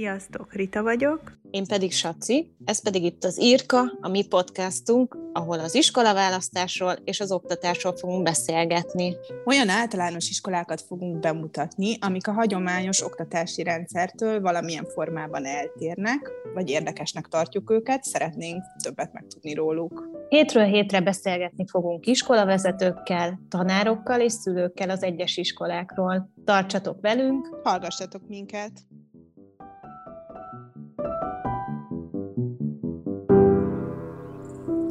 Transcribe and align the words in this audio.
Sziasztok, 0.00 0.52
Rita 0.52 0.82
vagyok. 0.82 1.38
Én 1.50 1.66
pedig 1.66 1.92
Saci, 1.92 2.54
ez 2.64 2.82
pedig 2.82 3.04
itt 3.04 3.24
az 3.24 3.40
Írka, 3.40 3.92
a 4.00 4.08
mi 4.08 4.26
podcastunk, 4.26 5.16
ahol 5.32 5.58
az 5.58 5.74
iskolaválasztásról 5.74 6.92
és 7.04 7.20
az 7.20 7.32
oktatásról 7.32 7.96
fogunk 7.96 8.22
beszélgetni. 8.22 9.16
Olyan 9.44 9.68
általános 9.68 10.28
iskolákat 10.28 10.80
fogunk 10.80 11.18
bemutatni, 11.18 11.96
amik 12.00 12.28
a 12.28 12.32
hagyományos 12.32 13.02
oktatási 13.04 13.62
rendszertől 13.62 14.40
valamilyen 14.40 14.84
formában 14.84 15.46
eltérnek, 15.46 16.30
vagy 16.54 16.70
érdekesnek 16.70 17.26
tartjuk 17.26 17.70
őket, 17.70 18.04
szeretnénk 18.04 18.62
többet 18.82 19.12
megtudni 19.12 19.54
róluk. 19.54 20.08
Hétről 20.28 20.64
hétre 20.64 21.00
beszélgetni 21.00 21.64
fogunk 21.66 22.06
iskolavezetőkkel, 22.06 23.40
tanárokkal 23.48 24.20
és 24.20 24.32
szülőkkel 24.32 24.90
az 24.90 25.02
egyes 25.02 25.36
iskolákról. 25.36 26.30
Tartsatok 26.44 27.00
velünk! 27.00 27.60
Hallgassatok 27.62 28.28
minket! 28.28 28.72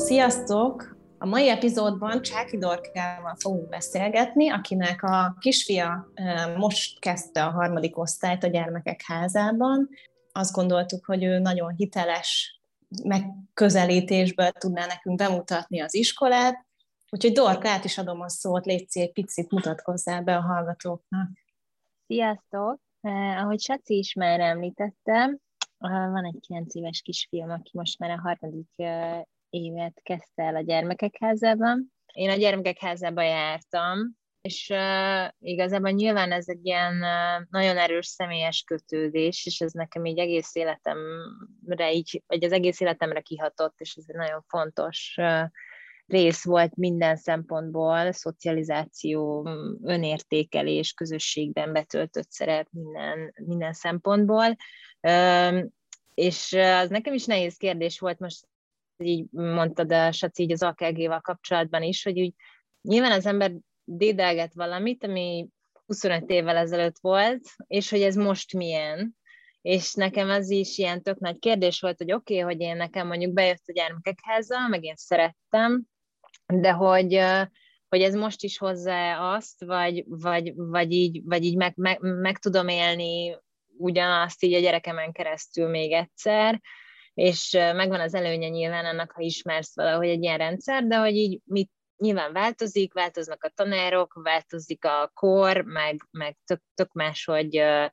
Sziasztok! 0.09 0.95
A 1.18 1.26
mai 1.26 1.49
epizódban 1.49 2.22
Csáki 2.22 2.58
Dorkával 2.58 3.36
fogunk 3.40 3.70
beszélgetni, 3.70 4.49
akinek 4.49 5.04
a 5.04 5.35
kisfia 5.40 6.12
most 6.58 6.99
kezdte 6.99 7.45
a 7.45 7.49
harmadik 7.49 7.98
osztályt 7.98 8.44
a 8.44 8.48
gyermekek 8.48 9.02
házában. 9.05 9.90
Azt 10.32 10.54
gondoltuk, 10.54 11.05
hogy 11.05 11.23
ő 11.23 11.40
nagyon 11.40 11.73
hiteles 11.76 12.62
megközelítésből 13.04 14.49
tudná 14.52 14.85
nekünk 14.85 15.18
bemutatni 15.18 15.82
az 15.82 15.95
iskolát, 15.95 16.66
úgyhogy 17.10 17.32
Dorka, 17.32 17.70
át 17.70 17.84
is 17.84 17.98
adom 17.98 18.21
a 18.21 18.30
szót, 18.30 18.66
légy 18.66 18.88
egy 18.94 19.12
picit 19.12 19.52
mutatkozzál 19.52 20.21
be 20.21 20.35
a 20.35 20.41
hallgatóknak. 20.41 21.30
Sziasztok! 22.07 22.80
Eh, 23.02 23.44
ahogy 23.44 23.60
Saci 23.60 23.98
is 23.98 24.13
már 24.13 24.40
említettem, 24.40 25.40
van 25.77 26.26
egy 26.26 26.40
9 26.48 26.76
éves 26.76 27.01
kisfiam, 27.01 27.49
aki 27.49 27.70
most 27.73 27.99
már 27.99 28.10
a 28.10 28.20
harmadik 28.21 28.70
évet 29.49 29.99
kezdte 30.03 30.43
el 30.43 30.55
a 30.55 30.61
gyermekek 30.61 31.15
házában. 31.19 31.93
Én 32.13 32.29
a 32.29 32.35
gyermekek 32.35 32.79
házába 32.79 33.21
jártam, 33.21 34.17
és 34.41 34.69
uh, 34.69 35.27
igazából 35.39 35.89
nyilván 35.89 36.31
ez 36.31 36.47
egy 36.47 36.65
ilyen 36.65 36.93
uh, 36.93 37.45
nagyon 37.49 37.77
erős 37.77 38.07
személyes 38.07 38.63
kötődés, 38.67 39.45
és 39.45 39.61
ez 39.61 39.71
nekem 39.71 40.05
így 40.05 40.17
egész 40.17 40.55
életemre 40.55 41.91
így, 41.91 42.23
vagy 42.27 42.43
az 42.43 42.51
egész 42.51 42.79
életemre 42.79 43.21
kihatott, 43.21 43.79
és 43.79 43.95
ez 43.95 44.03
egy 44.07 44.15
nagyon 44.15 44.43
fontos 44.47 45.15
uh, 45.17 45.43
rész 46.09 46.43
volt 46.43 46.75
minden 46.75 47.15
szempontból, 47.15 48.11
szocializáció, 48.11 49.49
önértékelés, 49.83 50.93
közösségben 50.93 51.73
betöltött 51.73 52.31
szerep 52.31 52.67
minden, 52.71 53.33
minden 53.35 53.73
szempontból. 53.73 54.55
És 56.13 56.53
az 56.53 56.89
nekem 56.89 57.13
is 57.13 57.25
nehéz 57.25 57.57
kérdés 57.57 57.99
volt 57.99 58.20
most 58.20 58.47
így 59.07 59.25
mondtad 59.31 59.91
a 59.91 60.11
Saci 60.11 60.43
így 60.43 60.51
az 60.51 60.63
AKG-val 60.63 61.21
kapcsolatban 61.21 61.83
is, 61.83 62.03
hogy 62.03 62.19
úgy 62.19 62.33
nyilván 62.81 63.11
az 63.11 63.25
ember 63.25 63.51
dédelget 63.83 64.53
valamit, 64.53 65.03
ami 65.03 65.47
25 65.85 66.29
évvel 66.29 66.57
ezelőtt 66.57 66.97
volt, 67.01 67.41
és 67.67 67.89
hogy 67.89 68.01
ez 68.01 68.16
most 68.16 68.53
milyen. 68.53 69.17
És 69.61 69.94
nekem 69.94 70.29
ez 70.29 70.50
is 70.50 70.77
ilyen 70.77 71.03
tök 71.03 71.19
nagy 71.19 71.39
kérdés 71.39 71.79
volt, 71.79 71.97
hogy 71.97 72.13
oké, 72.13 72.41
okay, 72.41 72.53
hogy 72.53 72.61
én 72.61 72.75
nekem 72.75 73.07
mondjuk 73.07 73.33
bejött 73.33 73.63
a 73.66 73.73
gyermekek 73.73 74.19
háza, 74.22 74.67
meg 74.67 74.83
én 74.83 74.95
szerettem, 74.95 75.83
de 76.45 76.72
hogy, 76.72 77.22
hogy 77.89 78.01
ez 78.01 78.13
most 78.13 78.44
is 78.44 78.57
hozzá 78.57 79.33
azt, 79.33 79.63
vagy, 79.66 80.03
vagy, 80.07 80.53
vagy 80.55 80.91
így, 80.91 81.22
vagy 81.23 81.44
így 81.44 81.55
meg, 81.55 81.73
meg, 81.75 82.00
meg 82.01 82.38
tudom 82.38 82.67
élni 82.67 83.38
ugyanazt 83.77 84.44
így 84.44 84.53
a 84.53 84.59
gyerekemen 84.59 85.11
keresztül 85.11 85.69
még 85.69 85.91
egyszer, 85.91 86.61
és 87.19 87.51
megvan 87.51 88.00
az 88.00 88.13
előnye 88.13 88.47
nyilván 88.47 88.85
annak, 88.85 89.12
ha 89.12 89.22
ismersz 89.22 89.75
valahogy 89.75 90.07
egy 90.07 90.23
ilyen 90.23 90.38
rendszer, 90.38 90.83
de 90.83 90.97
hogy 90.97 91.16
így 91.16 91.39
mit 91.45 91.71
nyilván 91.97 92.33
változik, 92.33 92.94
változnak 92.94 93.44
a 93.44 93.51
tanárok, 93.55 94.19
változik 94.23 94.85
a 94.85 95.11
kor, 95.13 95.61
meg, 95.61 96.07
meg 96.11 96.38
tök, 96.45 96.61
tök 96.73 96.91
máshogy 96.94 97.57
uh, 97.57 97.85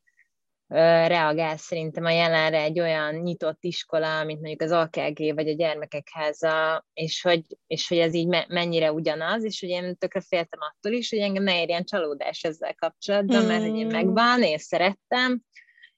reagál 1.06 1.56
szerintem 1.56 2.05
a 2.05 2.11
jelenre 2.11 2.61
egy 2.61 2.81
olyan 2.81 3.15
nyitott 3.15 3.65
iskola, 3.65 4.25
mint 4.25 4.41
mondjuk 4.41 4.62
az 4.62 4.71
AKG 4.71 5.34
vagy 5.34 5.49
a 5.49 5.55
gyermekek 5.55 6.09
háza, 6.12 6.87
és 6.93 7.22
hogy, 7.22 7.43
és 7.67 7.89
hogy 7.89 7.99
ez 7.99 8.15
így 8.15 8.27
me- 8.27 8.49
mennyire 8.49 8.93
ugyanaz, 8.93 9.45
és 9.45 9.61
hogy 9.61 9.69
én 9.69 9.97
tökre 9.97 10.21
féltem 10.21 10.61
attól 10.61 10.93
is, 10.93 11.11
hogy 11.11 11.19
engem 11.19 11.43
ne 11.43 11.61
érjen 11.61 11.84
csalódás 11.84 12.43
ezzel 12.43 12.75
kapcsolatban, 12.75 13.45
mert 13.45 13.62
hogy 13.62 13.77
én 13.77 13.91
hmm. 13.91 13.97
megvan, 13.97 14.43
én 14.43 14.59
szerettem, 14.59 15.41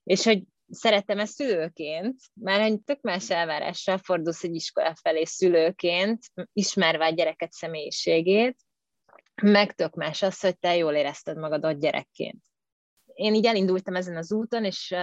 és 0.04 0.24
hogy 0.24 0.42
szeretem 0.70 1.18
ezt 1.18 1.34
szülőként, 1.34 2.16
már 2.34 2.60
egy 2.60 2.80
tök 2.84 3.00
más 3.00 3.30
elvárással 3.30 3.98
fordulsz 3.98 4.44
egy 4.44 4.54
iskola 4.54 4.94
felé 5.02 5.24
szülőként, 5.24 6.18
ismerve 6.52 7.06
a 7.06 7.10
gyereket 7.10 7.52
személyiségét, 7.52 8.56
meg 9.42 9.74
tök 9.74 9.94
más 9.94 10.22
az, 10.22 10.40
hogy 10.40 10.58
te 10.58 10.76
jól 10.76 10.94
érezted 10.94 11.38
magadat 11.38 11.80
gyerekként. 11.80 12.42
Én 13.14 13.34
így 13.34 13.46
elindultam 13.46 13.94
ezen 13.94 14.16
az 14.16 14.32
úton, 14.32 14.64
és 14.64 14.94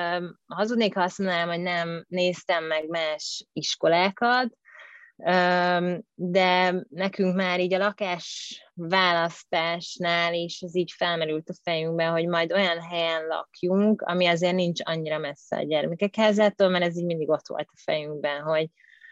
hazudnék, 0.45 0.93
ha 0.93 1.01
azt 1.01 1.17
mondanám, 1.17 1.47
hogy 1.47 1.61
nem 1.61 2.05
néztem 2.07 2.63
meg 2.63 2.87
más 2.87 3.45
iskolákat, 3.53 4.57
de 6.15 6.83
nekünk 6.89 7.35
már 7.35 7.59
így 7.59 7.73
a 7.73 7.77
lakás 7.77 8.59
választásnál 8.73 10.33
is 10.33 10.61
az 10.61 10.75
így 10.75 10.91
felmerült 10.91 11.49
a 11.49 11.53
fejünkben, 11.63 12.11
hogy 12.11 12.27
majd 12.27 12.51
olyan 12.51 12.81
helyen 12.81 13.25
lakjunk, 13.25 14.01
ami 14.01 14.25
azért 14.25 14.55
nincs 14.55 14.79
annyira 14.83 15.17
messze 15.17 15.57
a 15.57 15.63
gyermekek 15.63 16.15
házától, 16.15 16.69
mert 16.69 16.85
ez 16.85 16.97
így 16.97 17.05
mindig 17.05 17.29
ott 17.29 17.47
volt 17.47 17.67
a 17.71 17.81
fejünkben, 17.83 18.41
hogy 18.41 18.69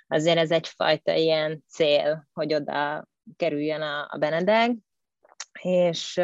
azért 0.08 0.38
ez 0.38 0.52
egyfajta 0.52 1.14
ilyen 1.14 1.64
cél, 1.68 2.28
hogy 2.34 2.54
oda 2.54 3.08
kerüljön 3.36 3.82
a, 3.82 4.08
a 4.12 4.18
Benedek, 4.18 4.72
és, 5.62 6.22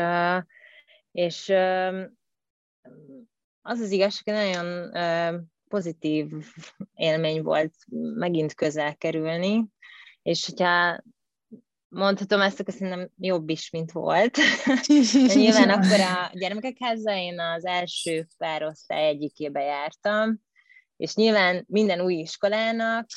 és 1.11 1.50
az 3.61 3.79
az 3.79 3.91
igazság, 3.91 4.35
hogy 4.35 4.53
nagyon 4.53 4.91
pozitív 5.69 6.28
élmény 6.94 7.41
volt 7.41 7.74
megint 8.16 8.53
közel 8.53 8.96
kerülni, 8.96 9.66
és 10.22 10.46
hogyha 10.46 11.03
mondhatom 11.88 12.41
ezt, 12.41 12.59
akkor 12.59 12.74
szerintem 12.74 13.09
jobb 13.18 13.50
is, 13.50 13.69
mint 13.69 13.91
volt. 13.91 14.38
De 15.28 15.34
nyilván 15.34 15.69
akkor 15.69 16.00
a 16.00 16.31
gyermekek 16.34 16.75
háza, 16.79 17.12
én 17.16 17.40
az 17.40 17.66
első 17.66 18.28
párosztály 18.38 19.08
egyikébe 19.08 19.62
jártam, 19.62 20.40
és 20.97 21.16
nyilván 21.16 21.66
minden 21.68 22.02
új 22.02 22.13
iskolának 22.13 23.08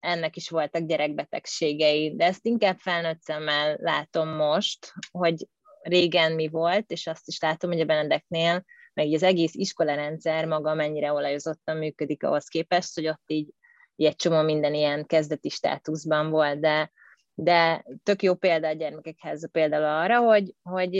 ennek 0.00 0.36
is 0.36 0.48
voltak 0.48 0.82
gyerekbetegségei, 0.82 2.16
de 2.16 2.24
ezt 2.24 2.46
inkább 2.46 2.78
felnőtt 2.78 3.20
szemmel 3.20 3.76
látom 3.80 4.28
most, 4.28 4.92
hogy 5.10 5.48
régen 5.82 6.32
mi 6.32 6.48
volt, 6.48 6.90
és 6.90 7.06
azt 7.06 7.28
is 7.28 7.40
látom, 7.40 7.70
hogy 7.70 7.80
a 7.80 7.84
Benedeknél 7.84 8.64
meg 8.96 9.12
az 9.12 9.22
egész 9.22 9.54
iskolarendszer 9.54 10.44
maga 10.44 10.74
mennyire 10.74 11.12
olajozottan 11.12 11.76
működik 11.76 12.22
ahhoz 12.22 12.48
képest, 12.48 12.94
hogy 12.94 13.08
ott 13.08 13.22
így, 13.26 13.48
így 13.96 14.06
egy 14.06 14.16
csomó 14.16 14.42
minden 14.42 14.74
ilyen 14.74 15.06
kezdeti 15.06 15.48
státuszban 15.48 16.30
volt, 16.30 16.60
de, 16.60 16.92
de 17.34 17.84
tök 18.02 18.22
jó 18.22 18.34
példa 18.34 18.68
a 18.68 18.72
gyermekekhez 18.72 19.50
például 19.50 19.84
arra, 19.84 20.18
hogy, 20.18 20.54
hogy 20.62 20.92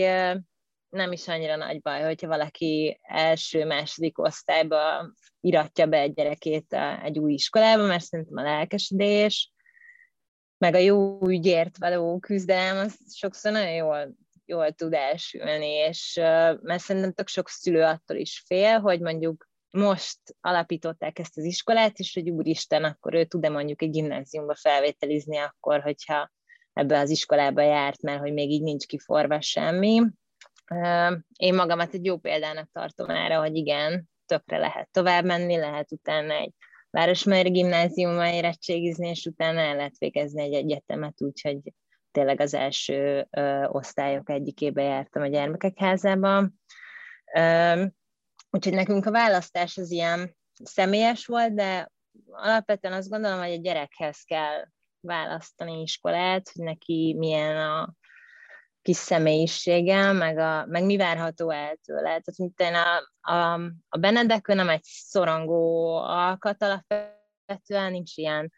nem 0.89 1.13
is 1.13 1.29
annyira 1.29 1.57
nagy 1.57 1.81
baj, 1.81 2.03
hogyha 2.03 2.27
valaki 2.27 3.01
első-második 3.03 4.19
osztályba 4.19 5.13
iratja 5.41 5.87
be 5.87 5.99
egy 5.99 6.13
gyerekét 6.13 6.77
egy 7.03 7.19
új 7.19 7.33
iskolába, 7.33 7.87
mert 7.87 8.05
szerintem 8.05 8.37
a 8.37 8.43
lelkesedés, 8.43 9.53
meg 10.59 10.75
a 10.75 10.79
jó 10.79 11.27
ügyért 11.29 11.79
való 11.79 12.19
küzdelem, 12.19 12.77
az 12.77 13.15
sokszor 13.15 13.53
nagyon 13.53 13.75
jól 13.75 14.15
jól 14.47 14.73
tud 14.73 14.93
elsülni, 14.93 15.69
és 15.69 16.15
mert 16.61 16.83
szerintem 16.83 17.13
tök 17.13 17.29
sok 17.29 17.49
szülő 17.49 17.83
attól 17.83 18.17
is 18.17 18.43
fél, 18.47 18.79
hogy 18.79 19.01
mondjuk 19.01 19.49
most 19.71 20.19
alapították 20.41 21.19
ezt 21.19 21.39
az 21.39 21.45
iskolát, 21.45 21.99
és 21.99 22.15
hogy 22.15 22.31
úristen, 22.31 22.85
akkor 22.85 23.15
ő 23.15 23.25
tud-e 23.25 23.49
mondjuk 23.49 23.83
egy 23.83 23.91
gimnáziumba 23.91 24.55
felvételizni 24.55 25.37
akkor, 25.37 25.81
hogyha 25.81 26.31
ebbe 26.73 26.99
az 26.99 27.11
iskolába 27.11 27.63
járt, 27.63 28.03
mert 28.03 28.21
hogy 28.21 28.33
még 28.33 28.51
így 28.51 28.63
nincs 28.63 28.87
kiforva 28.87 29.41
semmi. 29.41 30.03
Én 31.37 31.55
magamat 31.55 31.95
egy 31.95 32.05
jó 32.05 32.17
példának 32.17 32.69
tartom 32.73 33.11
erre, 33.11 33.35
hogy 33.35 33.57
igen, 33.57 34.09
tökre 34.27 34.59
lehet 34.59 34.89
tovább 34.91 35.25
menni, 35.25 35.57
lehet 35.57 35.93
utána 35.93 36.35
egy 36.35 36.53
Városmajor 36.91 37.51
gimnáziumban 37.51 38.27
érettségizni, 38.27 39.09
és 39.09 39.25
utána 39.25 39.61
el 39.61 39.77
lehet 39.77 39.99
végezni 39.99 40.43
egy 40.43 40.53
egyetemet, 40.53 41.23
úgyhogy 41.23 41.59
tényleg 42.17 42.41
az 42.41 42.55
első 42.55 43.27
ö, 43.31 43.65
osztályok 43.65 44.31
egyikébe 44.31 44.83
jártam 44.83 45.23
a 45.23 45.27
gyermekek 45.27 45.79
házában. 45.79 46.61
Úgyhogy 48.51 48.75
nekünk 48.75 49.07
a 49.07 49.11
választás 49.11 49.77
az 49.77 49.91
ilyen 49.91 50.37
személyes 50.65 51.27
volt, 51.27 51.55
de 51.55 51.91
alapvetően 52.31 52.95
azt 52.95 53.09
gondolom, 53.09 53.39
hogy 53.39 53.53
a 53.53 53.61
gyerekhez 53.61 54.23
kell 54.23 54.65
választani 55.01 55.81
iskolát, 55.81 56.51
hogy 56.55 56.65
neki 56.65 57.15
milyen 57.19 57.57
a 57.57 57.95
kis 58.83 58.97
személyiséggel, 58.97 60.13
meg, 60.13 60.39
a, 60.39 60.67
meg 60.67 60.85
mi 60.85 60.97
várható 60.97 61.51
el 61.51 61.77
tőle. 61.85 62.03
Tehát 62.03 62.37
mint 62.37 62.61
én 62.61 62.75
a, 62.75 62.97
a, 63.33 63.61
a 63.89 63.99
Benedek, 63.99 64.47
nem 64.47 64.69
egy 64.69 64.85
szorongó 64.85 65.95
alkat 65.97 66.63
alapvetően, 66.63 67.91
nincs 67.91 68.17
ilyen 68.17 68.53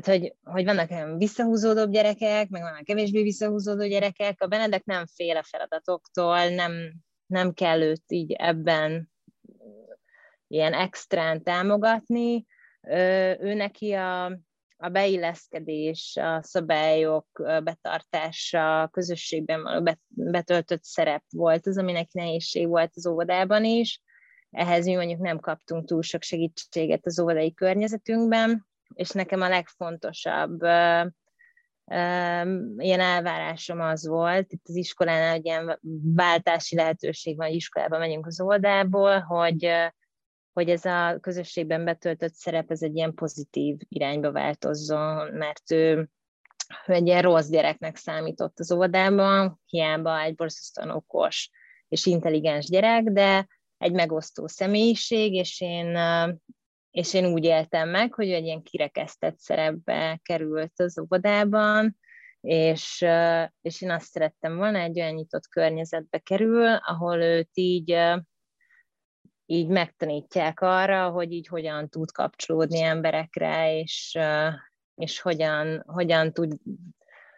tehát, 0.00 0.20
hogy, 0.20 0.34
hogy 0.44 0.64
vannak 0.64 0.90
olyan 0.90 1.18
visszahúzódóbb 1.18 1.90
gyerekek, 1.90 2.48
meg 2.48 2.62
vannak 2.62 2.84
kevésbé 2.84 3.22
visszahúzódó 3.22 3.86
gyerekek. 3.86 4.42
A 4.42 4.46
Benedek 4.46 4.84
nem 4.84 5.06
fél 5.06 5.36
a 5.36 5.42
feladatoktól, 5.42 6.48
nem, 6.48 6.94
nem 7.26 7.52
kell 7.52 7.80
őt 7.80 8.02
így 8.08 8.32
ebben 8.32 9.10
ilyen 10.46 10.72
extrán 10.72 11.42
támogatni. 11.42 12.46
Ő 13.38 13.54
neki 13.54 13.92
a, 13.92 14.24
a 14.76 14.88
beilleszkedés, 14.88 16.16
a 16.16 16.42
szabályok 16.42 17.26
betartása, 17.62 18.82
a 18.82 18.88
közösségben 18.88 19.62
való 19.62 19.96
betöltött 20.08 20.82
szerep 20.82 21.24
volt 21.30 21.66
az, 21.66 21.78
ami 21.78 21.92
neki 21.92 22.18
nehézség 22.18 22.68
volt 22.68 22.92
az 22.94 23.06
óvodában 23.06 23.64
is. 23.64 24.00
Ehhez 24.50 24.84
mi 24.84 24.94
mondjuk 24.94 25.20
nem 25.20 25.38
kaptunk 25.38 25.86
túl 25.86 26.02
sok 26.02 26.22
segítséget 26.22 27.06
az 27.06 27.20
óvodai 27.20 27.54
környezetünkben, 27.54 28.72
és 28.94 29.10
nekem 29.10 29.40
a 29.40 29.48
legfontosabb 29.48 30.62
ilyen 32.76 33.00
elvárásom 33.00 33.80
az 33.80 34.06
volt, 34.06 34.52
itt 34.52 34.68
az 34.68 34.74
iskolánál 34.74 35.32
hogy 35.32 35.44
ilyen 35.44 35.78
váltási 36.14 36.76
lehetőség 36.76 37.36
van, 37.36 37.46
hogy 37.46 37.56
iskolába 37.56 37.98
megyünk 37.98 38.26
az 38.26 38.40
oldából, 38.40 39.18
hogy, 39.20 39.70
hogy 40.52 40.70
ez 40.70 40.84
a 40.84 41.18
közösségben 41.20 41.84
betöltött 41.84 42.32
szerep, 42.32 42.70
ez 42.70 42.82
egy 42.82 42.96
ilyen 42.96 43.14
pozitív 43.14 43.76
irányba 43.88 44.32
változzon, 44.32 45.32
mert 45.32 45.70
ő 45.70 46.08
egy 46.86 47.06
ilyen 47.06 47.22
rossz 47.22 47.48
gyereknek 47.48 47.96
számított 47.96 48.58
az 48.58 48.72
óvodában, 48.72 49.60
hiába 49.66 50.20
egy 50.20 50.34
borzasztóan 50.34 50.90
okos 50.90 51.50
és 51.88 52.06
intelligens 52.06 52.68
gyerek, 52.68 53.04
de 53.04 53.46
egy 53.78 53.92
megosztó 53.92 54.46
személyiség, 54.46 55.32
és 55.32 55.60
én 55.60 55.98
és 56.94 57.14
én 57.14 57.26
úgy 57.26 57.44
éltem 57.44 57.88
meg, 57.88 58.14
hogy 58.14 58.30
egy 58.30 58.44
ilyen 58.44 58.62
kirekesztett 58.62 59.38
szerepbe 59.38 60.20
került 60.22 60.80
az 60.80 60.98
óvodában, 60.98 61.96
és, 62.40 63.04
és 63.60 63.80
én 63.80 63.90
azt 63.90 64.10
szerettem 64.10 64.56
volna, 64.56 64.78
egy 64.78 65.00
olyan 65.00 65.14
nyitott 65.14 65.48
környezetbe 65.48 66.18
kerül, 66.18 66.74
ahol 66.74 67.20
őt 67.20 67.50
így, 67.52 67.98
így 69.46 69.68
megtanítják 69.68 70.60
arra, 70.60 71.10
hogy 71.10 71.32
így 71.32 71.46
hogyan 71.46 71.88
tud 71.88 72.10
kapcsolódni 72.10 72.80
emberekre, 72.80 73.78
és, 73.78 74.18
és 74.94 75.20
hogyan, 75.20 75.82
hogyan 75.86 76.32
tud, 76.32 76.48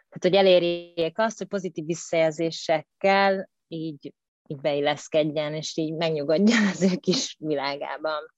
tehát 0.09 0.21
hogy 0.21 0.35
elérjék 0.35 1.19
azt, 1.19 1.37
hogy 1.37 1.47
pozitív 1.47 1.85
visszajelzésekkel 1.85 3.49
így, 3.67 4.13
így 4.47 4.61
beilleszkedjen, 4.61 5.53
és 5.53 5.77
így 5.77 5.93
megnyugodjon 5.93 6.67
az 6.73 6.81
ő 6.81 6.95
kis 6.95 7.35
világában. 7.39 8.35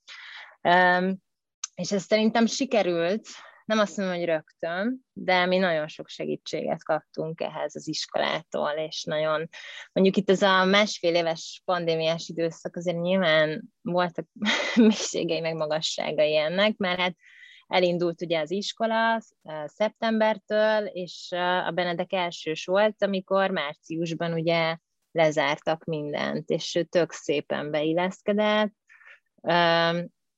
És 1.76 1.92
ez 1.92 2.04
szerintem 2.04 2.46
sikerült, 2.46 3.28
nem 3.70 3.80
azt 3.80 3.98
mondom, 3.98 4.16
hogy 4.16 4.26
rögtön, 4.26 5.06
de 5.14 5.46
mi 5.46 5.58
nagyon 5.58 5.88
sok 5.88 6.08
segítséget 6.08 6.84
kaptunk 6.84 7.42
ehhez 7.42 7.76
az 7.76 7.88
iskolától, 7.88 8.70
és 8.70 9.04
nagyon, 9.04 9.50
mondjuk 9.92 10.18
itt 10.18 10.30
ez 10.30 10.42
a 10.42 10.66
másfél 10.66 11.16
éves 11.16 11.62
pandémiás 11.66 12.28
időszak 12.28 12.76
azért 12.76 13.02
nyilván 13.02 13.64
voltak 13.82 14.26
mélységei, 14.76 15.40
meg 15.40 15.56
magasságai 15.56 16.36
ennek, 16.36 16.78
mert 16.78 17.00
hát 17.00 17.16
elindult 17.68 18.22
ugye 18.22 18.40
az 18.40 18.52
iskola 18.52 19.22
szeptembertől, 19.66 20.86
és 20.86 21.32
a 21.66 21.72
Benedek 21.72 22.14
elsős 22.14 22.66
volt, 22.66 23.04
amikor 23.04 23.50
márciusban 23.52 24.34
ugye 24.34 24.78
lezártak 25.12 25.84
mindent, 25.84 26.50
és 26.50 26.86
tök 26.90 27.12
szépen 27.12 27.72
beilleszkedett, 27.72 28.74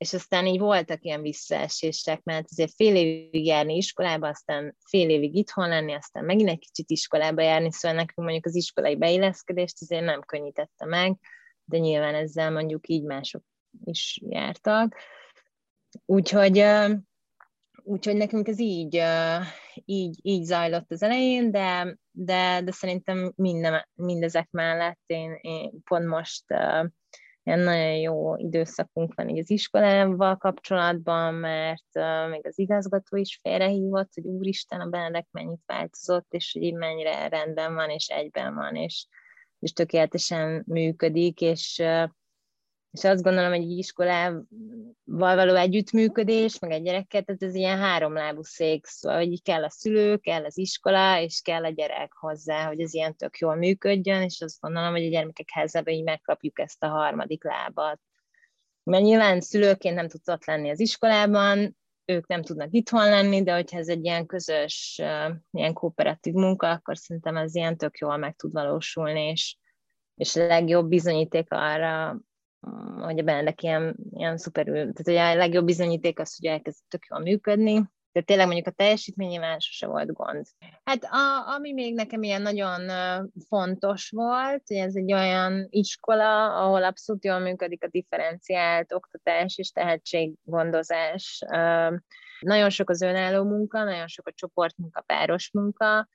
és 0.02 0.14
aztán 0.14 0.46
így 0.46 0.60
voltak 0.60 1.04
ilyen 1.04 1.22
visszaesések, 1.22 2.24
mert 2.24 2.48
azért 2.52 2.74
fél 2.76 2.96
évig 2.96 3.46
járni 3.46 3.76
iskolába, 3.76 4.28
aztán 4.28 4.76
fél 4.90 5.10
évig 5.10 5.36
itthon 5.36 5.70
lenni, 5.70 5.94
aztán 5.94 6.26
megint 6.26 6.50
egy 6.50 6.60
kicsit 6.60 6.90
iskolába 6.90 7.42
járni, 7.42 7.72
szóval 7.72 7.98
nekünk 7.98 8.28
mondjuk 8.28 8.46
az 8.46 8.56
iskolai 8.56 8.96
beilleszkedést 8.96 9.82
azért 9.82 10.06
nem 10.06 10.22
könnyítette 10.22 10.86
meg, 10.86 11.18
de 11.64 11.78
nyilván 11.78 12.16
ezzel 12.16 12.52
mondjuk 12.52 12.88
így 12.88 13.04
mások 13.04 13.44
is 13.84 14.22
jártak. 14.30 14.96
Úgyhogy, 16.06 16.66
úgyhogy 17.84 18.16
nekünk 18.16 18.48
ez 18.48 18.60
így, 18.60 19.04
így, 19.86 20.20
így 20.22 20.44
zajlott 20.44 20.92
az 20.92 21.04
elején, 21.04 21.52
de, 21.52 21.98
de, 22.12 22.62
de 22.64 22.72
szerintem 22.72 23.34
minden, 23.36 23.88
mindezek 23.94 24.48
mellett 24.52 25.02
én, 25.06 25.38
én 25.42 25.72
pont 25.84 26.06
most 26.06 26.46
ilyen 27.44 27.60
nagyon 27.60 27.96
jó 27.96 28.36
időszakunk 28.36 29.14
van 29.14 29.30
így 29.30 29.40
az 29.40 29.50
iskolával 29.50 30.38
kapcsolatban, 30.38 31.34
mert 31.34 31.88
uh, 31.94 32.30
még 32.30 32.48
az 32.48 32.60
igazgató 32.60 33.18
is 33.18 33.40
félrehívott, 33.42 34.14
hogy 34.14 34.26
úristen, 34.26 34.82
a 34.82 34.90
Benedek 34.90 35.28
mennyit 35.32 35.62
változott, 35.66 36.34
és 36.34 36.52
hogy 36.54 36.62
így 36.62 36.74
mennyire 36.74 37.28
rendben 37.28 37.74
van, 37.74 37.90
és 37.90 38.08
egyben 38.08 38.56
van, 38.56 38.76
és, 38.76 39.08
és 39.60 39.74
tökéletesen 39.74 40.64
működik, 40.68 41.42
és 41.42 41.80
uh, 41.84 42.10
és 42.92 43.04
azt 43.04 43.24
gondolom, 43.24 43.50
hogy 43.50 43.62
egy 43.62 43.78
iskolával 43.78 45.36
való 45.36 45.56
együttműködés, 45.56 46.60
meg 46.60 46.72
egy 46.72 46.84
gyerekkel, 46.84 47.22
tehát 47.22 47.44
ez 47.44 47.56
ilyen 47.56 47.78
háromlábú 47.78 48.44
szék, 48.44 48.86
szóval 48.86 49.18
hogy 49.18 49.42
kell 49.42 49.64
a 49.64 49.70
szülő, 49.70 50.18
kell 50.18 50.46
az 50.46 50.58
iskola, 50.58 51.22
és 51.22 51.42
kell 51.42 51.64
a 51.64 51.70
gyerek 51.70 52.14
hozzá, 52.14 52.68
hogy 52.68 52.80
ez 52.82 52.94
ilyen 52.94 53.16
tök 53.16 53.38
jól 53.38 53.56
működjön, 53.56 54.22
és 54.22 54.42
azt 54.42 54.60
gondolom, 54.60 54.92
hogy 54.92 55.06
a 55.06 55.10
gyermekek 55.10 55.50
házában 55.50 55.94
így 55.94 56.04
megkapjuk 56.04 56.60
ezt 56.60 56.84
a 56.84 56.88
harmadik 56.88 57.44
lábat. 57.44 58.00
Mert 58.84 59.04
nyilván 59.04 59.42
szülőként 59.42 59.96
nem 59.96 60.08
tudsz 60.08 60.28
ott 60.28 60.46
lenni 60.46 60.70
az 60.70 60.80
iskolában, 60.80 61.78
ők 62.06 62.28
nem 62.28 62.42
tudnak 62.42 62.68
itthon 62.72 63.10
lenni, 63.10 63.44
de 63.44 63.54
hogyha 63.54 63.78
ez 63.78 63.88
egy 63.88 64.04
ilyen 64.04 64.26
közös, 64.26 65.02
ilyen 65.52 65.74
kooperatív 65.74 66.34
munka, 66.34 66.70
akkor 66.70 66.98
szerintem 66.98 67.38
ez 67.38 67.56
ilyen 67.56 67.78
tök 67.78 67.98
jól 67.98 68.18
meg 68.18 68.36
tud 68.36 68.52
valósulni, 68.52 69.22
és, 69.22 69.58
és 70.16 70.36
a 70.36 70.46
legjobb 70.46 70.88
bizonyíték 70.88 71.46
arra, 71.50 72.20
hogy 73.02 73.20
a 73.20 73.24
Benedek 73.24 73.64
ilyen, 73.64 73.96
ilyen 74.12 74.38
szuperül, 74.38 74.76
tehát 74.76 75.08
ugye 75.08 75.30
a 75.30 75.36
legjobb 75.36 75.66
bizonyíték 75.66 76.20
az, 76.20 76.38
hogy 76.40 76.50
elkezd 76.50 76.80
tök 76.88 77.06
jól 77.10 77.20
működni, 77.20 77.90
de 78.12 78.22
tényleg 78.22 78.46
mondjuk 78.46 78.68
a 78.68 78.72
teljesítmény 78.72 79.28
nyilván 79.28 79.60
sose 79.60 79.88
volt 79.88 80.14
gond. 80.14 80.46
Hát 80.84 81.04
a, 81.04 81.54
ami 81.56 81.74
még 81.74 81.94
nekem 81.94 82.24
ilyen 82.24 82.42
nagyon 82.42 82.82
fontos 83.48 84.10
volt, 84.10 84.64
hogy 84.68 84.78
ez 84.78 84.96
egy 84.96 85.14
olyan 85.14 85.68
iskola, 85.70 86.64
ahol 86.64 86.84
abszolút 86.84 87.26
jól 87.26 87.40
működik 87.40 87.84
a 87.84 87.88
differenciált 87.88 88.94
oktatás 88.94 89.58
és 89.58 89.72
tehetséggondozás. 89.72 91.44
Nagyon 92.40 92.70
sok 92.70 92.90
az 92.90 93.02
önálló 93.02 93.44
munka, 93.44 93.84
nagyon 93.84 94.08
sok 94.08 94.28
a 94.28 94.34
csoportmunka, 94.36 95.02
páros 95.02 95.52
munka, 95.52 96.08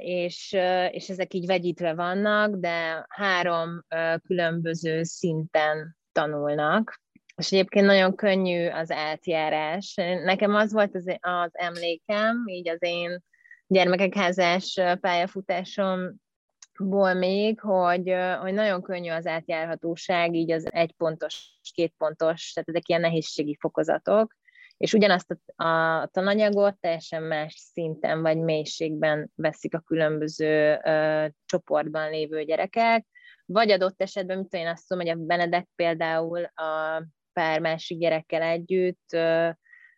és, 0.00 0.56
és 0.90 1.08
ezek 1.08 1.34
így 1.34 1.46
vegyítve 1.46 1.94
vannak, 1.94 2.54
de 2.54 3.06
három 3.08 3.84
különböző 4.26 5.02
szinten 5.02 5.96
tanulnak, 6.12 7.00
és 7.36 7.52
egyébként 7.52 7.86
nagyon 7.86 8.14
könnyű 8.14 8.68
az 8.68 8.90
átjárás. 8.90 9.94
Nekem 10.24 10.54
az 10.54 10.72
volt 10.72 10.94
az, 10.94 11.16
az 11.20 11.50
emlékem, 11.52 12.44
így 12.46 12.68
az 12.68 12.82
én 12.82 13.22
gyermekek 13.66 14.14
házás 14.14 14.80
pályafutásomból 15.00 17.14
még, 17.14 17.60
hogy, 17.60 18.14
hogy 18.40 18.52
nagyon 18.52 18.82
könnyű 18.82 19.10
az 19.10 19.26
átjárhatóság, 19.26 20.34
így 20.34 20.50
az 20.50 20.72
egypontos, 20.72 21.58
kétpontos, 21.74 22.52
tehát 22.52 22.68
ezek 22.68 22.88
ilyen 22.88 23.00
nehézségi 23.00 23.56
fokozatok, 23.60 24.38
és 24.80 24.92
ugyanazt 24.92 25.36
a, 25.56 25.64
a 25.64 26.06
tananyagot 26.06 26.80
teljesen 26.80 27.22
más 27.22 27.54
szinten 27.72 28.22
vagy 28.22 28.38
mélységben 28.38 29.30
veszik 29.34 29.74
a 29.74 29.80
különböző 29.80 30.80
ö, 30.84 31.26
csoportban 31.44 32.10
lévő 32.10 32.42
gyerekek, 32.44 33.06
vagy 33.44 33.70
adott 33.70 34.02
esetben, 34.02 34.36
mint 34.36 34.54
én 34.54 34.66
azt 34.66 34.88
tudom, 34.88 35.06
hogy 35.06 35.16
a 35.16 35.24
Benedek 35.24 35.68
például 35.74 36.44
a 36.44 37.02
pár 37.32 37.60
másik 37.60 37.98
gyerekkel 37.98 38.42
együtt 38.42 39.12
ö, 39.12 39.48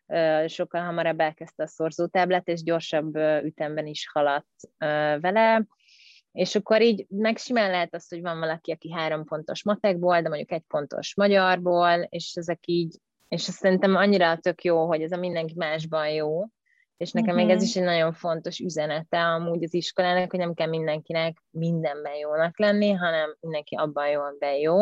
ö, 0.06 0.44
sokkal 0.48 0.82
hamarabb 0.84 1.20
elkezdte 1.20 1.62
a 1.62 1.66
szorzótáblát, 1.66 2.48
és 2.48 2.62
gyorsabb 2.62 3.16
ütemben 3.44 3.86
is 3.86 4.08
haladt 4.12 4.56
ö, 4.78 5.16
vele, 5.20 5.66
és 6.32 6.54
akkor 6.54 6.82
így 6.82 7.06
meg 7.08 7.36
simán 7.36 7.70
lehet 7.70 7.94
az, 7.94 8.08
hogy 8.08 8.20
van 8.20 8.38
valaki, 8.38 8.70
aki 8.70 8.92
három 8.92 9.24
pontos 9.24 9.64
matekból, 9.64 10.22
de 10.22 10.28
mondjuk 10.28 10.52
egy 10.52 10.64
pontos 10.68 11.14
magyarból, 11.16 12.06
és 12.08 12.34
ezek 12.34 12.60
így 12.66 12.96
és 13.32 13.48
azt 13.48 13.58
szerintem 13.58 13.96
annyira 13.96 14.36
tök 14.36 14.64
jó, 14.64 14.86
hogy 14.86 15.02
ez 15.02 15.12
a 15.12 15.16
mindenki 15.16 15.54
másban 15.56 16.08
jó, 16.08 16.44
és 16.96 17.12
nekem 17.12 17.34
uh-huh. 17.34 17.46
még 17.46 17.54
ez 17.54 17.60
mhm. 17.60 17.70
is 17.70 17.76
egy 17.76 17.82
nagyon 17.82 18.12
fontos 18.12 18.58
üzenete 18.58 19.18
amúgy 19.18 19.64
az 19.64 19.74
iskolának, 19.74 20.30
hogy 20.30 20.40
nem 20.40 20.54
kell 20.54 20.68
mindenkinek 20.68 21.36
mindenben 21.50 22.14
jónak 22.14 22.58
lenni, 22.58 22.92
hanem 22.92 23.36
mindenki 23.40 23.74
abban 23.74 24.08
jó, 24.08 24.20
amiben 24.20 24.54
jó, 24.54 24.76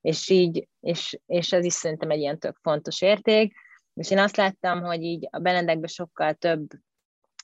és 0.00 0.28
így, 0.28 0.68
és, 0.80 1.20
és 1.26 1.52
ez 1.52 1.64
is 1.64 1.72
szerintem 1.72 2.10
egy 2.10 2.18
ilyen 2.18 2.38
tök 2.38 2.58
fontos 2.62 3.02
érték, 3.02 3.54
és 3.94 4.10
én 4.10 4.18
azt 4.18 4.36
láttam, 4.36 4.82
hogy 4.82 5.02
így 5.02 5.28
a 5.30 5.38
Benedekben 5.38 5.88
sokkal 5.88 6.34
több 6.34 6.66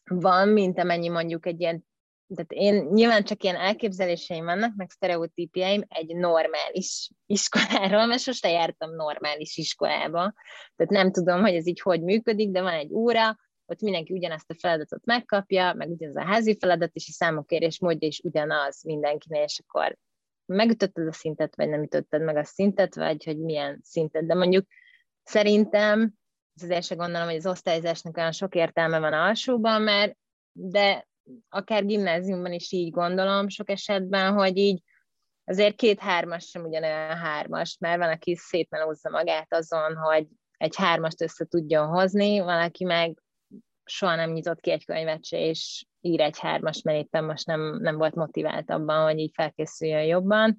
van, 0.05 0.49
mint 0.49 0.79
amennyi 0.79 1.09
mondjuk 1.09 1.47
egy 1.47 1.61
ilyen 1.61 1.87
tehát 2.35 2.52
én 2.52 2.85
nyilván 2.93 3.25
csak 3.25 3.43
ilyen 3.43 3.57
elképzeléseim 3.57 4.45
vannak, 4.45 4.75
meg 4.76 4.90
sztereotípiáim 4.90 5.83
egy 5.88 6.16
normális 6.16 7.11
iskoláról, 7.26 8.07
mert 8.07 8.21
sose 8.21 8.49
jártam 8.49 8.95
normális 8.95 9.57
iskolába, 9.57 10.33
tehát 10.76 10.93
nem 10.93 11.12
tudom, 11.12 11.40
hogy 11.40 11.54
ez 11.54 11.66
így 11.66 11.81
hogy 11.81 12.02
működik, 12.02 12.50
de 12.50 12.62
van 12.62 12.73
egy 12.73 12.93
óra, 12.93 13.37
ott 13.66 13.81
mindenki 13.81 14.12
ugyanazt 14.12 14.50
a 14.50 14.57
feladatot 14.59 15.04
megkapja, 15.04 15.75
meg 15.75 15.90
ugyanaz 15.90 16.16
a 16.16 16.25
házi 16.25 16.57
feladat, 16.61 16.90
és 16.95 17.09
a 17.09 17.12
számokérés 17.12 17.81
módja 17.81 18.09
is 18.09 18.21
ugyanaz 18.21 18.83
mindenkinél, 18.83 19.43
és 19.43 19.62
akkor 19.66 19.97
megütötted 20.47 21.07
a 21.07 21.12
szintet, 21.12 21.57
vagy 21.57 21.69
nem 21.69 21.83
ütötted 21.83 22.23
meg 22.23 22.37
a 22.37 22.45
szintet, 22.45 22.95
vagy 22.95 23.25
hogy 23.25 23.38
milyen 23.38 23.81
szintet, 23.83 24.26
de 24.26 24.35
mondjuk 24.35 24.66
szerintem, 25.23 26.14
ez 26.57 26.62
azért 26.62 26.85
se 26.85 26.95
gondolom, 26.95 27.26
hogy 27.26 27.37
az 27.37 27.47
osztályzásnak 27.47 28.16
olyan 28.16 28.33
sok 28.33 28.54
értelme 28.54 28.99
van 28.99 29.12
alsóban, 29.12 29.83
mert 29.83 30.16
de 30.52 31.09
akár 31.49 31.85
gimnáziumban 31.85 32.52
is 32.52 32.73
így 32.73 32.90
gondolom 32.90 33.49
sok 33.49 33.71
esetben, 33.71 34.33
hogy 34.33 34.57
így 34.57 34.83
azért 35.45 35.76
két 35.76 36.00
hármas 36.00 36.45
sem 36.45 36.64
ugyanolyan 36.64 37.16
hármas, 37.16 37.76
mert 37.81 37.99
van, 37.99 38.11
aki 38.11 38.37
szépen 38.37 38.81
hozza 38.81 39.11
magát 39.11 39.54
azon, 39.54 39.97
hogy 39.97 40.26
egy 40.57 40.76
hármast 40.76 41.23
össze 41.23 41.45
tudjon 41.45 41.87
hozni, 41.87 42.40
valaki 42.40 42.85
meg 42.85 43.23
soha 43.85 44.14
nem 44.14 44.31
nyitott 44.31 44.61
ki 44.61 44.71
egy 44.71 44.85
könyvet 44.85 45.25
se, 45.25 45.38
és 45.38 45.85
ír 46.00 46.21
egy 46.21 46.38
hármas, 46.38 46.83
mert 46.83 46.99
éppen 46.99 47.25
most 47.25 47.47
nem, 47.47 47.78
nem 47.81 47.97
volt 47.97 48.14
motivált 48.14 48.71
abban, 48.71 49.04
hogy 49.04 49.19
így 49.19 49.33
felkészüljön 49.35 50.04
jobban. 50.04 50.57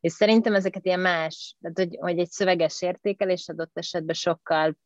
És 0.00 0.12
szerintem 0.12 0.54
ezeket 0.54 0.86
ilyen 0.86 1.00
más, 1.00 1.56
tehát 1.60 1.78
hogy, 1.78 1.96
hogy 2.00 2.18
egy 2.18 2.30
szöveges 2.30 2.82
értékelés 2.82 3.48
adott 3.48 3.78
esetben 3.78 4.14
sokkal 4.14 4.76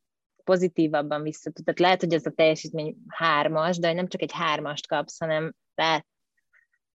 pozitívabban 0.49 1.21
vissza 1.21 1.51
tud. 1.51 1.65
Tehát 1.65 1.79
lehet, 1.79 1.99
hogy 1.99 2.13
ez 2.13 2.25
a 2.25 2.31
teljesítmény 2.31 2.95
hármas, 3.07 3.77
de 3.77 3.93
nem 3.93 4.07
csak 4.07 4.21
egy 4.21 4.31
hármast 4.33 4.87
kapsz, 4.87 5.19
hanem 5.19 5.55
lát, 5.75 6.07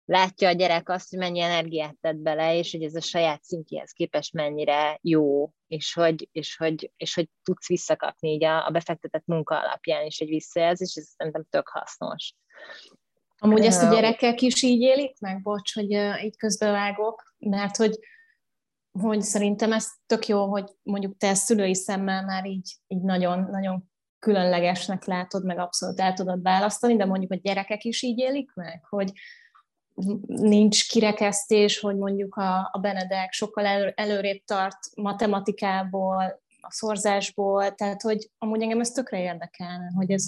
látja 0.05 0.47
a 0.47 0.51
gyerek 0.51 0.89
azt, 0.89 1.09
hogy 1.09 1.19
mennyi 1.19 1.39
energiát 1.39 1.95
tett 2.01 2.15
bele, 2.15 2.57
és 2.57 2.71
hogy 2.71 2.83
ez 2.83 2.95
a 2.95 3.01
saját 3.01 3.43
szintjéhez 3.43 3.91
képest 3.91 4.33
mennyire 4.33 4.99
jó, 5.01 5.51
és 5.67 5.93
hogy, 5.93 6.29
és 6.31 6.57
hogy, 6.57 6.91
és 6.97 7.13
hogy 7.13 7.29
tudsz 7.43 7.67
visszakapni 7.67 8.29
így 8.29 8.43
a, 8.43 8.65
a 8.65 8.69
befektetett 8.69 9.25
munka 9.25 9.59
alapján 9.59 10.05
is 10.05 10.19
egy 10.19 10.29
visszajelzés, 10.29 10.95
és 10.95 11.01
ez 11.01 11.07
szerintem 11.17 11.45
tök 11.49 11.67
hasznos. 11.67 12.33
Amúgy 13.37 13.65
ezt 13.65 13.83
a 13.83 13.93
gyerekek 13.93 14.41
is 14.41 14.61
így 14.61 14.81
élik 14.81 15.19
meg, 15.19 15.41
bocs, 15.41 15.73
hogy 15.73 15.91
így 16.23 16.37
közbevágok, 16.37 17.35
mert 17.37 17.77
hogy 17.77 17.99
hogy 19.01 19.21
szerintem 19.21 19.71
ez 19.71 19.87
tök 20.05 20.27
jó, 20.27 20.45
hogy 20.45 20.71
mondjuk 20.83 21.17
te 21.17 21.33
szülői 21.33 21.75
szemmel 21.75 22.23
már 22.23 22.45
így, 22.45 22.75
így 22.87 23.01
nagyon, 23.01 23.47
nagyon 23.51 23.91
különlegesnek 24.19 25.05
látod, 25.05 25.45
meg 25.45 25.57
abszolút 25.57 25.99
el 25.99 26.13
tudod 26.13 26.41
választani, 26.41 26.95
de 26.95 27.05
mondjuk 27.05 27.31
a 27.31 27.35
gyerekek 27.35 27.83
is 27.83 28.01
így 28.01 28.17
élik 28.17 28.53
meg, 28.53 28.83
hogy 28.89 29.11
nincs 30.25 30.89
kirekesztés, 30.89 31.79
hogy 31.79 31.95
mondjuk 31.95 32.35
a, 32.35 32.69
a 32.71 32.79
Benedek 32.81 33.31
sokkal 33.31 33.65
elő, 33.65 33.93
előrébb 33.95 34.43
tart 34.45 34.77
matematikából, 34.95 36.41
a 36.65 36.71
szorzásból, 36.71 37.75
tehát 37.75 38.01
hogy 38.01 38.29
amúgy 38.37 38.61
engem 38.61 38.79
ez 38.79 38.91
tökre 38.91 39.19
érdekelne, 39.19 39.91
hogy 39.95 40.11
ez, 40.11 40.25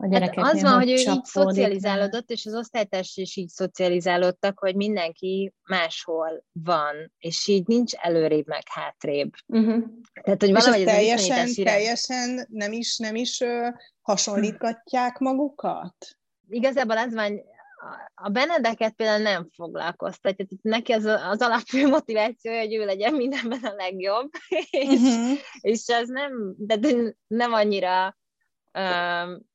a 0.00 0.20
hát 0.20 0.36
az 0.36 0.62
van, 0.62 0.72
hogy 0.72 0.90
ő 0.90 0.94
így 0.94 1.24
szocializálódott, 1.24 2.30
és 2.30 2.46
az 2.46 2.54
osztálytárs 2.54 3.16
is 3.16 3.36
így 3.36 3.48
szocializálódtak, 3.48 4.58
hogy 4.58 4.74
mindenki 4.74 5.52
máshol 5.62 6.44
van, 6.52 7.12
és 7.18 7.46
így 7.46 7.66
nincs 7.66 7.94
előrébb 7.94 8.46
meg 8.46 8.62
hátrébb. 8.64 9.32
Uh-huh. 9.46 9.84
Tehát, 10.22 10.40
hogy 10.40 10.52
valahogy 10.52 10.80
ez 10.80 10.94
teljesen, 10.94 11.64
teljesen 11.64 12.46
nem 12.50 12.72
is, 12.72 12.98
nem 12.98 13.14
is 13.14 13.40
uh, 13.40 13.66
hasonlítgatják 14.00 15.18
magukat? 15.18 15.94
Igazából 16.48 16.98
az 16.98 17.14
van, 17.14 17.40
a 18.14 18.28
Benedeket 18.28 18.92
például 18.92 19.22
nem 19.22 19.48
foglalkoztatja, 19.54 20.46
tehát 20.46 20.62
neki 20.62 20.92
az, 20.92 21.04
az 21.04 21.40
alapfő 21.40 21.86
motivációja, 21.86 22.60
hogy 22.60 22.74
ő 22.74 22.84
legyen 22.84 23.14
mindenben 23.14 23.62
a 23.62 23.74
legjobb, 23.74 24.30
és, 24.70 25.00
uh-huh. 25.00 25.38
és 25.60 25.84
az 25.86 26.08
nem, 26.08 26.54
de 26.56 26.78
nem 27.26 27.52
annyira 27.52 28.16
um, 28.78 29.49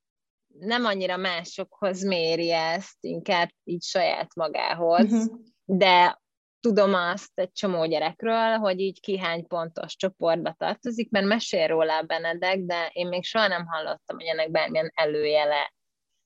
nem 0.60 0.86
annyira 0.86 1.18
másokhoz 1.18 2.04
méri 2.04 2.52
ezt, 2.52 2.98
inkább 3.00 3.50
így 3.64 3.84
saját 3.84 4.36
magához, 4.36 5.12
uh-huh. 5.12 5.40
de 5.66 6.22
tudom 6.60 6.94
azt 6.94 7.32
egy 7.34 7.52
csomó 7.52 7.86
gyerekről, 7.86 8.58
hogy 8.58 8.80
így 8.80 9.00
ki 9.00 9.18
hány 9.18 9.48
pontos 9.48 9.96
csoportba 9.96 10.56
tartozik, 10.58 11.10
mert 11.10 11.26
mesél 11.26 11.68
róla 11.68 11.98
a 11.98 12.04
Benedek, 12.04 12.60
de 12.60 12.90
én 12.94 13.08
még 13.08 13.24
soha 13.24 13.48
nem 13.48 13.66
hallottam, 13.66 14.18
hogy 14.18 14.26
ennek 14.26 14.52
bármilyen 14.52 14.92
előjele 14.96 15.74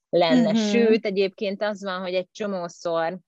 lenne. 0.09 0.49
Uh-huh. 0.49 0.69
Sőt, 0.69 1.05
egyébként 1.05 1.63
az 1.63 1.83
van, 1.83 2.01
hogy 2.01 2.13
egy 2.13 2.29
csomószor 2.31 3.19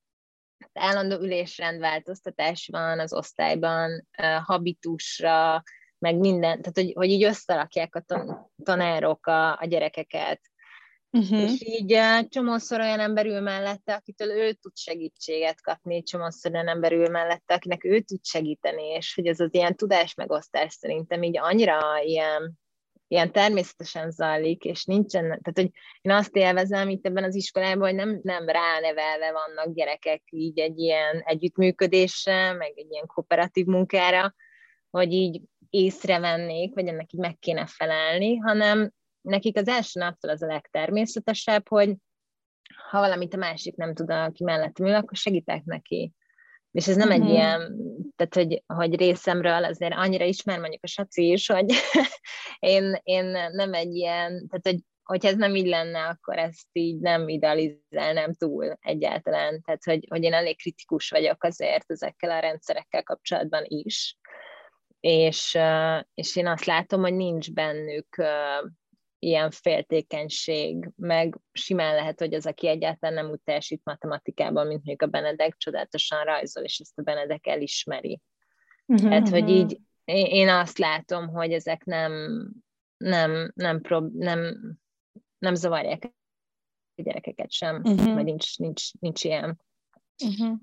állandó 0.73 1.15
ülésrendváltoztatás 1.15 2.69
van 2.71 2.99
az 2.99 3.13
osztályban, 3.13 4.07
habitusra, 4.43 5.63
meg 5.97 6.17
minden, 6.17 6.61
tehát 6.61 6.77
hogy, 6.77 6.93
hogy 6.93 7.09
így 7.09 7.23
összerakják 7.23 7.95
a 7.95 8.03
tanárok 8.63 9.27
a, 9.27 9.59
a 9.59 9.65
gyerekeket, 9.65 10.41
Uh-huh. 11.13 11.41
És 11.41 11.61
így 11.65 11.99
csomószor 12.29 12.79
olyan 12.79 12.99
ember 12.99 13.25
ül 13.25 13.39
mellette, 13.39 13.93
akitől 13.93 14.29
ő 14.29 14.51
tud 14.51 14.77
segítséget 14.77 15.61
kapni, 15.61 16.03
csomószor 16.03 16.51
olyan 16.51 16.67
ember 16.67 16.91
ül 16.91 17.09
mellette, 17.09 17.53
akinek 17.53 17.83
ő 17.83 17.99
tud 17.99 18.25
segíteni, 18.25 18.83
és 18.83 19.15
hogy 19.15 19.27
ez 19.27 19.39
az 19.39 19.53
ilyen 19.53 19.75
tudás 19.75 20.13
megosztás 20.13 20.73
szerintem 20.73 21.23
így 21.23 21.37
annyira 21.37 21.79
ilyen, 22.03 22.59
ilyen 23.07 23.31
természetesen 23.31 24.11
zajlik, 24.11 24.63
és 24.63 24.85
nincsen, 24.85 25.23
tehát 25.23 25.53
hogy 25.53 25.71
én 26.01 26.11
azt 26.11 26.35
élvezem 26.35 26.89
itt 26.89 27.05
ebben 27.05 27.23
az 27.23 27.35
iskolában, 27.35 27.87
hogy 27.87 27.95
nem, 27.95 28.19
nem 28.23 28.45
ránevelve 28.45 29.31
vannak 29.31 29.75
gyerekek 29.75 30.23
így 30.29 30.59
egy 30.59 30.79
ilyen 30.79 31.21
együttműködésre, 31.25 32.53
meg 32.53 32.71
egy 32.75 32.91
ilyen 32.91 33.05
kooperatív 33.05 33.65
munkára, 33.65 34.33
hogy 34.89 35.11
így 35.11 35.41
észrevennék, 35.69 36.73
vagy 36.73 36.87
ennek 36.87 37.13
így 37.13 37.19
meg 37.19 37.37
kéne 37.39 37.65
felelni, 37.65 38.37
hanem 38.37 38.91
nekik 39.21 39.57
az 39.57 39.67
első 39.67 39.99
naptól 39.99 40.31
az 40.31 40.41
a 40.41 40.47
legtermészetesebb, 40.47 41.67
hogy 41.67 41.95
ha 42.89 42.99
valamit 42.99 43.33
a 43.33 43.37
másik 43.37 43.75
nem 43.75 43.93
tud, 43.93 44.09
aki 44.09 44.43
mellett 44.43 44.79
ül, 44.79 44.95
akkor 44.95 45.17
segítek 45.17 45.63
neki. 45.63 46.13
És 46.71 46.87
ez 46.87 46.95
nem 46.95 47.07
mm-hmm. 47.07 47.21
egy 47.21 47.27
mhm. 47.27 47.31
ilyen, 47.31 47.77
tehát 48.15 48.33
hogy, 48.33 48.63
hogy 48.65 48.95
részemről 48.95 49.63
azért 49.63 49.93
annyira 49.93 50.25
ismer 50.25 50.59
mondjuk 50.59 50.83
a 50.83 50.87
saci 50.87 51.31
is, 51.31 51.47
hogy 51.47 51.73
én, 52.59 52.99
én 53.03 53.25
nem 53.51 53.73
egy 53.73 53.95
ilyen, 53.95 54.47
tehát 54.47 54.67
hogy 54.67 54.79
hogyha 55.03 55.29
ez 55.29 55.35
nem 55.35 55.55
így 55.55 55.67
lenne, 55.67 55.99
akkor 56.07 56.37
ezt 56.37 56.67
így 56.71 56.99
nem 56.99 57.27
idealizálnám 57.27 58.33
túl 58.33 58.77
egyáltalán. 58.81 59.61
Tehát, 59.61 59.83
hogy, 59.83 60.05
hogy 60.09 60.23
én 60.23 60.33
elég 60.33 60.57
kritikus 60.57 61.09
vagyok 61.09 61.43
azért 61.43 61.91
ezekkel 61.91 62.31
a 62.31 62.39
rendszerekkel 62.39 63.03
kapcsolatban 63.03 63.63
is. 63.67 64.17
És, 64.99 65.57
és 66.13 66.35
én 66.35 66.47
azt 66.47 66.65
látom, 66.65 67.01
hogy 67.01 67.13
nincs 67.13 67.53
bennük 67.53 68.15
ilyen 69.23 69.51
féltékenység, 69.51 70.89
meg 70.95 71.39
simán 71.51 71.95
lehet, 71.95 72.19
hogy 72.19 72.33
az, 72.33 72.45
aki 72.45 72.67
egyáltalán 72.67 73.15
nem 73.15 73.31
úgy 73.31 73.41
teljesít 73.43 73.81
matematikában, 73.83 74.67
mint 74.67 74.85
mondjuk 74.85 75.01
a 75.01 75.17
Benedek, 75.17 75.55
csodálatosan 75.57 76.23
rajzol, 76.23 76.63
és 76.63 76.79
ezt 76.79 76.99
a 76.99 77.01
Benedek 77.01 77.47
elismeri. 77.47 78.21
Uh-huh, 78.85 79.09
Tehát, 79.09 79.29
hogy 79.29 79.43
mhm. 79.43 79.51
így 79.51 79.79
én 80.05 80.49
azt 80.49 80.77
látom, 80.77 81.27
hogy 81.27 81.51
ezek 81.51 81.83
nem, 81.83 82.13
nem, 82.97 83.51
nem, 83.55 83.81
prob- 83.81 84.13
nem, 84.13 84.57
nem 85.37 85.55
zavarják 85.55 86.13
a 86.95 87.01
gyerekeket 87.01 87.51
sem, 87.51 87.81
uh-huh. 87.83 88.13
vagy 88.13 88.23
nincs, 88.23 88.57
nincs, 88.57 88.93
nincs 88.99 89.23
ilyen. 89.23 89.61
Uh-huh. 90.23 90.57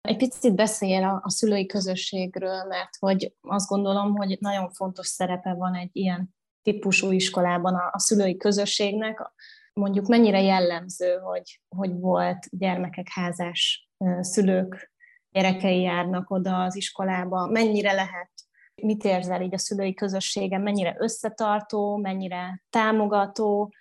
Egy 0.00 0.16
picit 0.16 0.54
beszél 0.54 1.04
a, 1.04 1.20
a 1.24 1.30
szülői 1.30 1.66
közösségről, 1.66 2.64
mert 2.64 2.96
hogy 2.98 3.34
azt 3.40 3.68
gondolom, 3.68 4.16
hogy 4.16 4.36
nagyon 4.40 4.70
fontos 4.70 5.06
szerepe 5.06 5.54
van 5.54 5.74
egy 5.74 5.90
ilyen 5.92 6.34
típusú 6.62 7.10
iskolában 7.10 7.74
a, 7.74 7.90
a 7.92 7.98
szülői 7.98 8.36
közösségnek, 8.36 9.32
mondjuk 9.72 10.06
mennyire 10.06 10.42
jellemző, 10.42 11.16
hogy, 11.16 11.60
hogy 11.68 11.92
volt 11.92 12.46
gyermekek 12.50 13.06
házás 13.08 13.88
szülők, 14.20 14.92
gyerekei 15.30 15.80
járnak 15.80 16.30
oda 16.30 16.62
az 16.62 16.76
iskolába, 16.76 17.46
mennyire 17.46 17.92
lehet, 17.92 18.30
mit 18.74 19.04
érzel 19.04 19.42
így 19.42 19.54
a 19.54 19.58
szülői 19.58 19.94
közösségen, 19.94 20.60
mennyire 20.60 20.96
összetartó, 20.98 21.96
mennyire 21.96 22.62
támogató, 22.70 23.72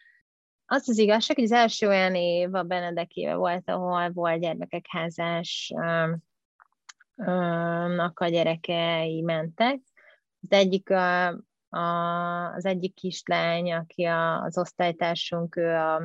az 0.72 0.90
az 0.90 0.98
igazság, 0.98 1.36
hogy 1.36 1.46
az 1.46 1.52
első 1.52 1.88
olyan 1.88 2.16
év 2.16 2.54
a 2.54 2.64
Benedekéve 2.64 3.36
volt, 3.36 3.70
ahol 3.70 4.12
volt 4.12 4.40
gyermekek 4.40 4.86
házás 4.88 5.74
a 8.14 8.28
gyerekei 8.28 9.22
mentek. 9.22 9.80
Az 10.42 10.52
egyik 10.52 10.90
a, 10.90 11.28
az 11.70 12.66
egyik 12.66 12.94
kislány, 12.94 13.74
aki 13.74 14.04
a, 14.04 14.42
az 14.42 14.58
osztálytársunk, 14.58 15.56
ő 15.56 15.76
a, 15.76 15.96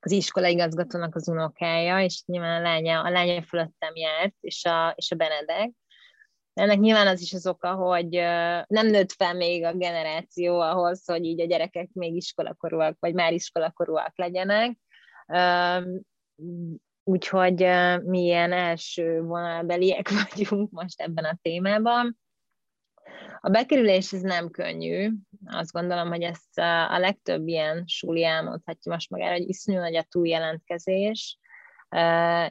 az 0.00 0.10
iskolaigazgatónak 0.10 1.14
az 1.14 1.28
unokája, 1.28 2.00
és 2.00 2.22
nyilván 2.26 2.60
a 2.60 2.62
lánya, 2.62 3.02
a 3.02 3.10
lánya 3.10 3.42
fölöttem 3.42 3.96
járt, 3.96 4.34
és 4.40 4.64
a, 4.64 4.92
és 4.96 5.10
a 5.10 5.16
Benedek. 5.16 5.70
Ennek 6.52 6.78
nyilván 6.78 7.06
az 7.06 7.20
is 7.20 7.32
az 7.32 7.46
oka, 7.46 7.74
hogy 7.74 8.08
nem 8.66 8.86
nőtt 8.86 9.12
fel 9.12 9.34
még 9.34 9.64
a 9.64 9.72
generáció 9.72 10.60
ahhoz, 10.60 11.04
hogy 11.06 11.24
így 11.24 11.40
a 11.40 11.46
gyerekek 11.46 11.88
még 11.92 12.16
iskolakorúak, 12.16 12.96
vagy 13.00 13.14
már 13.14 13.32
iskolakorúak 13.32 14.12
legyenek. 14.16 14.78
Úgyhogy 17.04 17.66
mi 18.04 18.22
ilyen 18.22 18.52
első 18.52 19.20
vonalbeliek 19.22 20.08
vagyunk 20.30 20.70
most 20.70 21.00
ebben 21.00 21.24
a 21.24 21.38
témában. 21.42 22.18
A 23.40 23.48
bekerülés 23.48 24.12
ez 24.12 24.20
nem 24.20 24.50
könnyű. 24.50 25.10
Azt 25.46 25.72
gondolom, 25.72 26.08
hogy 26.08 26.22
ezt 26.22 26.58
a 26.88 26.98
legtöbb 26.98 27.46
ilyen 27.46 27.82
súli 27.86 28.24
elmondhatja 28.24 28.92
most 28.92 29.10
magára, 29.10 29.32
hogy 29.32 29.48
iszonyú 29.48 29.78
nagy 29.78 29.96
a 29.96 30.06
túljelentkezés. 30.08 31.38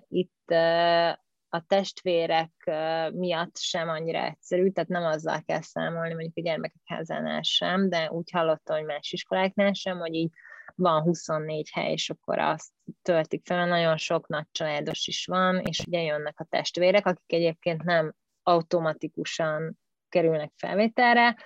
Itt 0.08 0.52
a 1.50 1.64
testvérek 1.68 2.52
miatt 3.14 3.58
sem 3.58 3.90
annyira 3.90 4.24
egyszerű, 4.24 4.70
tehát 4.70 4.90
nem 4.90 5.04
azzal 5.04 5.42
kell 5.46 5.62
számolni, 5.62 6.14
mondjuk 6.14 6.38
a 6.38 6.42
gyermekek 6.42 6.82
házánál 6.86 7.42
sem, 7.42 7.90
de 7.90 8.12
úgy 8.12 8.32
hallottam, 8.32 8.78
hogy 8.78 8.86
más 8.86 9.12
iskoláknál 9.12 9.74
sem, 9.74 9.98
hogy 9.98 10.14
így 10.14 10.32
van 10.76 11.02
24 11.02 11.70
hely, 11.74 11.92
és 11.92 12.10
akkor 12.10 12.40
azt 12.40 12.72
töltik 13.02 13.46
fel, 13.46 13.68
nagyon 13.68 13.98
sok 13.98 14.28
nagy 14.28 14.46
családos 14.52 15.08
is 15.08 15.26
van, 15.26 15.60
és 15.60 15.80
ugye 15.80 16.02
jönnek 16.02 16.40
a 16.40 16.48
testvérek, 16.50 17.06
akik 17.06 17.34
egyébként 17.34 17.84
nem 17.84 18.14
automatikusan 18.44 19.80
kerülnek 20.10 20.52
felvételre, 20.56 21.38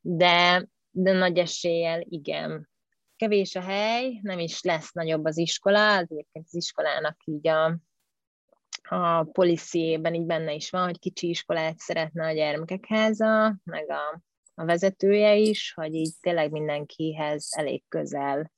de, 0.00 0.66
de 0.90 1.12
nagy 1.12 1.38
eséllyel 1.38 2.00
igen. 2.08 2.68
Kevés 3.16 3.54
a 3.54 3.60
hely, 3.60 4.18
nem 4.22 4.38
is 4.38 4.62
lesz 4.62 4.92
nagyobb 4.92 5.24
az 5.24 5.38
iskola, 5.38 5.96
az 5.96 6.06
az 6.32 6.54
iskolának 6.54 7.16
így 7.24 7.48
a, 7.48 7.78
a 8.88 9.22
policyében 9.22 10.14
így 10.14 10.26
benne 10.26 10.52
is 10.52 10.70
van, 10.70 10.84
hogy 10.84 10.98
kicsi 10.98 11.28
iskolát 11.28 11.78
szeretne 11.78 12.26
a 12.26 12.32
gyermekek 12.32 12.86
háza, 12.86 13.56
meg 13.64 13.90
a, 13.90 14.22
a 14.54 14.64
vezetője 14.64 15.34
is, 15.34 15.72
hogy 15.72 15.94
így 15.94 16.12
tényleg 16.20 16.50
mindenkihez 16.50 17.48
elég 17.56 17.82
közel 17.88 18.50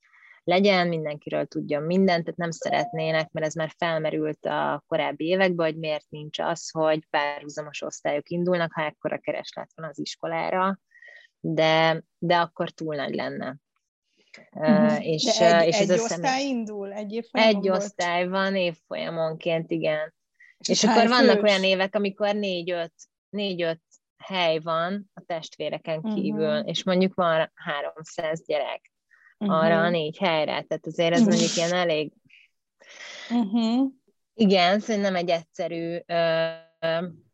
legyen, 0.43 0.87
mindenkiről 0.87 1.45
tudjon 1.45 1.83
mindent, 1.83 2.23
tehát 2.23 2.39
nem 2.39 2.51
szeretnének, 2.51 3.31
mert 3.31 3.45
ez 3.45 3.53
már 3.53 3.73
felmerült 3.77 4.45
a 4.45 4.83
korábbi 4.87 5.25
években, 5.25 5.65
hogy 5.65 5.77
miért 5.77 6.05
nincs 6.09 6.39
az, 6.39 6.69
hogy 6.69 7.05
párhuzamos 7.09 7.81
osztályok 7.81 8.29
indulnak, 8.29 8.73
ha 8.73 8.83
ekkora 8.83 9.17
kereslet 9.17 9.71
van 9.75 9.89
az 9.89 9.99
iskolára, 9.99 10.79
de, 11.39 12.03
de 12.17 12.37
akkor 12.37 12.69
túl 12.69 12.95
nagy 12.95 13.15
lenne. 13.15 13.55
Uh-huh. 14.51 15.07
És, 15.07 15.23
de 15.23 15.59
egy, 15.59 15.67
és 15.67 15.79
egy 15.79 15.89
ez 15.89 16.01
osztály 16.01 16.19
személy... 16.19 16.47
indul? 16.47 16.93
Egy 16.93 17.11
évfolyamon 17.11 17.55
Egy 17.55 17.69
osztály 17.69 18.27
van 18.27 18.55
évfolyamonként, 18.55 19.71
igen. 19.71 20.13
És, 20.57 20.69
és 20.69 20.83
akkor 20.83 21.07
vannak 21.07 21.39
fős? 21.39 21.49
olyan 21.49 21.63
évek, 21.63 21.95
amikor 21.95 22.35
négy-öt, 22.35 22.93
négy-öt 23.29 23.81
hely 24.17 24.59
van 24.59 25.11
a 25.13 25.21
testvéreken 25.25 26.01
kívül, 26.01 26.55
uh-huh. 26.55 26.69
és 26.69 26.83
mondjuk 26.83 27.13
van 27.13 27.51
300 27.55 28.45
gyerek 28.45 28.92
uh-huh. 29.43 29.63
arra 29.63 29.81
a 29.81 29.89
négy 29.89 30.17
helyre, 30.17 30.61
tehát 30.61 30.85
azért 30.85 31.13
ez 31.13 31.25
mondjuk 31.25 31.55
ilyen 31.55 31.73
elég... 31.83 32.11
Uh-huh. 33.29 33.91
Igen, 34.33 34.79
szóval 34.79 35.01
nem 35.01 35.15
egy 35.15 35.29
egyszerű 35.29 35.97
ö, 36.05 36.51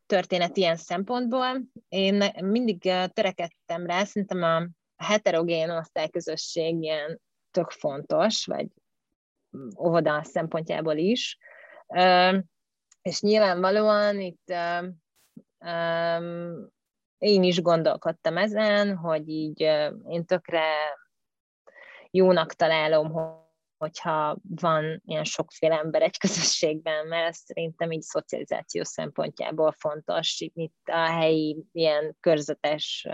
történet 0.06 0.58
ilyen 0.58 0.76
szempontból. 0.76 1.62
Én 1.90 2.24
mindig 2.42 2.82
törekedtem 3.14 3.86
rá, 3.86 4.04
szerintem 4.04 4.44
a 4.44 4.68
heterogén 5.04 5.70
osztályközösség 5.70 6.82
ilyen 6.82 7.22
tök 7.52 7.70
fontos, 7.70 8.46
vagy 8.46 8.68
óvoda 9.80 10.24
szempontjából 10.24 10.98
is. 10.98 11.38
És 13.02 13.22
nyilvánvalóan 13.22 14.20
itt 14.20 14.54
én 17.18 17.44
is 17.44 17.62
gondolkodtam 17.62 18.38
ezen, 18.38 18.96
hogy 18.96 19.30
így 19.30 19.62
én 20.08 20.26
tökre 20.26 20.64
jónak 22.12 22.54
találom, 22.54 23.12
hogyha 23.78 24.38
van 24.42 25.02
ilyen 25.06 25.24
sokféle 25.24 25.78
ember 25.78 26.02
egy 26.02 26.18
közösségben, 26.18 27.08
mert 27.08 27.28
ez 27.28 27.38
szerintem 27.38 27.92
így 27.92 28.02
szocializáció 28.02 28.84
szempontjából 28.84 29.72
fontos, 29.72 30.40
itt 30.54 30.88
a 30.92 31.12
helyi 31.12 31.66
ilyen 31.72 32.18
körzetes 32.20 33.08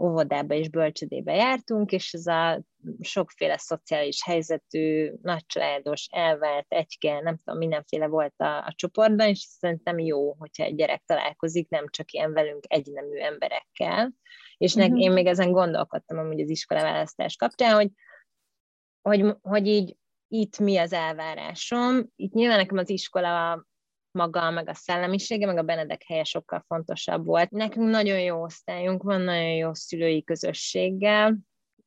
óvodába 0.00 0.54
és 0.54 0.68
bölcsödébe 0.68 1.34
jártunk, 1.34 1.92
és 1.92 2.12
ez 2.12 2.26
a 2.26 2.62
sokféle 3.00 3.58
szociális 3.58 4.24
helyzetű, 4.24 5.12
nagycsaládos, 5.22 6.08
elvált, 6.10 6.66
egyke, 6.68 7.20
nem 7.20 7.36
tudom, 7.36 7.58
mindenféle 7.58 8.06
volt 8.06 8.34
a, 8.36 8.56
a 8.56 8.72
csoportban, 8.76 9.28
és 9.28 9.38
szerintem 9.38 9.98
jó, 9.98 10.34
hogyha 10.38 10.64
egy 10.64 10.74
gyerek 10.74 11.02
találkozik, 11.06 11.68
nem 11.68 11.84
csak 11.90 12.12
ilyen 12.12 12.32
velünk 12.32 12.64
egynemű 12.68 13.16
emberekkel. 13.16 14.12
És 14.56 14.74
uh-huh. 14.74 15.00
én 15.00 15.12
még 15.12 15.26
ezen 15.26 15.52
gondolkodtam 15.52 16.18
amúgy 16.18 16.40
az 16.40 16.50
iskolaválasztás 16.50 17.36
kapcsán, 17.36 17.74
hogy, 17.74 17.90
hogy, 19.02 19.36
hogy 19.42 19.66
így 19.66 19.96
itt 20.28 20.58
mi 20.58 20.76
az 20.76 20.92
elvárásom. 20.92 22.06
Itt 22.16 22.32
nyilván 22.32 22.58
nekem 22.58 22.78
az 22.78 22.90
iskola 22.90 23.66
maga, 24.12 24.50
meg 24.50 24.68
a 24.68 24.74
szellemisége, 24.74 25.46
meg 25.46 25.56
a 25.56 25.62
Benedek 25.62 26.02
helye 26.06 26.24
sokkal 26.24 26.64
fontosabb 26.66 27.24
volt. 27.24 27.50
Nekünk 27.50 27.90
nagyon 27.90 28.20
jó 28.20 28.42
osztályunk 28.42 29.02
van, 29.02 29.20
nagyon 29.20 29.54
jó 29.54 29.74
szülői 29.74 30.24
közösséggel. 30.24 31.36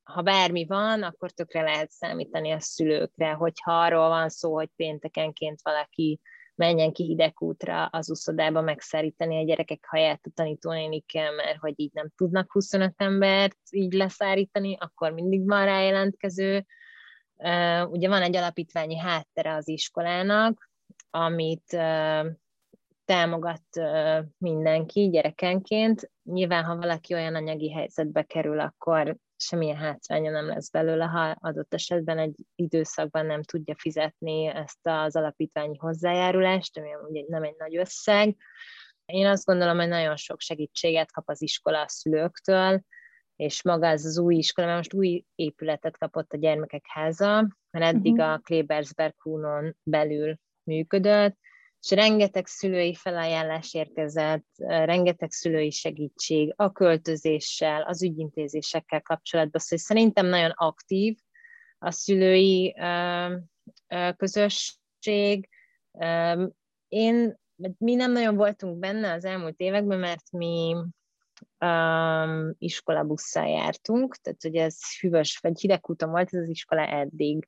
Ha 0.04 0.22
bármi 0.22 0.66
van, 0.66 1.04
akkor 1.04 1.32
tökre 1.32 1.62
lehet 1.62 1.92
számítani 1.92 2.52
a 2.52 2.60
szülőkre, 2.60 3.32
hogyha 3.32 3.72
arról 3.72 4.08
van 4.08 4.30
szó, 4.30 4.54
hogy 4.54 4.70
péntekenként 4.76 5.60
valaki 5.64 6.20
menjen 6.56 6.92
ki 6.92 7.04
hidegútra 7.04 7.86
az 7.86 8.10
uszodába 8.10 8.62
megszárítani 8.62 9.38
a 9.38 9.46
gyerekek 9.46 9.86
haját 9.88 10.20
a 10.24 10.32
tanítónénikkel, 10.34 11.32
mert 11.32 11.58
hogy 11.58 11.74
így 11.76 11.94
nem 11.94 12.10
tudnak 12.16 12.52
25 12.52 12.94
embert 12.98 13.58
így 13.70 13.94
leszárítani, 13.94 14.78
akkor 14.80 15.12
mindig 15.12 15.48
van 15.48 15.66
rá 15.66 15.82
jelentkező. 15.82 16.66
Ugye 17.88 18.08
van 18.08 18.22
egy 18.22 18.36
alapítványi 18.36 18.98
háttere 18.98 19.54
az 19.54 19.68
iskolának, 19.68 20.70
amit 21.10 21.78
támogat 23.06 23.64
mindenki 24.38 25.10
gyerekenként. 25.10 26.12
Nyilván, 26.24 26.64
ha 26.64 26.76
valaki 26.76 27.14
olyan 27.14 27.36
anyagi 27.36 27.72
helyzetbe 27.72 28.24
kerül, 28.24 28.60
akkor 28.60 29.18
semmilyen 29.38 29.78
hátránya 29.78 30.32
nem 30.32 30.48
lesz 30.48 30.70
belőle, 30.70 31.06
ha 31.06 31.36
adott 31.40 31.74
esetben 31.74 32.18
egy 32.18 32.36
időszakban 32.56 33.26
nem 33.26 33.44
tudja 33.44 33.76
fizetni 33.78 34.46
ezt 34.46 34.80
az 34.82 35.16
alapítványi 35.16 35.78
hozzájárulást, 35.78 36.78
ami 36.78 36.90
ugye 37.10 37.24
nem 37.28 37.44
egy 37.44 37.56
nagy 37.58 37.78
összeg. 37.78 38.36
Én 39.06 39.26
azt 39.26 39.46
gondolom, 39.46 39.78
hogy 39.78 39.88
nagyon 39.88 40.16
sok 40.16 40.40
segítséget 40.40 41.12
kap 41.12 41.30
az 41.30 41.42
iskola 41.42 41.82
a 41.82 41.88
szülőktől, 41.88 42.82
és 43.36 43.64
maga 43.64 43.88
ez 43.88 44.06
az 44.06 44.18
új 44.18 44.36
iskola, 44.36 44.68
mert 44.68 44.78
most 44.78 44.94
új 44.94 45.26
épületet 45.36 45.98
kapott 45.98 46.34
a 46.34 46.38
gyermekek 46.38 46.86
háza, 46.88 47.48
mert 47.70 47.96
eddig 47.96 48.14
uh-huh. 48.14 48.32
a 48.32 48.38
Klebersberg 48.38 49.14
Hunon 49.22 49.76
belül 49.84 50.40
működött, 50.66 51.38
és 51.82 51.92
rengeteg 51.92 52.48
szülői 52.48 52.96
felajánlás 52.96 53.74
érkezett, 53.74 54.46
rengeteg 54.58 55.32
szülői 55.32 55.72
segítség 55.72 56.54
a 56.56 56.72
költözéssel, 56.72 57.82
az 57.82 58.04
ügyintézésekkel 58.04 59.02
kapcsolatban, 59.02 59.62
szóval 59.62 59.86
szerintem 59.86 60.26
nagyon 60.26 60.50
aktív 60.50 61.18
a 61.78 61.92
szülői 61.92 62.76
közösség. 64.18 65.50
Én, 66.88 67.38
mi 67.78 67.96
nem 67.96 68.12
nagyon 68.12 68.36
voltunk 68.36 68.80
benne 68.80 69.14
az 69.14 69.26
elmúlt 69.26 69.60
években, 69.60 70.00
mert 70.00 70.32
mi 70.32 70.76
um, 71.60 72.54
iskolabusszal 72.58 73.48
jártunk, 73.48 74.16
tehát 74.16 74.46
ugye 74.46 74.64
ez 74.64 75.00
hűvös, 75.00 75.38
vagy 75.38 75.60
hidegkúton 75.60 76.10
volt 76.10 76.34
ez 76.34 76.42
az 76.42 76.50
iskola 76.50 76.88
eddig. 76.88 77.48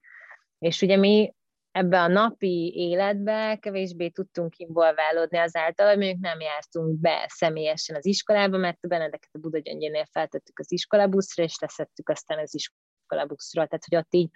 És 0.59 0.81
ugye 0.81 0.97
mi 0.97 1.33
ebbe 1.77 2.01
a 2.01 2.07
napi 2.07 2.73
életbe 2.75 3.57
kevésbé 3.61 4.09
tudtunk 4.09 4.57
involválódni 4.57 5.37
azáltal, 5.37 5.87
hogy 5.87 5.97
mondjuk 5.97 6.19
nem 6.19 6.39
jártunk 6.39 6.99
be 6.99 7.25
személyesen 7.27 7.95
az 7.95 8.05
iskolába, 8.05 8.57
mert 8.57 8.77
a 8.81 8.87
Benedeket 8.87 9.29
a 9.31 9.37
Buda 9.37 9.59
Gyöngyénél 9.59 10.05
feltettük 10.11 10.59
az 10.59 10.71
iskolabuszra, 10.71 11.43
és 11.43 11.55
leszettük 11.59 12.09
aztán 12.09 12.39
az 12.39 12.55
iskolabuszról, 12.55 13.67
tehát 13.67 13.85
hogy 13.89 13.97
ott 13.97 14.13
így 14.13 14.29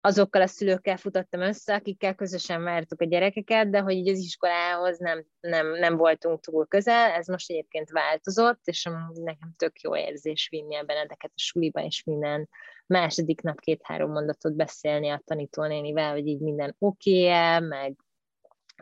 azokkal 0.00 0.42
a 0.42 0.46
szülőkkel 0.46 0.96
futottam 0.96 1.40
össze, 1.40 1.74
akikkel 1.74 2.14
közösen 2.14 2.62
vártuk 2.62 3.00
a 3.00 3.04
gyerekeket, 3.04 3.70
de 3.70 3.80
hogy 3.80 3.94
így 3.94 4.08
az 4.08 4.18
iskolához 4.18 4.98
nem, 4.98 5.24
nem, 5.40 5.66
nem 5.66 5.96
voltunk 5.96 6.40
túl 6.40 6.66
közel, 6.66 7.10
ez 7.10 7.26
most 7.26 7.50
egyébként 7.50 7.90
változott, 7.90 8.60
és 8.64 8.82
nekem 9.12 9.54
tök 9.56 9.80
jó 9.80 9.96
érzés 9.96 10.48
vinni 10.50 10.76
a 10.76 10.82
Benedeket 10.82 11.30
a 11.34 11.40
suliba, 11.40 11.84
és 11.84 12.04
minden 12.04 12.48
második 12.86 13.40
nap 13.40 13.60
két-három 13.60 14.10
mondatot 14.10 14.54
beszélni 14.54 15.08
a 15.08 15.22
tanítónénivel, 15.24 16.12
hogy 16.12 16.26
így 16.26 16.40
minden 16.40 16.74
oké-e, 16.78 17.60
meg 17.60 17.96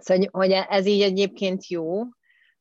szóval, 0.00 0.29
hogy 0.31 0.50
ez 0.50 0.87
így 0.87 1.02
egyébként 1.02 1.66
jó, 1.66 2.02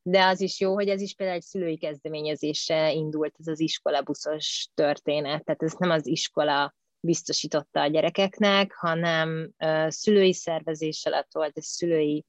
de 0.02 0.24
az 0.24 0.40
is 0.40 0.60
jó, 0.60 0.74
hogy 0.74 0.88
ez 0.88 1.00
is 1.00 1.14
például 1.14 1.38
egy 1.38 1.44
szülői 1.44 1.78
kezdeményezése 1.78 2.92
indult, 2.92 3.34
ez 3.38 3.46
az 3.46 3.60
iskolabuszos 3.60 4.68
történet, 4.74 5.44
tehát 5.44 5.62
ez 5.62 5.72
nem 5.78 5.90
az 5.90 6.06
iskola 6.06 6.74
biztosította 7.06 7.80
a 7.80 7.86
gyerekeknek, 7.86 8.72
hanem 8.72 9.50
szülői 9.88 10.32
szervezés 10.32 11.04
alatt 11.06 11.32
volt, 11.32 11.58
ez 11.58 11.64
szülői 11.64 12.24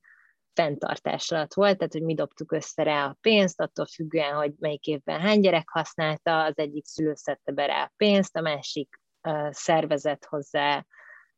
fenntartás 0.53 1.31
alatt 1.31 1.53
volt, 1.53 1.77
tehát 1.77 1.93
hogy 1.93 2.03
mi 2.03 2.13
dobtuk 2.13 2.51
össze 2.51 2.83
rá 2.83 3.05
a 3.05 3.17
pénzt, 3.21 3.61
attól 3.61 3.85
függően, 3.85 4.33
hogy 4.33 4.53
melyik 4.59 4.85
évben 4.85 5.19
hány 5.19 5.39
gyerek 5.39 5.69
használta, 5.69 6.43
az 6.43 6.57
egyik 6.57 6.85
szülő 6.85 7.13
szedte 7.15 7.51
be 7.51 7.65
rá 7.65 7.83
a 7.83 7.93
pénzt, 7.97 8.35
a 8.35 8.41
másik 8.41 9.01
szervezett 9.49 10.25
hozzá 10.25 10.85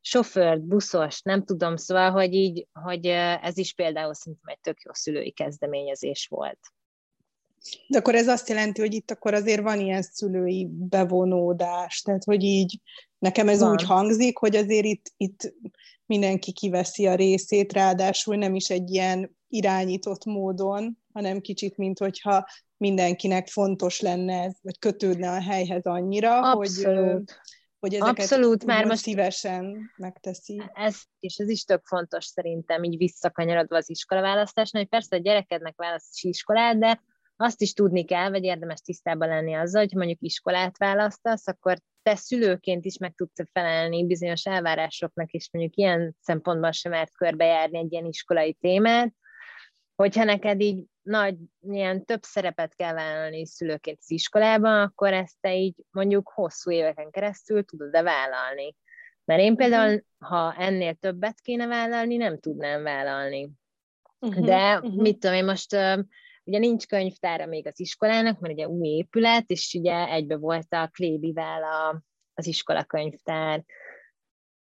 sofőrt, 0.02 0.62
buszos, 0.62 1.22
nem 1.22 1.44
tudom, 1.44 1.76
szóval, 1.76 2.12
hogy 2.12 2.34
így, 2.34 2.68
hogy 2.72 3.06
ez 3.42 3.58
is 3.58 3.74
például 3.74 4.14
szerintem 4.14 4.54
egy 4.54 4.60
tök 4.60 4.82
jó 4.82 4.94
szülői 4.94 5.32
kezdeményezés 5.32 6.28
volt. 6.28 6.60
De 7.88 7.98
akkor 7.98 8.16
ez 8.16 8.28
azt 8.28 8.50
jelenti, 8.50 8.82
hogy 8.82 8.94
itt 8.94 9.12
akkor 9.12 9.34
azért 9.34 9.62
van 9.62 9.80
ilyen 9.80 10.02
szülői 10.02 10.68
bevonódás, 10.72 12.02
tehát 12.02 12.24
hogy 12.24 12.44
így 12.44 12.80
nekem 13.20 13.50
ez 13.50 13.60
van. 13.60 13.72
úgy 13.72 13.84
hangzik, 13.84 14.38
hogy 14.38 14.56
azért 14.56 14.86
itt, 14.86 15.14
itt 15.18 15.54
mindenki 16.06 16.52
kiveszi 16.52 17.08
a 17.08 17.16
részét, 17.16 17.74
ráadásul 17.74 18.36
nem 18.36 18.56
is 18.56 18.70
egy 18.70 18.90
ilyen 18.90 19.38
irányított 19.48 20.26
módon, 20.26 20.98
hanem 21.14 21.42
kicsit, 21.42 21.78
mint 21.78 22.00
hogyha 22.00 22.48
mindenkinek 22.78 23.48
fontos 23.48 24.02
lenne 24.02 24.42
ez, 24.44 24.54
vagy 24.62 24.80
kötődne 24.80 25.32
a 25.32 25.42
helyhez 25.42 25.84
annyira, 25.84 26.52
Abszolút. 26.52 27.12
hogy 27.12 27.24
hogy 27.80 27.94
ezeket 27.94 28.20
Abszolút, 28.20 28.66
már 28.66 28.86
most 28.86 29.02
szívesen 29.02 29.92
megteszi. 29.98 30.62
Ez, 30.74 30.96
és 31.20 31.38
ez 31.38 31.50
is 31.50 31.64
tök 31.64 31.86
fontos 31.86 32.26
szerintem, 32.26 32.84
így 32.84 32.98
visszakanyarodva 32.98 33.76
az 33.76 33.90
iskolaválasztásnál, 33.90 34.82
hogy 34.82 34.92
persze 34.92 35.16
a 35.16 35.20
gyerekednek 35.20 35.76
választási 35.76 36.28
iskolát, 36.28 36.78
de 36.78 37.04
azt 37.42 37.62
is 37.62 37.74
tudni 37.74 38.06
kell, 38.06 38.30
vagy 38.30 38.44
érdemes 38.44 38.80
tisztában 38.80 39.28
lenni 39.28 39.54
azzal, 39.54 39.82
hogy 39.82 39.94
mondjuk 39.94 40.22
iskolát 40.22 40.78
választasz, 40.78 41.48
akkor 41.48 41.78
te 42.02 42.16
szülőként 42.16 42.86
is 42.86 42.98
meg 42.98 43.14
tudsz 43.16 43.42
felelni 43.52 44.06
bizonyos 44.06 44.46
elvárásoknak, 44.46 45.32
és 45.32 45.50
mondjuk 45.52 45.76
ilyen 45.76 46.16
szempontban 46.22 46.72
sem 46.72 46.92
mert 46.92 47.18
körbejárni 47.18 47.78
egy 47.78 47.92
ilyen 47.92 48.06
iskolai 48.06 48.54
témát, 48.54 49.14
hogyha 49.96 50.24
neked 50.24 50.62
így 50.62 50.84
nagy, 51.02 51.36
ilyen 51.62 52.06
több 52.06 52.24
szerepet 52.24 52.76
kell 52.76 52.94
vállalni 52.94 53.46
szülőként 53.46 53.98
az 54.02 54.12
iskolában, 54.12 54.82
akkor 54.82 55.14
ezt 55.14 55.36
te 55.40 55.56
így 55.56 55.76
mondjuk 55.92 56.32
hosszú 56.34 56.72
éveken 56.72 57.10
keresztül 57.10 57.66
tudod-e 57.66 58.02
vállalni. 58.02 58.76
Mert 59.26 59.42
én 59.42 59.56
például, 59.56 59.94
uh-huh. 59.94 60.30
ha 60.30 60.56
ennél 60.58 60.94
többet 60.94 61.40
kéne 61.42 61.68
vállalni, 61.68 62.16
nem 62.16 62.40
tudnám 62.40 62.84
vállalni. 62.84 63.52
Uh-huh. 64.20 64.46
De 64.46 64.76
uh-huh. 64.76 65.02
mit 65.02 65.20
tudom 65.20 65.36
én 65.36 65.46
most, 65.46 65.76
ugye 66.50 66.60
nincs 66.60 66.88
könyvtára 66.88 67.46
még 67.46 67.68
az 67.68 67.80
iskolának, 67.80 68.40
mert 68.40 68.54
ugye 68.54 68.68
új 68.68 68.88
épület, 68.88 69.50
és 69.50 69.74
ugye 69.74 70.08
egybe 70.08 70.38
volt 70.38 70.74
a 70.74 70.90
Klébivel 70.94 71.64
a, 71.64 72.04
az 72.34 72.48
iskola 72.48 72.84
könyvtár, 72.84 73.64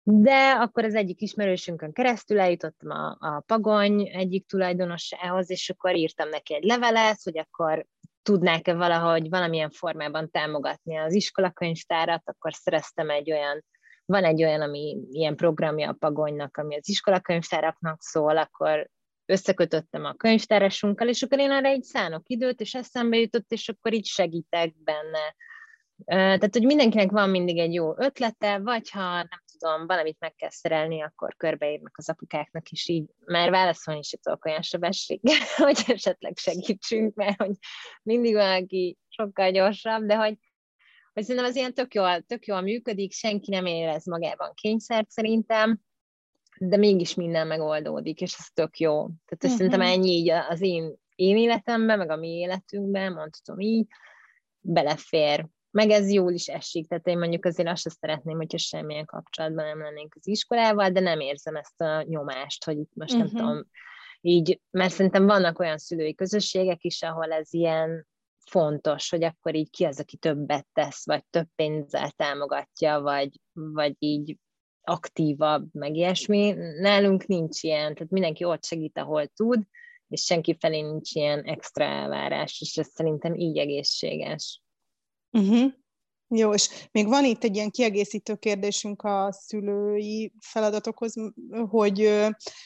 de 0.04 0.52
akkor 0.52 0.84
az 0.84 0.96
egyik 0.96 1.22
ismerősünkön 1.22 1.94
keresztül 1.94 2.40
eljutottam 2.40 2.90
a, 2.90 3.18
a 3.20 3.44
Pagony 3.46 4.08
egyik 4.08 4.46
tulajdonosához, 4.46 5.50
és 5.50 5.70
akkor 5.70 5.96
írtam 5.96 6.30
neki 6.30 6.54
egy 6.56 6.64
levelet, 6.64 7.24
hogy 7.24 7.38
akkor 7.38 7.86
tudnák-e 8.22 8.74
valahogy 8.74 9.30
valamilyen 9.30 9.70
formában 9.70 10.32
támogatni 10.32 10.98
az 10.98 11.14
iskolakönyvtárat, 11.14 12.22
akkor 12.26 12.54
szereztem 12.54 13.10
egy 13.10 13.32
olyan, 13.32 13.66
van 14.06 14.24
egy 14.24 14.44
olyan, 14.44 14.62
ami 14.62 14.98
ilyen 15.12 15.36
programja 15.36 15.90
a 15.90 15.96
Pagonynak, 16.00 16.58
ami 16.58 16.76
az 16.78 16.90
iskolakönyvtáraknak 16.90 18.02
szól, 18.02 18.38
akkor 18.38 18.90
összekötöttem 19.30 20.06
a 20.06 20.14
könyvtárasunkkal, 20.14 21.08
és 21.08 21.22
akkor 21.22 21.40
én 21.40 21.52
arra 21.52 21.74
így 21.74 21.84
szánok 21.84 22.30
időt, 22.30 22.62
és 22.62 22.74
eszembe 22.74 23.18
jutott, 23.18 23.52
és 23.52 23.70
akkor 23.70 23.94
így 23.94 24.06
segítek 24.06 24.74
benne. 24.84 25.36
Tehát, 26.06 26.54
hogy 26.54 26.66
mindenkinek 26.66 27.12
van 27.12 27.30
mindig 27.30 27.58
egy 27.58 27.74
jó 27.74 28.00
ötlete, 28.02 28.58
vagy 28.58 28.90
ha 28.90 29.14
nem 29.14 29.42
tudom, 29.60 29.88
valamit 29.88 30.20
meg 30.20 30.36
kell 30.36 30.50
szerelni, 30.50 31.02
akkor 31.02 31.36
körbeírnak 31.38 31.98
az 31.98 32.10
apukáknak, 32.10 32.70
és 32.70 32.88
így 32.88 33.06
már 33.26 33.50
válaszolni 33.50 34.00
is 34.00 34.14
tudok 34.22 34.46
olyan 34.46 34.62
sebességgel, 34.62 35.38
hogy 35.58 35.84
esetleg 35.88 36.38
segítsünk, 36.38 37.16
mert 37.16 37.42
hogy 37.42 37.56
mindig 38.04 38.34
valaki 38.34 38.98
sokkal 39.08 39.52
gyorsabb, 39.52 40.06
de 40.06 40.16
hogy, 40.16 40.38
hogy 41.14 41.24
szerintem 41.24 41.50
az 41.50 41.56
ilyen 41.56 41.74
tök 41.74 41.94
jól, 41.94 42.22
tök 42.22 42.46
jól 42.46 42.62
működik, 42.62 43.12
senki 43.12 43.52
nem 43.52 43.66
érez 43.66 44.06
magában 44.06 44.54
kényszert 44.54 45.10
szerintem, 45.10 45.80
de 46.60 46.78
mégis 46.78 47.14
minden 47.14 47.48
megoldódik, 47.48 48.22
és 48.22 48.36
ez 48.38 48.46
tök 48.54 48.78
jó. 48.78 48.94
Tehát 48.96 49.44
uh-huh. 49.44 49.52
szerintem 49.52 49.82
ennyi 49.82 50.10
így 50.10 50.30
az 50.30 50.62
én, 50.62 50.96
én 51.16 51.38
életemben, 51.38 51.98
meg 51.98 52.10
a 52.10 52.16
mi 52.16 52.28
életünkben, 52.28 53.14
mondhatom 53.14 53.60
így, 53.60 53.88
belefér 54.60 55.50
meg 55.72 55.90
ez 55.90 56.12
jól 56.12 56.34
is 56.34 56.48
esik, 56.48 56.88
tehát 56.88 57.08
én 57.08 57.18
mondjuk 57.18 57.46
azért 57.46 57.70
azt 57.70 57.82
sem 57.82 57.92
szeretném, 58.00 58.38
hogyha 58.38 58.58
semmilyen 58.58 59.06
kapcsolatban 59.06 59.66
nem 59.66 59.82
lennénk 59.82 60.16
az 60.16 60.28
iskolával, 60.28 60.90
de 60.90 61.00
nem 61.00 61.20
érzem 61.20 61.56
ezt 61.56 61.82
a 61.82 62.04
nyomást, 62.04 62.66
hogy 62.66 62.78
itt 62.78 62.92
most 62.94 63.14
uh-huh. 63.14 63.32
nem 63.32 63.42
mhm. 63.42 63.48
tudom, 63.48 63.66
így, 64.22 64.62
mert 64.70 64.94
szerintem 64.94 65.26
vannak 65.26 65.60
olyan 65.60 65.78
szülői 65.78 66.16
közösségek 66.16 66.84
is, 66.84 67.02
ahol 67.02 67.32
ez 67.32 67.54
ilyen 67.54 68.08
fontos, 68.46 69.10
hogy 69.10 69.24
akkor 69.24 69.56
így 69.56 69.70
ki 69.70 69.84
az, 69.84 70.00
aki 70.00 70.18
többet 70.18 70.68
tesz, 70.74 71.06
vagy 71.06 71.24
több 71.30 71.48
pénzzel 71.56 72.12
támogatja, 72.12 73.00
vagy, 73.00 73.30
vagy 73.54 73.96
így 74.00 74.38
aktívabb, 74.90 75.74
meg 75.74 75.96
ilyesmi. 75.96 76.52
Nálunk 76.80 77.26
nincs 77.26 77.64
ilyen, 77.64 77.94
tehát 77.94 78.12
mindenki 78.12 78.44
ott 78.44 78.66
segít, 78.66 78.98
ahol 78.98 79.28
tud, 79.28 79.64
és 80.08 80.24
senki 80.24 80.58
felé 80.60 80.82
nincs 80.82 81.16
ilyen 81.16 81.44
extra 81.44 81.84
elvárás, 81.84 82.62
és 82.62 82.78
ez 82.78 82.88
szerintem 82.94 83.36
így 83.36 83.58
egészséges. 83.58 84.62
Uh-huh. 85.32 85.72
Jó, 86.32 86.54
és 86.54 86.70
még 86.92 87.08
van 87.08 87.24
itt 87.26 87.44
egy 87.44 87.56
ilyen 87.56 87.70
kiegészítő 87.70 88.36
kérdésünk 88.36 89.02
a 89.02 89.32
szülői 89.32 90.34
feladatokhoz, 90.40 91.14
hogy 91.70 92.26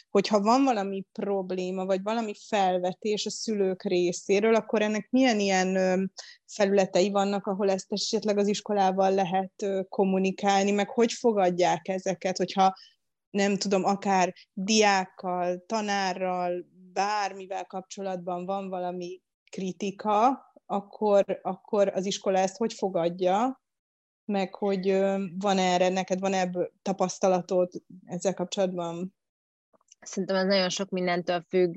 hogyha 0.10 0.42
van 0.42 0.64
valami 0.64 1.06
probléma, 1.12 1.86
vagy 1.86 2.02
valami 2.04 2.34
felvetés 2.48 3.26
a 3.26 3.30
szülők 3.30 3.84
részéről, 3.84 4.56
akkor 4.56 4.82
ennek 4.82 5.08
milyen 5.10 5.40
ilyen 5.40 6.12
felületei 6.46 7.10
vannak, 7.10 7.46
ahol 7.48 7.70
ezt 7.70 7.92
esetleg 7.92 8.38
az 8.38 8.48
iskolával 8.48 9.14
lehet 9.14 9.86
kommunikálni, 9.90 10.72
meg 10.72 10.90
hogy 10.90 11.12
fogadják 11.12 11.88
ezeket, 11.88 12.38
hogyha 12.38 12.74
nem 13.30 13.58
tudom, 13.58 13.84
akár 13.84 14.34
diákkal, 14.54 15.64
tanárral, 15.66 16.66
bármivel 16.94 17.66
kapcsolatban 17.66 18.46
van 18.46 18.70
valami 18.70 19.22
kritika, 19.52 20.52
akkor, 20.74 21.40
akkor 21.42 21.88
az 21.88 22.06
iskola 22.06 22.38
ezt 22.38 22.58
hogy 22.58 22.74
fogadja, 22.74 23.62
meg 24.26 24.56
hogy 24.56 24.92
van 25.38 25.58
erre, 25.58 25.90
neked 25.90 26.20
van 26.20 26.34
ebből 26.34 26.72
tapasztalatod 26.82 27.72
ezzel 28.06 28.34
kapcsolatban? 28.34 29.16
Szerintem 30.00 30.36
ez 30.36 30.46
nagyon 30.46 30.70
sok 30.70 30.90
mindentől 30.90 31.46
függ. 31.50 31.76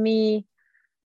Mi 0.00 0.46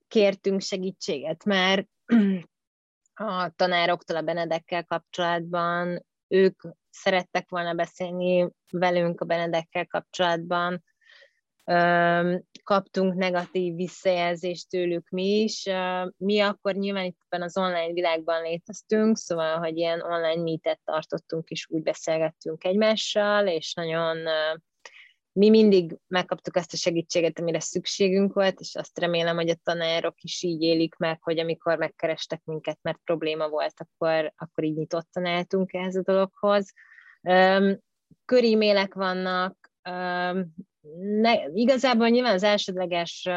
kértünk 0.08 0.60
segítséget 0.60 1.44
már 1.44 1.86
a 3.14 3.52
tanároktól 3.56 4.16
a 4.16 4.22
Benedekkel 4.22 4.84
kapcsolatban, 4.84 6.06
ők 6.28 6.62
szerettek 6.90 7.48
volna 7.48 7.74
beszélni 7.74 8.50
velünk 8.70 9.20
a 9.20 9.24
Benedekkel 9.24 9.86
kapcsolatban, 9.86 10.84
kaptunk 12.66 13.14
negatív 13.14 13.74
visszajelzést 13.74 14.68
tőlük 14.68 15.08
mi 15.08 15.42
is. 15.42 15.64
Mi 16.16 16.40
akkor 16.40 16.74
nyilván 16.74 17.04
itt 17.04 17.18
az 17.28 17.56
online 17.56 17.92
világban 17.92 18.42
léteztünk, 18.42 19.16
szóval, 19.16 19.58
hogy 19.58 19.76
ilyen 19.76 20.00
online 20.00 20.42
meetet 20.42 20.80
tartottunk, 20.84 21.48
és 21.48 21.66
úgy 21.70 21.82
beszélgettünk 21.82 22.64
egymással, 22.64 23.46
és 23.46 23.74
nagyon 23.74 24.16
mi 25.32 25.48
mindig 25.48 25.96
megkaptuk 26.06 26.56
ezt 26.56 26.72
a 26.72 26.76
segítséget, 26.76 27.38
amire 27.38 27.60
szükségünk 27.60 28.32
volt, 28.32 28.60
és 28.60 28.74
azt 28.74 28.98
remélem, 28.98 29.36
hogy 29.36 29.48
a 29.48 29.60
tanárok 29.62 30.20
is 30.20 30.42
így 30.42 30.62
élik 30.62 30.96
meg, 30.96 31.22
hogy 31.22 31.38
amikor 31.38 31.78
megkerestek 31.78 32.44
minket, 32.44 32.78
mert 32.82 33.00
probléma 33.04 33.48
volt, 33.48 33.74
akkor, 33.76 34.32
akkor 34.36 34.64
így 34.64 34.76
nyitottan 34.76 35.26
álltunk 35.26 35.72
ehhez 35.72 35.96
a 35.96 36.02
dologhoz. 36.02 36.72
Körímélek 38.24 38.94
vannak, 38.94 39.70
ne, 41.20 41.44
igazából 41.54 42.08
nyilván 42.08 42.34
az 42.34 42.42
elsődleges 42.42 43.28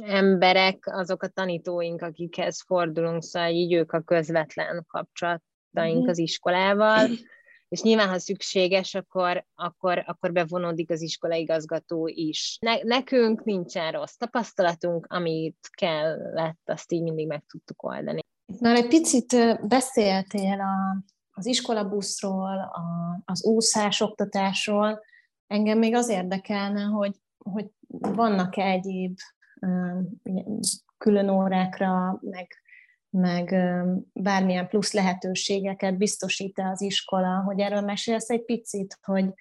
emberek, 0.00 0.78
azok 0.84 1.22
a 1.22 1.28
tanítóink, 1.28 2.02
akikhez 2.02 2.62
fordulunk, 2.66 3.22
szóval 3.22 3.50
így 3.50 3.72
ők 3.72 3.92
a 3.92 4.00
közvetlen 4.00 4.84
kapcsolataink 4.88 6.00
mm-hmm. 6.00 6.08
az 6.08 6.18
iskolával, 6.18 7.08
és 7.68 7.82
nyilván, 7.82 8.08
ha 8.08 8.18
szükséges, 8.18 8.94
akkor, 8.94 9.44
akkor, 9.54 10.02
akkor 10.06 10.32
bevonódik 10.32 10.90
az 10.90 11.02
iskolaigazgató 11.02 12.08
is. 12.08 12.58
Ne, 12.60 12.82
nekünk 12.82 13.44
nincsen 13.44 13.92
rossz 13.92 14.14
tapasztalatunk, 14.14 15.06
amit 15.08 15.68
kellett, 15.70 16.60
azt 16.64 16.92
így 16.92 17.02
mindig 17.02 17.26
meg 17.26 17.44
tudtuk 17.50 17.82
oldani. 17.82 18.20
Már 18.60 18.76
egy 18.76 18.88
picit 18.88 19.58
beszéltél 19.68 20.60
a, 20.60 21.04
az 21.32 21.46
iskolabuszról, 21.46 22.58
a, 22.58 22.82
az 23.24 23.44
úszás 23.44 24.00
oktatásról, 24.00 25.00
Engem 25.46 25.78
még 25.78 25.94
az 25.94 26.08
érdekelne, 26.08 26.82
hogy, 26.82 27.16
hogy 27.38 27.66
vannak-e 27.88 28.62
egyéb 28.62 29.18
külön 30.98 31.28
órákra, 31.28 32.18
meg, 32.20 32.48
meg 33.10 33.54
bármilyen 34.12 34.68
plusz 34.68 34.92
lehetőségeket 34.92 35.96
biztosít-e 35.96 36.68
az 36.68 36.80
iskola, 36.80 37.42
hogy 37.42 37.60
erről 37.60 37.80
mesélsz 37.80 38.30
egy 38.30 38.44
picit, 38.44 38.98
hogy, 39.02 39.32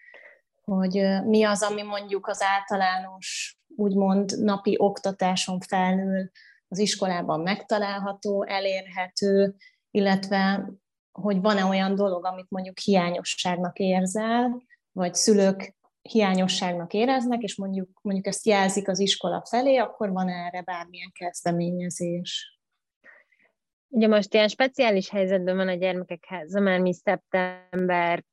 hogy 0.63 1.21
mi 1.25 1.43
az, 1.43 1.63
ami 1.63 1.81
mondjuk 1.81 2.27
az 2.27 2.41
általános, 2.41 3.57
úgymond 3.75 4.39
napi 4.39 4.75
oktatáson 4.77 5.59
felül 5.59 6.29
az 6.67 6.79
iskolában 6.79 7.39
megtalálható, 7.39 8.43
elérhető, 8.43 9.55
illetve 9.91 10.69
hogy 11.11 11.41
van-e 11.41 11.65
olyan 11.65 11.95
dolog, 11.95 12.25
amit 12.25 12.49
mondjuk 12.49 12.79
hiányosságnak 12.79 13.79
érzel, 13.79 14.61
vagy 14.91 15.13
szülők 15.13 15.75
hiányosságnak 16.09 16.93
éreznek, 16.93 17.41
és 17.41 17.55
mondjuk, 17.55 17.99
mondjuk 18.01 18.27
ezt 18.27 18.45
jelzik 18.45 18.87
az 18.87 18.99
iskola 18.99 19.45
felé, 19.49 19.77
akkor 19.77 20.11
van 20.11 20.29
erre 20.29 20.61
bármilyen 20.61 21.11
kezdeményezés? 21.11 22.59
Ugye 23.87 24.07
most 24.07 24.33
ilyen 24.33 24.47
speciális 24.47 25.09
helyzetben 25.09 25.55
van 25.55 25.67
a 25.67 25.73
gyermekek 25.73 26.25
háza, 26.25 26.59
mert 26.59 26.81
mi 26.81 26.93
szeptember, 26.93 28.23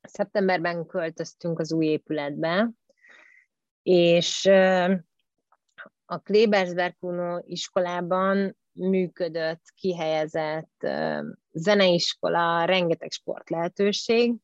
szeptemberben 0.00 0.86
költöztünk 0.86 1.58
az 1.58 1.72
új 1.72 1.86
épületbe, 1.86 2.70
és 3.82 4.44
a 6.04 6.18
Klebersberg 6.18 6.96
iskolában 7.40 8.56
működött, 8.72 9.62
kihelyezett 9.74 10.86
zeneiskola, 11.52 12.64
rengeteg 12.64 13.10
sportlehetőség. 13.10 14.34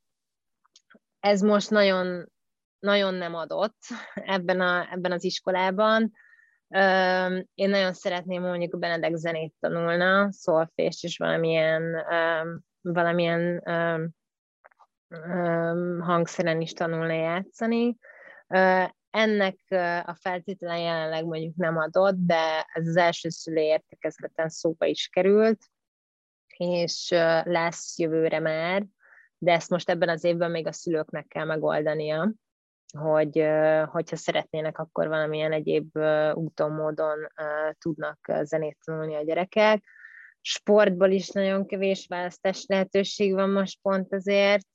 Ez 1.20 1.40
most 1.40 1.70
nagyon, 1.70 2.32
nagyon 2.80 3.14
nem 3.14 3.34
adott 3.34 3.78
ebben, 4.14 4.60
a, 4.60 4.92
ebben 4.92 5.12
az 5.12 5.24
iskolában. 5.24 6.12
Én 7.54 7.70
nagyon 7.70 7.92
szeretném, 7.92 8.42
mondjuk 8.42 8.78
Benedek 8.78 9.14
zenét 9.14 9.54
tanulna, 9.60 10.32
szolfést 10.32 11.04
és 11.04 11.16
valamilyen, 11.16 12.04
valamilyen 12.80 13.62
hangszeren 16.00 16.60
is 16.60 16.72
tanulna 16.72 17.12
játszani. 17.12 17.96
Ennek 19.10 19.58
a 20.06 20.14
feltételen 20.20 20.78
jelenleg 20.78 21.24
mondjuk 21.24 21.56
nem 21.56 21.76
adott, 21.76 22.16
de 22.16 22.66
ez 22.72 22.86
az 22.86 22.96
első 22.96 23.28
szülő 23.28 23.60
értekezleten 23.60 24.48
szóba 24.48 24.86
is 24.86 25.08
került, 25.08 25.64
és 26.56 27.08
lesz 27.44 27.98
jövőre 27.98 28.38
már, 28.38 28.86
de 29.38 29.52
ezt 29.52 29.70
most 29.70 29.90
ebben 29.90 30.08
az 30.08 30.24
évben 30.24 30.50
még 30.50 30.66
a 30.66 30.72
szülőknek 30.72 31.26
kell 31.26 31.44
megoldania, 31.44 32.32
hogy 32.98 33.46
hogyha 33.86 34.16
szeretnének, 34.16 34.78
akkor 34.78 35.08
valamilyen 35.08 35.52
egyéb 35.52 35.98
úton, 36.34 36.72
módon 36.72 37.18
tudnak 37.78 38.18
zenét 38.42 38.78
tanulni 38.84 39.14
a 39.14 39.22
gyerekek. 39.22 39.84
Sportból 40.40 41.10
is 41.10 41.28
nagyon 41.28 41.66
kevés 41.66 42.06
választás 42.08 42.64
lehetőség 42.66 43.34
van 43.34 43.50
most 43.50 43.78
pont 43.82 44.12
azért 44.12 44.68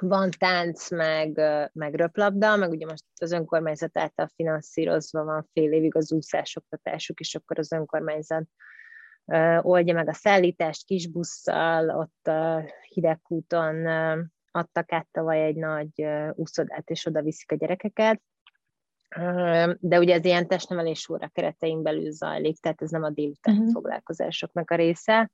van 0.00 0.30
tánc, 0.38 0.90
meg, 0.90 1.40
meg 1.72 1.94
röplabda, 1.94 2.56
meg 2.56 2.70
ugye 2.70 2.86
most 2.86 3.04
az 3.20 3.32
önkormányzat 3.32 3.98
által 3.98 4.28
finanszírozva 4.34 5.24
van 5.24 5.48
fél 5.52 5.72
évig 5.72 5.96
az 5.96 6.12
úszásoktatásuk, 6.12 7.20
és 7.20 7.34
akkor 7.34 7.58
az 7.58 7.72
önkormányzat 7.72 8.44
oldja 9.60 9.94
meg 9.94 10.08
a 10.08 10.12
szállítást 10.12 10.84
kisbusszal, 10.84 11.90
ott 11.90 12.26
a 12.26 12.64
hidegkúton 12.88 13.86
adtak 14.56 14.92
át 14.92 15.08
tavaly 15.12 15.44
egy 15.44 15.56
nagy 15.56 16.06
úszodát, 16.34 16.90
és 16.90 17.06
oda 17.06 17.22
viszik 17.22 17.52
a 17.52 17.54
gyerekeket. 17.54 18.22
De 19.78 19.98
ugye 19.98 20.14
ez 20.14 20.24
ilyen 20.24 20.48
testnevelés 20.48 21.08
óra 21.08 21.28
keretein 21.28 21.82
belül 21.82 22.10
zajlik, 22.10 22.58
tehát 22.58 22.82
ez 22.82 22.90
nem 22.90 23.02
a 23.02 23.10
délután 23.10 23.54
uh-huh. 23.54 23.72
foglalkozásoknak 23.72 24.70
a 24.70 24.74
része. 24.74 25.30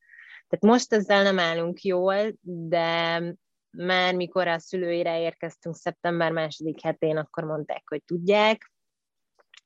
Tehát 0.48 0.60
most 0.60 0.92
ezzel 0.92 1.22
nem 1.22 1.38
állunk 1.38 1.82
jól, 1.82 2.32
de 2.42 3.22
már 3.70 4.14
mikor 4.14 4.48
a 4.48 4.58
szülőire 4.58 5.20
érkeztünk 5.20 5.74
szeptember 5.74 6.32
második 6.32 6.82
hetén, 6.82 7.16
akkor 7.16 7.44
mondták, 7.44 7.82
hogy 7.86 8.02
tudják, 8.04 8.72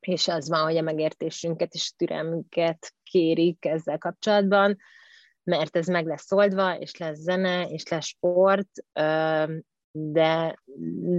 és 0.01 0.29
az 0.29 0.49
van, 0.49 0.63
hogy 0.63 0.77
a 0.77 0.83
megértésünket 0.83 1.75
és 1.75 1.93
türelmünket 1.97 2.95
kérik 3.03 3.65
ezzel 3.65 3.99
kapcsolatban, 3.99 4.77
mert 5.47 5.77
ez 5.77 5.87
meg 5.87 6.07
lesz 6.07 6.33
oldva, 6.33 6.79
és 6.79 6.97
lesz 6.97 7.19
zene, 7.19 7.69
és 7.69 7.89
lesz 7.89 8.07
sport, 8.07 8.69
de, 9.91 10.63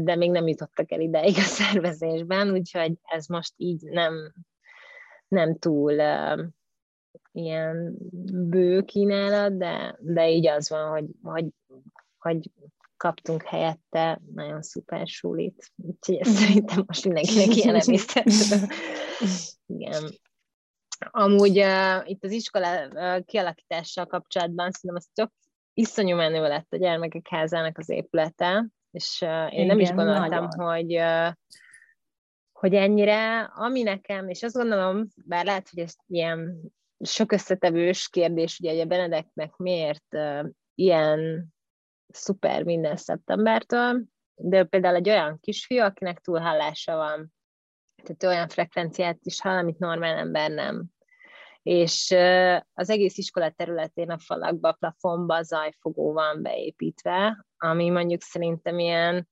de 0.03 0.15
még 0.15 0.31
nem 0.31 0.47
jutottak 0.47 0.91
el 0.91 0.99
ideig 0.99 1.37
a 1.37 1.47
szervezésben, 1.59 2.51
úgyhogy 2.51 2.93
ez 3.03 3.27
most 3.27 3.53
így 3.57 3.81
nem, 3.81 4.33
nem 5.27 5.57
túl 5.57 5.93
uh, 5.93 6.45
ilyen 7.31 7.95
bő 8.49 8.81
kínálat, 8.81 9.57
de, 9.57 9.97
de 9.99 10.29
így 10.29 10.47
az 10.47 10.69
van, 10.69 10.89
hogy, 10.89 11.05
hogy, 11.21 11.45
hogy 12.17 12.51
kaptunk 12.97 13.43
helyette 13.43 14.21
nagyon 14.33 14.61
szuper 14.61 15.07
sulit. 15.07 15.71
Úgyhogy 15.75 16.15
ezt 16.15 16.35
szerintem 16.35 16.83
most 16.87 17.05
mindenkinek 17.05 17.55
ilyen 17.55 17.75
emészthető. 17.81 18.65
Igen. 19.65 20.03
Amúgy 20.99 21.59
uh, 21.59 22.09
itt 22.09 22.23
az 22.23 22.31
iskola 22.31 22.87
uh, 22.87 23.25
kialakítással 23.25 24.05
kapcsolatban 24.05 24.71
szerintem 24.71 24.95
az 24.95 25.09
tök 25.13 25.31
iszonyú 25.73 26.15
menő 26.15 26.41
lett 26.41 26.73
a 26.73 26.77
gyermekek 26.77 27.27
házának 27.27 27.77
az 27.77 27.89
épülete, 27.89 28.67
és 28.91 29.21
uh, 29.21 29.29
én 29.29 29.49
Igen, 29.51 29.65
nem 29.65 29.79
is 29.79 29.89
gondoltam, 29.89 30.47
nagyon. 30.47 30.73
hogy 30.73 30.95
uh, 30.95 31.33
hogy 32.51 32.73
ennyire, 32.73 33.39
ami 33.39 33.83
nekem, 33.83 34.29
és 34.29 34.43
azt 34.43 34.55
gondolom, 34.55 35.07
bár 35.15 35.45
lehet, 35.45 35.69
hogy 35.69 35.79
ez 35.79 35.95
ilyen 36.07 36.59
sok 36.99 37.31
összetevős 37.31 38.09
kérdés, 38.09 38.59
ugye, 38.59 38.71
hogy 38.71 38.79
a 38.79 38.85
Benedeknek 38.85 39.55
miért 39.55 40.05
uh, 40.11 40.45
ilyen 40.75 41.47
szuper 42.07 42.63
minden 42.63 42.95
szeptembertől, 42.95 44.03
de 44.35 44.63
például 44.63 44.95
egy 44.95 45.09
olyan 45.09 45.39
kisfiú, 45.39 45.81
akinek 45.81 46.19
túlhallása 46.19 46.95
van, 46.95 47.33
tehát 48.07 48.35
olyan 48.35 48.49
frekvenciát 48.49 49.17
is 49.21 49.41
hall, 49.41 49.57
amit 49.57 49.79
normál 49.79 50.17
ember 50.17 50.51
nem. 50.51 50.85
És 51.63 52.11
az 52.73 52.89
egész 52.89 53.17
iskola 53.17 53.49
területén 53.49 54.09
a 54.09 54.17
falakba, 54.17 54.69
a 54.69 54.75
plafonba 54.79 55.41
zajfogó 55.41 56.13
van 56.13 56.41
beépítve, 56.41 57.45
ami 57.57 57.89
mondjuk 57.89 58.21
szerintem 58.21 58.79
ilyen, 58.79 59.27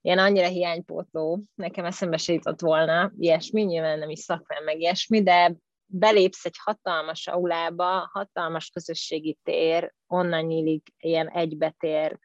ilyen 0.00 0.18
annyira 0.18 0.46
hiánypótló, 0.46 1.42
nekem 1.54 1.84
eszembe 1.84 2.16
se 2.16 2.32
jutott 2.32 2.60
volna 2.60 3.12
ilyesmi, 3.18 3.62
nyilván 3.62 3.98
nem 3.98 4.10
is 4.10 4.18
szakmán 4.18 4.62
meg 4.64 4.80
ilyesmi, 4.80 5.22
de 5.22 5.54
belépsz 5.86 6.44
egy 6.44 6.56
hatalmas 6.64 7.26
aulába, 7.26 8.10
hatalmas 8.12 8.70
közösségi 8.70 9.38
tér, 9.42 9.94
onnan 10.06 10.44
nyílik 10.44 10.88
ilyen 10.98 11.28
egybetér 11.28 12.18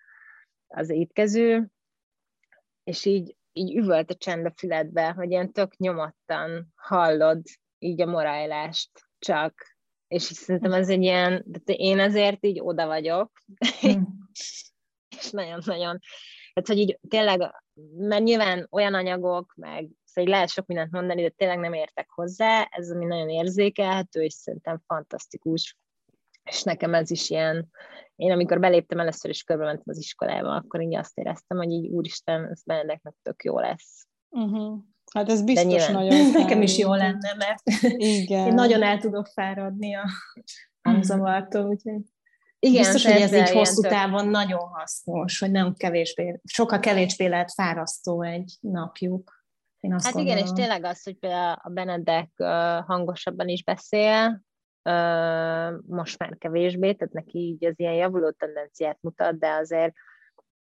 az 0.68 0.90
étkező, 0.90 1.68
és 2.84 3.06
így, 3.06 3.36
így 3.54 3.76
üvölt 3.76 4.12
a 4.12 4.16
csend 4.16 4.46
a 4.46 4.54
füledbe, 4.58 5.12
hogy 5.12 5.32
ilyen 5.32 5.52
tök 5.52 5.78
nyomottan 5.78 6.74
hallod 6.76 7.42
így 7.80 8.02
a 8.02 8.06
morajlást 8.06 8.90
csak, 9.20 9.54
és 10.08 10.32
így 10.32 10.38
szerintem 10.38 10.74
ez 10.74 10.90
egy 10.90 11.02
ilyen, 11.02 11.44
de 11.46 11.74
én 11.74 12.00
azért 12.00 12.46
így 12.46 12.60
oda 12.62 12.86
vagyok, 12.86 13.32
hmm. 13.80 14.08
és 15.20 15.30
nagyon-nagyon, 15.32 16.00
tehát 16.54 16.68
hogy 16.68 16.78
így 16.78 17.00
tényleg, 17.08 17.54
mert 17.98 18.24
nyilván 18.24 18.68
olyan 18.72 18.94
anyagok, 18.94 19.54
meg 19.56 19.90
szóval 20.04 20.32
lehet 20.32 20.50
sok 20.50 20.66
mindent 20.66 20.92
mondani, 20.92 21.22
de 21.22 21.30
tényleg 21.30 21.60
nem 21.60 21.74
értek 21.74 22.10
hozzá, 22.10 22.68
ez 22.72 22.92
ami 22.92 23.06
nagyon 23.06 23.30
érzékelhető, 23.30 24.22
és 24.22 24.34
szerintem 24.34 24.82
fantasztikus. 24.88 25.78
És 26.44 26.64
nekem 26.64 26.94
ez 26.94 27.12
is 27.12 27.30
ilyen, 27.30 27.70
én 28.24 28.32
amikor 28.32 28.60
beléptem 28.60 29.00
először 29.00 29.30
is 29.30 29.44
körbementem 29.44 29.84
az 29.86 29.98
iskolába, 29.98 30.56
akkor 30.56 30.82
így 30.82 30.96
azt 30.96 31.18
éreztem, 31.18 31.58
hogy 31.58 31.72
így 31.72 31.88
úristen, 31.88 32.50
ez 32.52 32.64
Benedeknek 32.64 33.14
tök 33.22 33.44
jó 33.44 33.60
lesz. 33.60 34.08
Uh-huh. 34.30 34.80
Hát 35.14 35.30
ez 35.30 35.44
biztos 35.44 35.66
nyilván, 35.66 35.92
nagyon 35.92 36.32
Nekem 36.42 36.62
is 36.62 36.78
jó 36.78 36.94
lenne, 36.94 37.36
mert 37.38 37.84
Igen. 37.98 38.48
én 38.48 38.54
nagyon 38.54 38.84
el 38.84 38.98
tudok 38.98 39.28
fáradni 39.28 39.96
a 39.96 40.10
hangzavartól, 40.82 41.66
úgyhogy 41.66 42.02
igen, 42.60 42.82
biztos, 42.82 43.06
hogy 43.06 43.22
ez 43.22 43.34
így 43.34 43.50
hosszú 43.50 43.82
tök... 43.82 43.92
távon 43.92 44.28
nagyon 44.28 44.60
hasznos, 44.60 45.40
hogy 45.40 45.52
nem 45.52 45.74
kevésbé, 45.74 46.40
sokkal 46.44 46.80
kevésbé 46.80 47.26
lehet 47.26 47.54
fárasztó 47.54 48.22
egy 48.22 48.58
napjuk. 48.60 49.46
Én 49.80 49.94
azt 49.94 50.06
hát 50.06 50.14
gondolom. 50.14 50.38
igen, 50.38 50.50
és 50.50 50.56
tényleg 50.62 50.86
az, 50.86 51.04
hogy 51.04 51.16
például 51.16 51.60
a 51.64 51.70
Benedek 51.70 52.30
hangosabban 52.86 53.48
is 53.48 53.64
beszél, 53.64 54.42
most 55.88 56.20
már 56.20 56.38
kevésbé, 56.38 56.94
tehát 56.94 57.14
neki 57.14 57.38
így 57.38 57.66
az 57.66 57.74
ilyen 57.76 57.94
javuló 57.94 58.30
tendenciát 58.30 58.98
mutat, 59.02 59.40
de 59.40 59.50
azért 59.50 59.94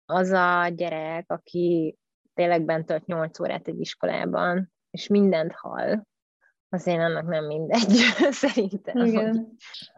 az 0.06 0.32
a 0.32 0.68
gyerek, 0.68 1.32
aki 1.32 1.98
tényleg 2.34 2.66
bent 2.66 2.86
tölt 2.86 3.06
8 3.06 3.40
órát 3.40 3.68
egy 3.68 3.80
iskolában, 3.80 4.72
és 4.90 5.08
mindent 5.08 5.52
hall, 5.52 6.04
azért 6.74 7.00
annak 7.00 7.28
nem 7.28 7.46
mindegy, 7.46 7.94
szerintem. 8.44 9.06
Igen. 9.06 9.28
Hogy, 9.28 9.46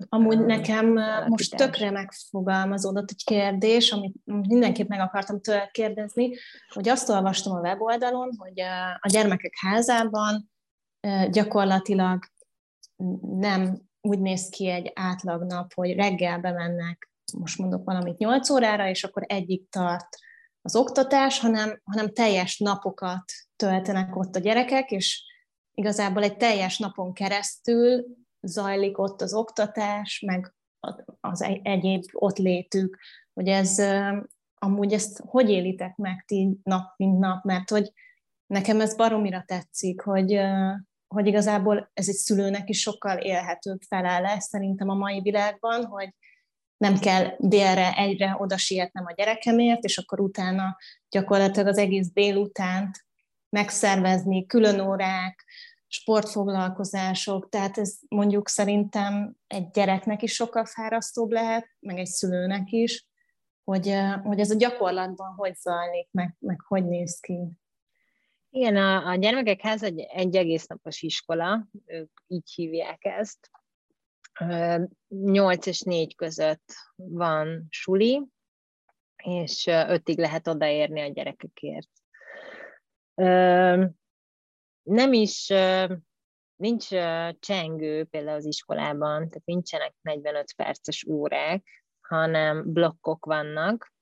Amúgy 0.09 0.45
nekem 0.45 0.87
most 1.27 1.55
tökre 1.55 1.91
megfogalmazódott 1.91 3.09
egy 3.09 3.23
kérdés, 3.23 3.91
amit 3.91 4.15
mindenképp 4.23 4.87
meg 4.87 4.99
akartam 4.99 5.41
tőle 5.41 5.69
kérdezni, 5.71 6.35
hogy 6.73 6.89
azt 6.89 7.09
olvastam 7.09 7.55
a 7.55 7.59
weboldalon, 7.59 8.29
hogy 8.37 8.59
a 8.99 9.07
gyermekek 9.07 9.53
házában 9.61 10.51
gyakorlatilag 11.29 12.19
nem 13.21 13.84
úgy 14.05 14.19
néz 14.19 14.49
ki 14.49 14.67
egy 14.67 14.91
átlag 14.95 15.43
nap, 15.43 15.73
hogy 15.73 15.95
reggel 15.95 16.39
bemennek, 16.39 17.09
most 17.37 17.57
mondok 17.57 17.85
valamit 17.85 18.17
8 18.17 18.49
órára, 18.49 18.89
és 18.89 19.03
akkor 19.03 19.23
egyik 19.27 19.69
tart 19.69 20.07
az 20.61 20.75
oktatás, 20.75 21.39
hanem, 21.39 21.81
hanem 21.83 22.13
teljes 22.13 22.59
napokat 22.59 23.23
töltenek 23.55 24.15
ott 24.15 24.35
a 24.35 24.39
gyerekek, 24.39 24.91
és 24.91 25.23
igazából 25.73 26.23
egy 26.23 26.37
teljes 26.37 26.77
napon 26.77 27.13
keresztül 27.13 28.05
zajlik 28.41 28.97
ott 28.97 29.21
az 29.21 29.33
oktatás, 29.33 30.19
meg 30.25 30.53
az 31.19 31.41
egyéb 31.61 32.03
ott 32.11 32.37
létük, 32.37 32.99
hogy 33.33 33.47
ez 33.47 33.81
amúgy 34.55 34.93
ezt 34.93 35.23
hogy 35.25 35.49
élitek 35.49 35.95
meg 35.95 36.23
ti 36.27 36.59
nap, 36.63 36.97
mint 36.97 37.19
nap, 37.19 37.43
mert 37.43 37.69
hogy 37.69 37.91
nekem 38.45 38.81
ez 38.81 38.95
baromira 38.95 39.43
tetszik, 39.47 40.01
hogy, 40.01 40.39
hogy 41.07 41.27
igazából 41.27 41.91
ez 41.93 42.07
egy 42.07 42.15
szülőnek 42.15 42.69
is 42.69 42.79
sokkal 42.79 43.17
élhetőbb 43.17 43.81
felállás 43.87 44.43
szerintem 44.43 44.89
a 44.89 44.93
mai 44.93 45.21
világban, 45.21 45.85
hogy 45.85 46.09
nem 46.77 46.97
kell 46.97 47.35
délre 47.37 47.93
egyre 47.93 48.35
oda 48.37 48.57
sietnem 48.57 49.05
a 49.05 49.13
gyerekemért, 49.13 49.83
és 49.83 49.97
akkor 49.97 50.19
utána 50.19 50.77
gyakorlatilag 51.09 51.67
az 51.67 51.77
egész 51.77 52.11
délutánt 52.13 53.05
megszervezni, 53.49 54.45
külön 54.45 54.79
órák, 54.79 55.45
sportfoglalkozások, 55.87 57.49
tehát 57.49 57.77
ez 57.77 57.97
mondjuk 58.07 58.49
szerintem 58.49 59.35
egy 59.47 59.69
gyereknek 59.69 60.21
is 60.21 60.33
sokkal 60.33 60.65
fárasztóbb 60.65 61.31
lehet, 61.31 61.67
meg 61.79 61.97
egy 61.97 62.05
szülőnek 62.05 62.71
is, 62.71 63.07
hogy, 63.63 63.95
hogy 64.23 64.39
ez 64.39 64.51
a 64.51 64.55
gyakorlatban 64.55 65.33
hogy 65.35 65.55
zajlik, 65.55 66.07
meg, 66.11 66.35
meg 66.39 66.61
hogy 66.67 66.85
néz 66.85 67.19
ki. 67.19 67.39
Igen, 68.55 68.75
a, 68.75 69.07
a 69.07 69.15
gyermekek 69.15 69.61
ház 69.61 69.83
egy, 69.83 69.99
egy 69.99 70.35
egész 70.35 70.67
napos 70.67 71.01
iskola, 71.01 71.67
ők 71.85 72.11
így 72.27 72.51
hívják 72.51 73.05
ezt. 73.05 73.49
8 75.07 75.65
és 75.65 75.81
4 75.81 76.15
között 76.15 76.73
van 76.95 77.65
suli, 77.69 78.21
és 79.23 79.65
ötig 79.67 80.17
lehet 80.17 80.47
odaérni 80.47 81.01
a 81.01 81.07
gyerekekért. 81.07 81.89
Nem 84.83 85.13
is, 85.13 85.53
nincs 86.55 86.87
csengő 87.39 88.03
például 88.03 88.37
az 88.37 88.45
iskolában, 88.45 89.17
tehát 89.29 89.45
nincsenek 89.45 89.93
45 90.01 90.53
perces 90.55 91.05
órák, 91.07 91.85
hanem 92.01 92.73
blokkok 92.73 93.25
vannak, 93.25 93.94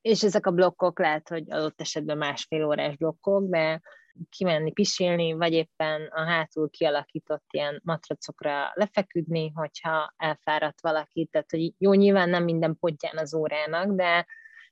és 0.00 0.22
ezek 0.22 0.46
a 0.46 0.50
blokkok 0.50 0.98
lehet, 0.98 1.28
hogy 1.28 1.52
adott 1.52 1.80
esetben 1.80 2.18
másfél 2.18 2.64
órás 2.64 2.96
blokkok, 2.96 3.48
de 3.48 3.80
kimenni 4.28 4.72
pisilni, 4.72 5.32
vagy 5.32 5.52
éppen 5.52 6.06
a 6.06 6.24
hátul 6.24 6.70
kialakított 6.70 7.44
ilyen 7.50 7.80
matracokra 7.84 8.70
lefeküdni, 8.74 9.52
hogyha 9.54 10.14
elfáradt 10.16 10.80
valaki. 10.80 11.28
Tehát, 11.30 11.50
hogy 11.50 11.72
jó, 11.78 11.92
nyilván 11.92 12.28
nem 12.28 12.44
minden 12.44 12.76
pontján 12.80 13.16
az 13.16 13.34
órának, 13.34 13.94
de, 13.94 14.26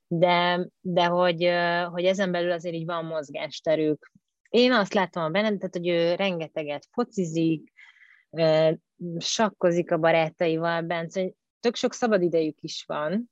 de, 0.07 0.67
de 0.81 1.05
hogy, 1.05 1.49
hogy 1.91 2.05
ezen 2.05 2.31
belül 2.31 2.51
azért 2.51 2.75
így 2.75 2.85
van 2.85 3.05
mozgásterük. 3.05 4.11
Én 4.49 4.71
azt 4.71 4.93
látom 4.93 5.23
a 5.23 5.29
Benedet, 5.29 5.75
hogy 5.75 5.87
ő 5.87 6.15
rengeteget 6.15 6.87
focizik, 6.91 7.71
sakkozik 9.17 9.91
a 9.91 9.97
barátaival, 9.97 10.81
Bence, 10.81 11.31
tök 11.59 11.75
sok 11.75 11.93
szabadidejük 11.93 12.57
is 12.61 12.83
van, 12.87 13.29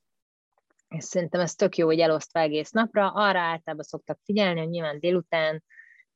és 0.88 1.04
szerintem 1.04 1.40
ez 1.40 1.54
tök 1.54 1.76
jó, 1.76 1.86
hogy 1.86 1.98
elosztva 1.98 2.40
egész 2.40 2.70
napra. 2.70 3.10
Arra 3.10 3.38
általában 3.38 3.84
szoktak 3.84 4.18
figyelni, 4.24 4.60
hogy 4.60 4.68
nyilván 4.68 4.98
délután 4.98 5.64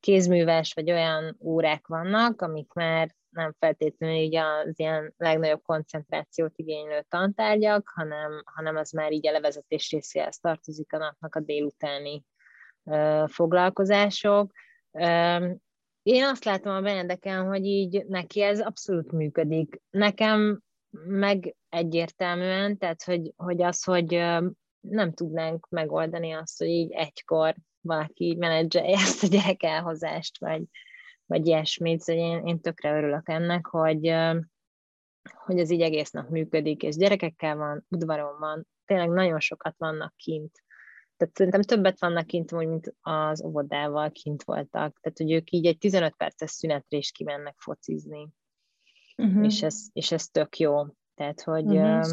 kézműves 0.00 0.72
vagy 0.72 0.90
olyan 0.90 1.36
órák 1.40 1.86
vannak, 1.86 2.40
amik 2.40 2.72
már 2.72 3.14
nem 3.28 3.54
feltétlenül 3.58 4.16
így 4.16 4.36
az 4.36 4.78
ilyen 4.78 5.14
legnagyobb 5.16 5.62
koncentrációt 5.62 6.52
igénylő 6.56 7.04
tantárgyak, 7.08 7.88
hanem, 7.94 8.42
hanem 8.44 8.76
az 8.76 8.90
már 8.90 9.12
így 9.12 9.26
a 9.26 9.32
levezetés 9.32 9.90
részéhez 9.90 10.38
tartozik 10.38 10.92
a 10.92 10.98
napnak 10.98 11.34
a 11.34 11.40
délutáni 11.40 12.24
ö, 12.84 13.24
foglalkozások. 13.28 14.52
Ö, 14.90 15.48
én 16.02 16.24
azt 16.24 16.44
látom 16.44 16.74
a 16.74 16.80
Benedeken, 16.80 17.46
hogy 17.46 17.64
így 17.64 18.04
neki 18.06 18.42
ez 18.42 18.60
abszolút 18.60 19.12
működik. 19.12 19.80
Nekem 19.90 20.62
meg 21.04 21.56
egyértelműen, 21.68 22.78
tehát 22.78 23.02
hogy, 23.02 23.32
hogy 23.36 23.62
az, 23.62 23.84
hogy 23.84 24.14
nem 24.88 25.12
tudnánk 25.12 25.68
megoldani 25.68 26.32
azt, 26.32 26.58
hogy 26.58 26.68
így 26.68 26.92
egykor 26.92 27.54
valaki 27.80 28.24
így 28.24 28.36
menedzselje 28.36 28.96
ezt 28.96 29.22
a 29.22 29.26
gyerek 29.26 29.62
elhozást, 29.62 30.38
vagy, 30.38 30.62
vagy 31.26 31.46
ilyesmit, 31.46 32.00
szóval 32.00 32.22
én, 32.22 32.46
én 32.46 32.60
tökre 32.60 32.96
örülök 32.96 33.28
ennek, 33.28 33.66
hogy, 33.66 34.14
hogy 35.44 35.58
ez 35.58 35.70
így 35.70 35.80
egész 35.80 36.10
nap 36.10 36.28
működik, 36.28 36.82
és 36.82 36.96
gyerekekkel 36.96 37.56
van, 37.56 37.86
udvaron 37.88 38.38
van, 38.38 38.66
tényleg 38.84 39.08
nagyon 39.08 39.40
sokat 39.40 39.74
vannak 39.78 40.14
kint. 40.16 40.62
Tehát 41.16 41.36
szerintem 41.36 41.62
többet 41.62 42.00
vannak 42.00 42.26
kint, 42.26 42.52
mint 42.52 42.94
az 43.00 43.44
óvodával 43.44 44.10
kint 44.10 44.42
voltak. 44.42 44.98
Tehát, 45.00 45.18
hogy 45.18 45.32
ők 45.32 45.50
így 45.50 45.66
egy 45.66 45.78
15 45.78 46.16
perces 46.16 46.50
szünetre 46.50 46.96
is 46.96 47.10
kimennek 47.10 47.54
focizni. 47.58 48.28
Uh-huh. 49.16 49.44
És, 49.44 49.62
ez, 49.62 49.86
és 49.92 50.12
ez 50.12 50.28
tök 50.28 50.58
jó. 50.58 50.86
Tehát, 51.14 51.42
hogy, 51.42 51.64
uh-huh. 51.64 52.06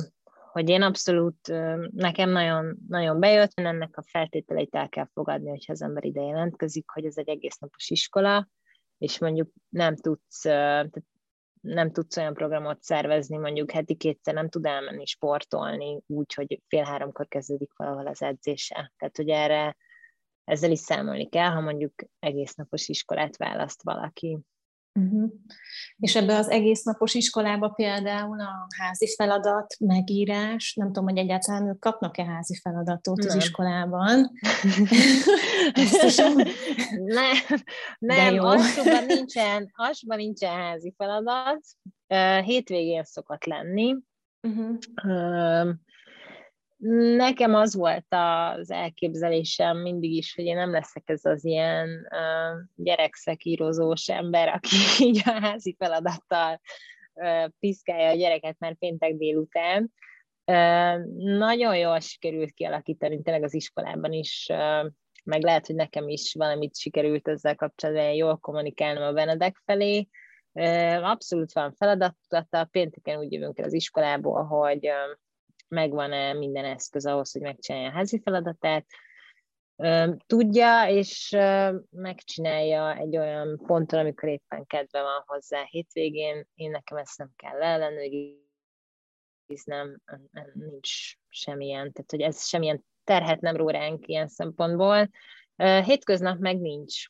Hogy 0.52 0.70
én 0.70 0.82
abszolút, 0.82 1.48
nekem 1.92 2.30
nagyon, 2.30 2.78
nagyon 2.88 3.20
bejött, 3.20 3.52
ennek 3.54 3.98
a 3.98 4.04
feltételeit 4.08 4.76
el 4.76 4.90
kell 4.90 5.08
fogadni, 5.14 5.50
hogyha 5.50 5.74
az 5.74 5.82
ember 5.82 6.06
ide 6.06 6.22
jelentkezik, 6.22 6.90
hogy 6.90 7.06
ez 7.06 7.18
egy 7.18 7.30
egész 7.30 7.58
napos 7.58 7.90
iskola, 7.90 8.50
és 8.98 9.20
mondjuk 9.20 9.52
nem 9.70 9.96
tudsz, 9.96 10.44
nem 11.62 11.92
tudsz 11.92 12.18
olyan 12.18 12.34
programot 12.34 12.82
szervezni, 12.82 13.38
mondjuk 13.38 13.72
heti 13.72 13.96
kétszer 13.96 14.34
nem 14.34 14.50
tud 14.50 14.66
elmenni 14.66 15.06
sportolni, 15.06 16.02
úgy, 16.06 16.34
hogy 16.34 16.62
fél 16.68 16.84
háromkor 16.84 17.28
kezdődik 17.28 17.72
valahol 17.76 18.08
az 18.08 18.22
edzése. 18.22 18.94
Tehát, 18.98 19.16
hogy 19.16 19.30
erre 19.30 19.78
ezzel 20.44 20.72
is 20.72 20.80
számolni 20.80 21.30
kell, 21.30 21.50
ha 21.50 21.60
mondjuk 21.60 21.94
egész 22.20 22.54
napos 22.54 22.88
iskolát 22.88 23.38
választ 23.38 23.84
valaki. 23.84 24.40
Uh-huh. 25.00 25.32
És 26.00 26.16
ebbe 26.16 26.36
az 26.38 26.50
egész 26.50 26.84
napos 26.84 27.14
iskolába 27.14 27.70
például 27.70 28.40
a 28.40 28.68
házi 28.78 29.14
feladat, 29.16 29.76
megírás, 29.80 30.74
nem 30.74 30.88
tudom, 30.88 31.04
hogy 31.04 31.18
egyáltalán 31.18 31.68
ők 31.68 31.80
kapnak-e 31.80 32.26
házi 32.26 32.60
feladatot 32.62 33.18
nem. 33.18 33.28
az 33.28 33.36
iskolában. 33.36 34.32
nem, 37.06 37.36
nem 38.00 38.40
alsóban 38.40 39.06
nincsen, 39.06 39.72
alsóban 39.76 40.18
nincsen 40.18 40.56
házi 40.56 40.94
feladat, 40.98 41.62
hétvégén 42.44 43.04
szokott 43.04 43.46
lenni. 43.46 43.96
Uh-huh. 44.42 44.78
Nekem 47.16 47.56
az 47.56 47.76
volt 47.76 48.06
az 48.10 48.72
elképzelésem 48.72 49.78
mindig 49.78 50.12
is, 50.12 50.36
hogy 50.36 50.46
én 50.46 50.56
nem 50.56 50.72
leszek 50.72 51.04
ez 51.06 51.26
az 51.26 51.46
ilyen 51.46 51.90
uh, 51.90 52.62
gyerekszekírozós 52.76 54.10
ember, 54.10 54.48
aki 54.48 54.76
így 55.08 55.22
a 55.26 55.32
házi 55.32 55.76
feladattal 55.78 56.62
uh, 57.14 57.50
piszkálja 57.60 58.10
a 58.10 58.16
gyereket 58.16 58.60
már 58.60 58.76
péntek 58.76 59.16
délután. 59.16 59.94
Nagyon 61.16 61.78
jól 61.78 62.00
sikerült 62.00 62.52
kialakítani 62.52 63.22
tényleg 63.22 63.44
az 63.44 63.54
iskolában 63.54 64.12
is, 64.12 64.48
meg 65.24 65.44
lehet, 65.44 65.66
hogy 65.66 65.76
nekem 65.76 66.08
is 66.08 66.34
valamit 66.34 66.78
sikerült 66.78 67.28
ezzel 67.28 67.56
kapcsolatban 67.56 68.14
jól 68.14 68.38
kommunikálnom 68.38 69.04
a 69.04 69.12
Benedek 69.12 69.62
felé. 69.66 70.08
Abszolút 71.02 71.54
van 71.54 71.74
feladatudata, 71.74 72.66
pénteken 72.72 73.20
úgy 73.20 73.32
jövünk 73.32 73.58
el 73.58 73.66
az 73.66 73.74
iskolából, 73.74 74.44
hogy 74.44 74.90
megvan-e 75.70 76.34
minden 76.34 76.66
eszköz 76.66 77.06
ahhoz, 77.06 77.32
hogy 77.32 77.42
megcsinálja 77.42 77.90
a 77.90 77.92
házi 77.92 78.22
feladatát, 78.24 78.86
tudja, 80.26 80.90
és 80.90 81.30
megcsinálja 81.90 82.96
egy 82.96 83.18
olyan 83.18 83.58
ponton, 83.66 84.00
amikor 84.00 84.30
éppen 84.30 84.66
kedve 84.66 85.02
van 85.02 85.24
hozzá 85.26 85.64
hétvégén. 85.64 86.48
Én 86.54 86.72
nekem 86.72 86.98
ezt 86.98 87.18
nem 87.18 87.32
kell 87.36 87.62
ellenőrizni, 87.62 88.40
nem, 89.64 90.02
nincs 90.54 91.14
semmilyen, 91.28 91.92
tehát 91.92 92.12
hogy 92.12 92.22
ez 92.22 92.48
semmilyen 92.48 92.86
terhet 93.04 93.42
nem 93.42 93.56
ró 93.56 93.70
ránk 93.70 94.08
ilyen 94.08 94.28
szempontból. 94.28 95.10
Hétköznap 95.56 96.40
meg 96.40 96.60
nincs. 96.60 97.06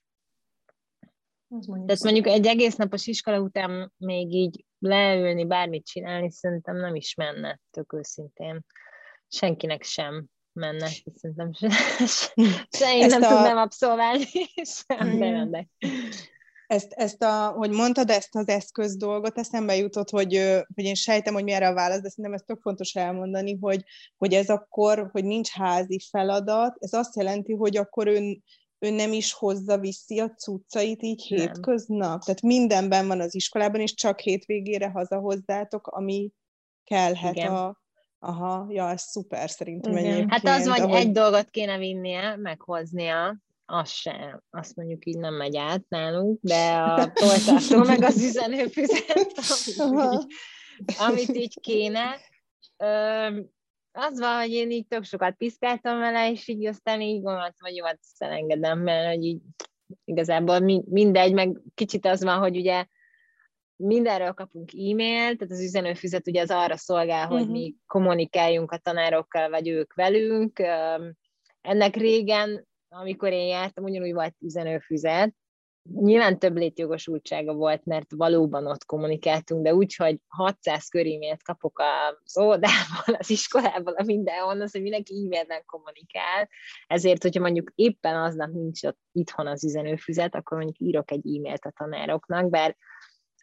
mondjuk 1.47 1.85
Tehát 1.85 2.03
mondjuk 2.03 2.27
egy 2.27 2.47
egész 2.47 2.75
napos 2.75 3.07
iskola 3.07 3.39
után 3.39 3.93
még 3.97 4.33
így 4.33 4.65
leülni, 4.79 5.45
bármit 5.45 5.85
csinálni, 5.85 6.31
szerintem 6.31 6.75
nem 6.75 6.95
is 6.95 7.15
menne, 7.15 7.59
tök 7.71 7.93
őszintén. 7.93 8.65
Senkinek 9.27 9.83
sem 9.83 10.25
menne, 10.53 10.87
szerintem 11.15 11.53
se, 11.53 11.69
se 12.77 12.95
én 12.95 13.03
ezt 13.03 13.19
nem 13.19 13.33
a... 13.33 13.35
tudnám 13.35 13.57
abszolválni, 13.57 14.25
sem 14.87 15.07
mm. 15.07 15.53
Ezt, 16.67 16.93
ezt 16.93 17.23
a, 17.23 17.47
hogy 17.47 17.69
mondtad 17.69 18.09
ezt 18.09 18.35
az 18.35 18.47
eszköz 18.47 18.97
dolgot, 18.97 19.37
eszembe 19.37 19.75
jutott, 19.75 20.09
hogy, 20.09 20.33
hogy 20.75 20.83
én 20.83 20.95
sejtem, 20.95 21.33
hogy 21.33 21.43
mi 21.43 21.51
erre 21.51 21.67
a 21.67 21.73
válasz, 21.73 22.01
de 22.01 22.09
szerintem 22.09 22.33
ez 22.33 22.43
tök 22.45 22.61
fontos 22.61 22.95
elmondani, 22.95 23.57
hogy, 23.61 23.83
hogy 24.17 24.33
ez 24.33 24.49
akkor, 24.49 25.09
hogy 25.11 25.25
nincs 25.25 25.49
házi 25.49 25.99
feladat, 26.09 26.75
ez 26.79 26.93
azt 26.93 27.15
jelenti, 27.15 27.53
hogy 27.53 27.77
akkor 27.77 28.07
ön 28.07 28.43
ő 28.79 28.89
nem 28.89 29.13
is 29.13 29.33
hozza 29.33 29.77
viszi 29.77 30.19
a 30.19 30.29
cuccait 30.29 31.01
így 31.01 31.25
nem. 31.29 31.39
hétköznap? 31.39 32.23
Tehát 32.23 32.41
mindenben 32.41 33.07
van 33.07 33.19
az 33.19 33.35
iskolában, 33.35 33.81
és 33.81 33.93
csak 33.93 34.19
hétvégére 34.19 34.89
hazahozzátok, 34.89 35.87
ami 35.87 36.31
kellhet 36.83 37.35
Igen. 37.35 37.55
a... 37.55 37.77
Aha, 38.21 38.67
ja, 38.69 38.89
ez 38.89 39.01
szuper 39.01 39.49
szerintem 39.49 39.91
Igen. 39.91 40.05
egyébként. 40.05 40.31
Hát 40.31 40.59
az, 40.59 40.67
hogy 40.67 40.79
ahogy... 40.79 40.95
egy 40.95 41.11
dolgot 41.11 41.49
kéne 41.49 41.77
vinnie, 41.77 42.35
meghoznia, 42.35 43.37
az 43.65 43.89
sem, 43.89 44.43
azt 44.49 44.75
mondjuk 44.75 45.05
így 45.05 45.17
nem 45.17 45.33
megy 45.33 45.57
át 45.57 45.83
nálunk, 45.89 46.39
de 46.41 46.73
a 46.75 47.11
toltartó 47.11 47.83
meg 47.83 48.03
az 48.03 48.23
üzenőfüzet, 48.23 49.39
amit 49.77 50.25
így, 50.75 50.95
amit 50.97 51.35
így 51.35 51.59
kéne, 51.59 52.15
az 53.91 54.19
van, 54.19 54.39
hogy 54.39 54.51
én 54.51 54.71
így 54.71 54.87
tök 54.87 55.03
sokat 55.03 55.35
piszkáltam 55.35 55.99
vele, 55.99 56.31
és 56.31 56.47
így 56.47 56.65
aztán 56.65 57.01
így 57.01 57.21
gondoltam, 57.21 57.53
hogy 57.59 57.75
jó, 57.75 57.85
hát 57.85 57.99
elengedem, 58.17 58.79
mert 58.79 59.15
hogy 59.15 59.23
így 59.23 59.41
igazából 60.05 60.59
mindegy, 60.89 61.33
meg 61.33 61.61
kicsit 61.73 62.05
az 62.05 62.23
van, 62.23 62.39
hogy 62.39 62.57
ugye 62.57 62.85
mindenről 63.75 64.31
kapunk 64.31 64.71
e-mailt, 64.71 65.37
tehát 65.37 65.53
az 65.53 65.61
üzenőfüzet 65.61 66.27
ugye 66.27 66.41
az 66.41 66.51
arra 66.51 66.77
szolgál, 66.77 67.23
uh-huh. 67.23 67.37
hogy 67.37 67.47
mhm. 67.47 67.55
mi 67.55 67.75
kommunikáljunk 67.87 68.71
a 68.71 68.77
tanárokkal, 68.77 69.49
vagy 69.49 69.67
ők 69.67 69.93
velünk. 69.93 70.59
Ennek 71.61 71.95
régen, 71.95 72.67
amikor 72.89 73.31
én 73.31 73.47
jártam, 73.47 73.83
ugyanúgy 73.83 74.13
volt 74.13 74.35
üzenőfüzet, 74.39 75.33
Nyilván 75.95 76.39
több 76.39 76.57
létjogosultsága 76.57 77.53
volt, 77.53 77.85
mert 77.85 78.11
valóban 78.15 78.67
ott 78.67 78.85
kommunikáltunk, 78.85 79.63
de 79.63 79.73
úgy, 79.73 79.95
hogy 79.95 80.19
600 80.27 80.87
körímélt 80.87 81.43
kapok 81.43 81.79
az 81.79 82.37
óvodából, 82.37 83.15
az 83.17 83.29
iskolából, 83.29 83.93
a 83.93 84.03
mindenhol, 84.03 84.61
az, 84.61 84.71
hogy 84.71 84.81
mindenki 84.81 85.13
e-mailben 85.13 85.63
kommunikál. 85.65 86.49
Ezért, 86.87 87.21
hogyha 87.21 87.41
mondjuk 87.41 87.71
éppen 87.75 88.15
aznap 88.15 88.51
nincs 88.51 88.83
ott 88.83 88.99
itthon 89.11 89.47
az 89.47 89.63
üzenőfüzet, 89.63 90.35
akkor 90.35 90.57
mondjuk 90.57 90.79
írok 90.79 91.11
egy 91.11 91.35
e-mailt 91.35 91.65
a 91.65 91.73
tanároknak, 91.77 92.49
bár 92.49 92.77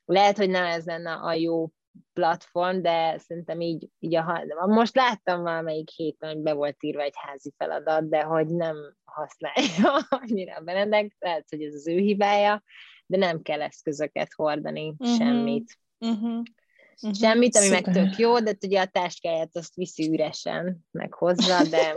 lehet, 0.05 0.37
hogy 0.37 0.51
nem 0.51 0.65
ez 0.65 0.85
lenne 0.85 1.13
a 1.13 1.35
jó 1.35 1.71
platform, 2.13 2.83
de 2.83 3.19
szerintem 3.19 3.61
így, 3.61 3.89
így 3.99 4.15
a, 4.15 4.67
most 4.67 4.95
láttam 4.95 5.43
valamelyik 5.43 5.91
héten, 5.91 6.33
hogy 6.33 6.43
be 6.43 6.53
volt 6.53 6.83
írva 6.83 7.03
egy 7.03 7.15
házi 7.17 7.53
feladat, 7.57 8.09
de 8.09 8.23
hogy 8.23 8.47
nem 8.47 8.77
használja 9.05 10.07
annyira 10.23 10.55
a 10.55 10.61
Benedek, 10.61 11.17
lehet, 11.19 11.47
hogy 11.51 11.63
ez 11.63 11.75
az 11.75 11.87
ő 11.87 11.99
hibája, 11.99 12.63
de 13.07 13.17
nem 13.17 13.43
kell 13.43 13.63
eszközöket 13.63 14.33
hordani, 14.35 14.95
uh-huh. 14.99 15.17
semmit. 15.17 15.79
Uh-huh. 15.99 16.45
Uh-huh. 17.03 17.15
Semmit, 17.15 17.57
ami 17.57 17.67
Szuper. 17.67 17.83
meg 17.83 17.95
tök 17.95 18.19
jó, 18.19 18.41
de 18.41 18.57
ugye 18.65 18.81
a 18.81 18.87
táskáját 18.87 19.57
azt 19.57 19.75
viszi 19.75 20.09
üresen 20.13 20.87
meg 20.91 21.15
hozza, 21.15 21.63
de 21.71 21.97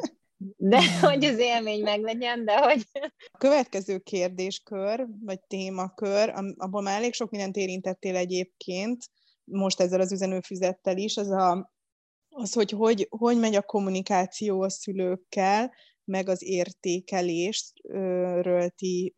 de 0.57 0.99
hogy 1.01 1.25
az 1.25 1.37
élmény 1.37 1.81
meglegyen, 1.81 2.45
de 2.45 2.57
hogy... 2.57 2.85
A 3.31 3.37
következő 3.37 3.97
kérdéskör, 3.97 5.07
vagy 5.25 5.39
témakör, 5.47 6.33
abban 6.57 6.83
már 6.83 6.97
elég 6.97 7.13
sok 7.13 7.29
mindent 7.29 7.55
érintettél 7.55 8.15
egyébként, 8.15 9.09
most 9.51 9.79
ezzel 9.79 9.99
az 9.99 10.11
üzenőfüzettel 10.11 10.97
is, 10.97 11.17
az, 11.17 11.29
a, 11.29 11.71
az 12.29 12.53
hogy, 12.53 12.71
hogy 12.71 13.07
hogy 13.09 13.39
megy 13.39 13.55
a 13.55 13.61
kommunikáció 13.61 14.61
a 14.61 14.69
szülőkkel, 14.69 15.73
meg 16.03 16.29
az 16.29 16.43
értékelésről 16.43 18.69
ti 18.69 19.15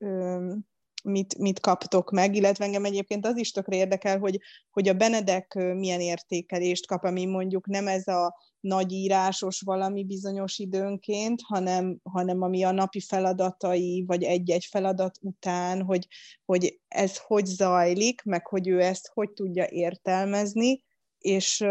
mit, 1.04 1.38
mit 1.38 1.60
kaptok 1.60 2.12
meg, 2.12 2.36
illetve 2.36 2.66
engem 2.66 2.86
egyébként 2.86 3.26
az 3.26 3.38
is 3.38 3.52
tökre 3.52 3.76
érdekel, 3.76 4.20
hogy, 4.20 4.40
hogy 4.72 4.88
a 4.88 4.94
Benedek 4.94 5.54
milyen 5.54 6.00
értékelést 6.00 6.88
kap, 6.88 7.04
ami 7.04 7.26
mondjuk 7.26 7.68
nem 7.68 7.88
ez 7.88 8.08
a 8.08 8.36
nagyírásos 8.60 9.62
valami 9.62 10.04
bizonyos 10.04 10.58
időnként, 10.58 11.42
hanem, 11.44 12.00
hanem 12.04 12.42
ami 12.42 12.64
a 12.64 12.72
napi 12.72 13.00
feladatai, 13.00 14.04
vagy 14.08 14.24
egy-egy 14.24 14.66
feladat 14.70 15.18
után, 15.22 15.82
hogy, 15.82 16.08
hogy 16.46 16.80
ez 16.88 17.18
hogy 17.18 17.46
zajlik, 17.46 18.24
meg 18.24 18.48
hogy 18.48 18.68
ő 18.68 18.82
ezt 18.82 19.12
hogy 19.14 19.32
tudja 19.32 19.68
értelmezni, 19.70 20.84
és, 21.18 21.66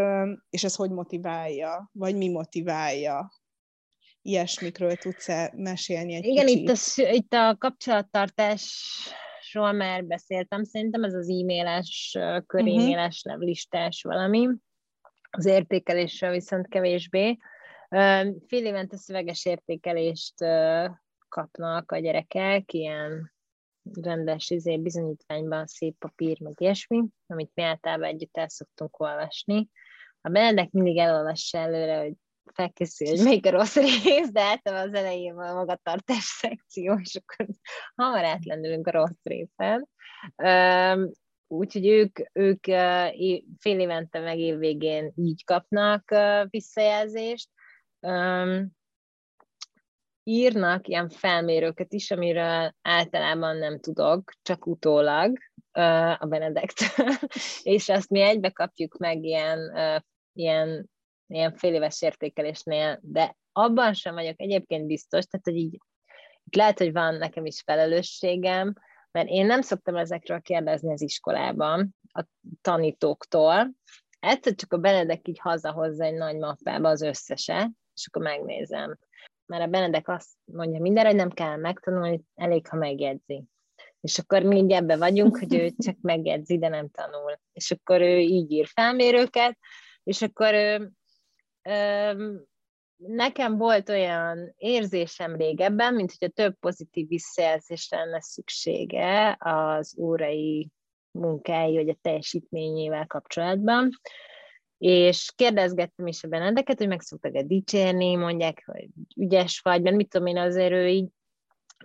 és 0.51 0.65
ez 0.65 0.75
hogy 0.75 0.91
motiválja, 0.91 1.91
vagy 1.93 2.17
mi 2.17 2.29
motiválja. 2.29 3.31
Ilyesmikről 4.23 4.97
tudsz-e 4.97 5.53
mesélni 5.57 6.15
egy 6.15 6.25
Igen, 6.25 6.47
kicsit? 6.47 6.61
itt 6.61 6.69
a, 6.69 6.75
itt 7.13 7.33
a 7.33 7.57
kapcsolattartásról 7.59 9.73
már 9.73 10.05
beszéltem, 10.05 10.65
szerintem 10.65 11.05
ez 11.05 11.15
az 11.15 11.29
e-mailes, 11.29 12.19
körémailes, 12.47 13.23
uh-huh. 13.25 13.43
listás 13.43 14.03
valami 14.03 14.49
az 15.31 15.47
értékelésről 15.47 16.31
viszont 16.31 16.69
kevésbé. 16.69 17.37
Fél 18.47 18.65
évente 18.65 18.97
szöveges 18.97 19.45
értékelést 19.45 20.35
kapnak 21.29 21.93
a 21.93 21.99
gyerekek, 21.99 22.73
ilyen 22.73 23.33
rendes 24.01 24.51
izé, 24.51 24.77
bizonyítványban 24.77 25.67
szép 25.67 25.99
papír, 25.99 26.41
meg 26.41 26.55
ilyesmi, 26.57 27.05
amit 27.27 27.51
mi 27.55 27.63
általában 27.63 28.09
együtt 28.09 28.37
el 28.37 28.49
szoktunk 28.49 29.01
olvasni. 29.01 29.69
A 30.21 30.29
Benedek 30.29 30.71
mindig 30.71 30.97
elolvassa 30.97 31.59
előre, 31.59 31.99
hogy 31.99 32.13
felkészül, 32.55 33.09
hogy 33.09 33.23
melyik 33.25 33.47
a 33.47 33.51
rossz 33.51 33.77
rész, 33.77 34.31
de 34.31 34.41
általában 34.41 34.89
az 34.89 34.95
elején 34.95 35.39
a 35.39 35.55
magatartás 35.55 36.25
szekció, 36.41 36.99
és 37.03 37.15
akkor 37.15 37.47
hamar 37.95 38.25
átlendülünk 38.25 38.87
a 38.87 38.91
rossz 38.91 39.23
részen. 39.23 39.89
Úgyhogy 41.47 41.87
ők, 41.87 42.19
ők 42.33 42.65
fél 43.59 43.81
évente 43.81 44.21
meg 44.21 44.39
évvégén 44.39 45.13
így 45.17 45.45
kapnak 45.45 46.15
visszajelzést. 46.51 47.49
Írnak 50.23 50.89
ilyen 50.89 51.09
felmérőket 51.09 51.93
is, 51.93 52.11
amiről 52.11 52.75
általában 52.83 53.57
nem 53.57 53.81
tudok, 53.81 54.33
csak 54.43 54.67
utólag 54.67 55.39
a 56.19 56.27
Benedektől, 56.27 57.09
és 57.63 57.89
azt 57.89 58.11
mi 58.11 58.21
egybe 58.21 58.51
kapjuk 58.51 58.97
meg 58.97 59.25
ilyen, 59.25 59.73
ilyen, 60.33 60.91
ilyen 61.31 61.55
fél 61.55 61.75
éves 61.75 62.03
értékelésnél, 62.03 62.99
de 63.03 63.37
abban 63.53 63.95
sem 63.95 64.15
vagyok 64.15 64.41
egyébként 64.41 64.87
biztos, 64.87 65.25
tehát 65.25 65.47
hogy 65.47 65.57
így 65.57 65.79
lehet, 66.51 66.79
hogy 66.79 66.93
van 66.93 67.15
nekem 67.15 67.47
is 67.47 67.61
felelősségem, 67.61 68.75
mert 69.11 69.29
én 69.29 69.47
nem 69.47 69.61
szoktam 69.61 69.97
ezekről 69.97 70.41
kérdezni 70.41 70.93
az 70.93 71.03
iskolában, 71.03 71.95
a 72.13 72.25
tanítóktól. 72.61 73.71
Egyszer 74.21 74.55
csak 74.55 74.73
a 74.73 74.79
Benedek 74.79 75.29
így 75.29 75.39
hazahozza 75.39 76.05
egy 76.05 76.15
nagy 76.15 76.37
mappába 76.37 76.89
az 76.89 77.03
összeset, 77.03 77.71
és 77.95 78.07
akkor 78.07 78.23
megnézem. 78.23 78.99
Mert 79.47 79.63
a 79.63 79.67
Benedek 79.67 80.09
azt 80.09 80.29
mondja 80.45 80.81
mindenre, 80.81 81.09
hogy 81.09 81.19
nem 81.19 81.31
kell 81.31 81.57
megtanulni, 81.57 82.23
elég, 82.35 82.67
ha 82.69 82.77
megjegyzi. 82.77 83.45
És 84.01 84.19
akkor 84.19 84.43
mi 84.43 84.57
így 84.57 84.73
ebbe 84.73 84.97
vagyunk, 84.97 85.39
hogy 85.39 85.55
ő 85.55 85.71
csak 85.79 85.97
megjegyzi, 86.01 86.59
de 86.59 86.69
nem 86.69 86.89
tanul. 86.89 87.41
És 87.53 87.71
akkor 87.71 88.01
ő 88.01 88.19
így 88.19 88.51
ír 88.51 88.67
felmérőket, 88.67 89.59
és 90.03 90.23
akkor 90.23 90.55
ő, 90.55 90.91
nekem 92.97 93.57
volt 93.57 93.89
olyan 93.89 94.55
érzésem 94.57 95.37
régebben, 95.37 95.95
mint 95.95 96.15
hogy 96.19 96.29
a 96.29 96.33
több 96.33 96.55
pozitív 96.61 97.09
visszajelzésre 97.09 97.99
lenne 97.99 98.21
szüksége 98.21 99.37
az 99.39 99.97
órai 99.99 100.71
munkái, 101.11 101.75
vagy 101.75 101.89
a 101.89 101.99
teljesítményével 102.03 103.07
kapcsolatban. 103.07 103.91
És 104.79 105.33
kérdezgettem 105.37 106.07
is 106.07 106.25
a 106.25 106.29
Benedeket, 106.29 106.79
hogy 106.79 106.89
meg 106.89 107.01
szoktak-e 107.01 107.43
dicsérni, 107.43 108.17
mondják, 108.17 108.63
hogy 108.67 108.89
ügyes 109.17 109.61
vagy, 109.61 109.83
mert 109.83 109.97
mit 109.97 110.09
tudom 110.09 110.27
én, 110.27 110.39
azért 110.39 110.73
ő 110.73 110.89
így 110.89 111.09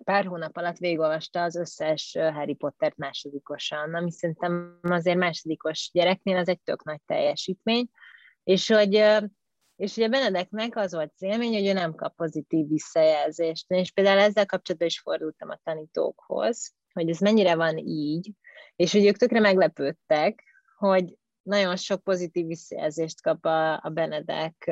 pár 0.03 0.25
hónap 0.25 0.57
alatt 0.57 0.77
végigolvasta 0.77 1.43
az 1.43 1.55
összes 1.55 2.17
Harry 2.19 2.53
Pottert 2.53 2.97
másodikosan, 2.97 3.93
ami 3.93 4.11
szerintem 4.11 4.79
azért 4.81 5.17
másodikos 5.17 5.89
gyereknél 5.93 6.37
az 6.37 6.47
egy 6.47 6.61
tök 6.63 6.83
nagy 6.83 7.01
teljesítmény, 7.05 7.87
és 8.43 8.67
hogy 8.67 8.93
és 9.75 9.95
ugye 9.95 10.07
Benedeknek 10.07 10.75
az 10.75 10.93
volt 10.93 11.11
az 11.15 11.21
élmény, 11.21 11.53
hogy 11.53 11.67
ő 11.67 11.73
nem 11.73 11.95
kap 11.95 12.15
pozitív 12.15 12.67
visszajelzést. 12.67 13.71
És 13.71 13.91
például 13.91 14.19
ezzel 14.19 14.45
kapcsolatban 14.45 14.87
is 14.89 14.99
fordultam 14.99 15.49
a 15.49 15.59
tanítókhoz, 15.63 16.73
hogy 16.93 17.09
ez 17.09 17.19
mennyire 17.19 17.55
van 17.55 17.77
így, 17.77 18.31
és 18.75 18.91
hogy 18.91 19.05
ők 19.05 19.17
tökre 19.17 19.39
meglepődtek, 19.39 20.43
hogy 20.77 21.17
nagyon 21.41 21.75
sok 21.75 22.03
pozitív 22.03 22.45
visszajelzést 22.45 23.21
kap 23.21 23.45
a, 23.45 23.73
a 23.73 23.89
Benedek 23.89 24.71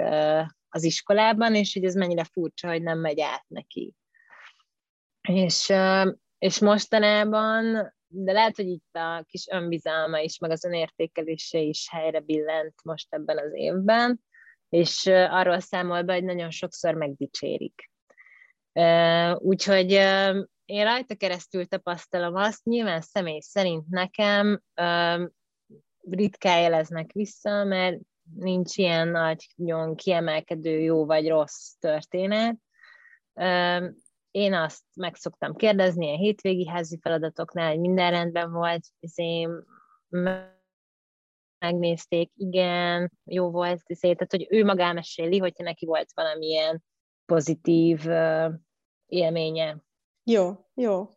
az 0.70 0.84
iskolában, 0.84 1.56
és 1.56 1.74
hogy 1.74 1.84
ez 1.84 1.96
mennyire 1.96 2.24
furcsa, 2.24 2.68
hogy 2.68 2.82
nem 2.82 3.00
megy 3.00 3.22
át 3.22 3.46
neki. 3.48 3.94
És, 5.22 5.74
és 6.38 6.60
mostanában, 6.60 7.94
de 8.08 8.32
lehet, 8.32 8.56
hogy 8.56 8.68
itt 8.68 8.96
a 8.96 9.24
kis 9.28 9.48
önbizalma 9.52 10.20
is, 10.20 10.38
meg 10.38 10.52
az 10.52 10.64
önértékelése 10.64 11.60
is 11.60 11.88
helyre 11.92 12.20
billent 12.20 12.76
most 12.84 13.14
ebben 13.14 13.38
az 13.38 13.52
évben, 13.54 14.22
és 14.74 15.06
arról 15.30 15.60
számol 15.60 16.02
be, 16.02 16.14
hogy 16.14 16.24
nagyon 16.24 16.50
sokszor 16.50 16.94
megdicsérik. 16.94 17.92
Úgyhogy 19.38 19.92
én 20.66 20.84
rajta 20.84 21.16
keresztül 21.16 21.66
tapasztalom 21.66 22.36
azt, 22.36 22.64
nyilván 22.64 23.02
személy 23.02 23.40
szerint 23.40 23.88
nekem 23.88 24.62
ritkán 26.10 26.62
jeleznek 26.62 27.12
vissza, 27.12 27.64
mert 27.64 28.00
nincs 28.36 28.78
ilyen 28.78 29.08
nagyon 29.56 29.96
kiemelkedő 29.96 30.80
jó 30.80 31.06
vagy 31.06 31.28
rossz 31.28 31.72
történet. 31.80 32.56
Én 34.32 34.54
azt 34.54 34.84
meg 34.96 35.16
szoktam 35.16 35.56
kérdezni 35.56 36.14
a 36.14 36.18
hétvégi 36.18 36.68
házi 36.68 37.00
feladatoknál, 37.02 37.70
hogy 37.70 37.80
minden 37.80 38.12
rendben 38.12 38.52
volt, 38.52 38.86
én 39.16 39.64
megnézték, 41.64 42.32
igen, 42.36 43.12
jó 43.24 43.50
volt, 43.52 43.82
szét, 43.86 44.18
tehát 44.18 44.32
hogy 44.32 44.48
ő 44.50 44.66
magá 44.66 44.92
meséli, 44.92 45.38
hogyha 45.38 45.64
neki 45.64 45.86
volt 45.86 46.12
valamilyen 46.14 46.84
pozitív 47.26 48.06
uh, 48.06 48.54
élménye. 49.06 49.84
Jó, 50.24 50.52
jó. 50.74 51.10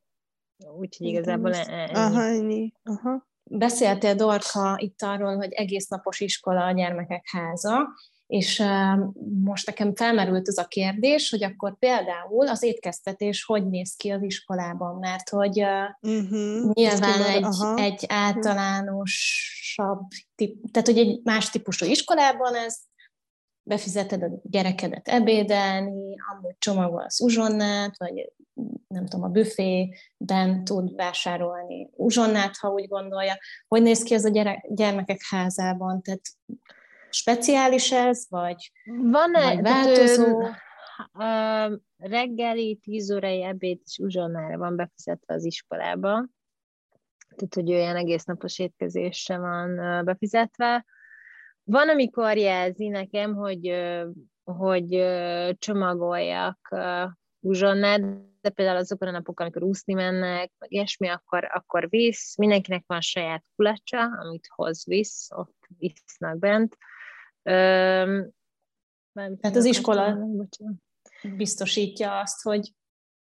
Úgyhogy 0.78 1.06
igazából 1.06 1.54
e- 1.54 1.66
ennyi. 1.68 1.92
Aha, 1.92 2.22
ennyi. 2.22 2.72
Aha. 2.82 3.26
Beszéltél, 3.50 4.14
Dorka, 4.14 4.74
itt 4.78 5.02
arról, 5.02 5.36
hogy 5.36 5.52
egész 5.52 5.88
napos 5.88 6.20
iskola 6.20 6.64
a 6.64 6.72
gyermekek 6.72 7.24
háza, 7.30 7.88
És 8.26 8.62
most 9.44 9.66
nekem 9.66 9.94
felmerült 9.94 10.48
az 10.48 10.58
a 10.58 10.64
kérdés, 10.64 11.30
hogy 11.30 11.44
akkor 11.44 11.78
például 11.78 12.48
az 12.48 12.62
étkeztetés 12.62 13.44
hogy 13.44 13.66
néz 13.68 13.94
ki 13.96 14.10
az 14.10 14.22
iskolában, 14.22 14.98
mert 14.98 15.28
hogy 15.28 15.60
uh-huh. 16.00 16.72
nyilván 16.72 17.22
egy, 17.22 17.46
egy 17.76 18.04
általánosabb, 18.08 20.00
tip, 20.34 20.70
tehát 20.70 20.88
hogy 20.88 20.98
egy 20.98 21.20
más 21.24 21.50
típusú 21.50 21.86
iskolában 21.86 22.54
ez 22.54 22.78
befizeted 23.62 24.22
a 24.22 24.40
gyerekedet 24.42 25.08
ebédelni, 25.08 26.16
amúgy 26.32 26.54
csomagolsz 26.58 27.20
uzsonnát, 27.20 27.98
vagy 27.98 28.32
nem 28.88 29.06
tudom, 29.06 29.24
a 29.24 29.28
büfében 29.28 30.64
tud 30.64 30.94
vásárolni 30.94 31.90
uzsonnát, 31.92 32.56
ha 32.56 32.68
úgy 32.68 32.88
gondolja. 32.88 33.38
Hogy 33.68 33.82
néz 33.82 34.02
ki 34.02 34.14
ez 34.14 34.24
a 34.24 34.28
gyere- 34.28 34.74
gyermekek 34.74 35.20
házában? 35.28 36.02
Tehát 36.02 36.22
speciális 37.16 37.92
ez, 37.92 38.26
vagy, 38.28 38.72
Van-e, 38.84 39.54
vagy 39.54 39.62
változó? 39.62 40.42
A 41.12 41.80
reggeli, 41.96 42.76
tíz 42.82 43.12
órai 43.12 43.42
ebéd 43.42 43.80
és 43.84 43.98
uzsonnára 43.98 44.58
van 44.58 44.76
befizetve 44.76 45.34
az 45.34 45.44
iskolába. 45.44 46.26
Tehát, 47.36 47.54
hogy 47.54 47.72
olyan 47.72 47.96
egész 47.96 48.24
napos 48.24 48.58
étkezésre 48.58 49.38
van 49.38 50.04
befizetve. 50.04 50.84
Van, 51.64 51.88
amikor 51.88 52.36
jelzi 52.36 52.88
nekem, 52.88 53.34
hogy, 53.34 53.74
hogy 54.44 54.88
csomagoljak 55.58 56.74
uzsonnát, 57.40 58.00
de 58.40 58.50
például 58.50 58.76
azokon 58.76 59.08
a 59.08 59.10
napok, 59.10 59.40
amikor 59.40 59.62
úszni 59.62 59.94
mennek, 59.94 60.52
meg 60.58 60.72
ilyesmi, 60.72 61.08
akkor, 61.08 61.50
akkor 61.52 61.88
visz, 61.88 62.36
mindenkinek 62.36 62.84
van 62.86 63.00
saját 63.00 63.44
kulacsa, 63.56 64.02
amit 64.02 64.46
hoz 64.54 64.84
visz, 64.86 65.28
ott 65.30 65.68
visznak 65.78 66.38
bent. 66.38 66.76
Öm, 67.46 68.30
Tehát 69.12 69.56
az 69.56 69.64
iskola 69.64 70.18
biztosítja 71.36 72.20
azt, 72.20 72.42
hogy 72.42 72.72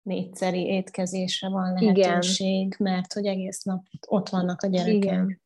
négyszeri 0.02 0.66
étkezésre 0.66 1.48
van 1.48 1.72
lehetőség, 1.72 2.66
igen. 2.66 2.76
mert 2.78 3.12
hogy 3.12 3.26
egész 3.26 3.62
nap 3.62 3.84
ott 4.08 4.28
vannak 4.28 4.62
a 4.62 4.66
gyerekek. 4.66 4.94
Igen. 4.94 5.42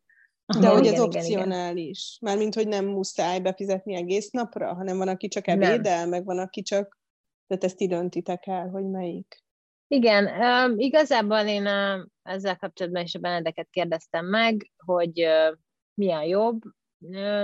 Aha, 0.46 0.60
De 0.60 0.68
hogy 0.68 0.86
ez 0.86 1.00
opcionális. 1.00 2.18
Igen. 2.20 2.32
Mármint, 2.32 2.54
hogy 2.54 2.68
nem 2.68 2.86
muszáj 2.86 3.40
befizetni 3.40 3.94
egész 3.94 4.30
napra, 4.30 4.74
hanem 4.74 4.98
van, 4.98 5.08
aki 5.08 5.28
csak 5.28 5.46
ebédel, 5.46 6.06
meg 6.06 6.24
van, 6.24 6.38
aki 6.38 6.62
csak... 6.62 6.98
Tehát 7.46 7.64
ezt 7.64 7.76
ti 7.76 7.86
döntitek 7.86 8.46
el, 8.46 8.68
hogy 8.68 8.84
melyik. 8.84 9.42
Igen, 9.86 10.26
um, 10.26 10.78
igazából 10.78 11.38
én 11.38 11.66
uh, 11.66 12.06
ezzel 12.22 12.56
kapcsolatban 12.56 13.02
is 13.02 13.14
a 13.14 13.18
Benedeket 13.18 13.68
kérdeztem 13.70 14.26
meg, 14.26 14.70
hogy 14.76 15.24
uh, 15.24 15.58
mi 15.94 16.12
a 16.12 16.22
jobb. 16.22 16.62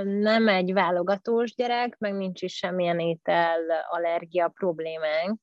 Nem 0.05 0.49
egy 0.49 0.73
válogatós 0.73 1.55
gyerek, 1.55 1.99
meg 1.99 2.15
nincs 2.15 2.43
is 2.43 2.57
semmilyen 2.57 2.99
étel 2.99 3.61
allergia 3.91 4.49
problémánk. 4.49 5.41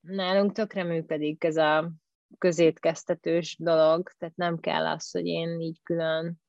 Nálunk 0.00 0.52
tökre 0.52 0.84
működik 0.84 1.44
ez 1.44 1.56
a 1.56 1.92
közétkeztetős 2.38 3.56
dolog, 3.58 4.10
tehát 4.18 4.36
nem 4.36 4.58
kell 4.58 4.86
az, 4.86 5.10
hogy 5.10 5.26
én 5.26 5.60
így 5.60 5.80
külön 5.82 6.40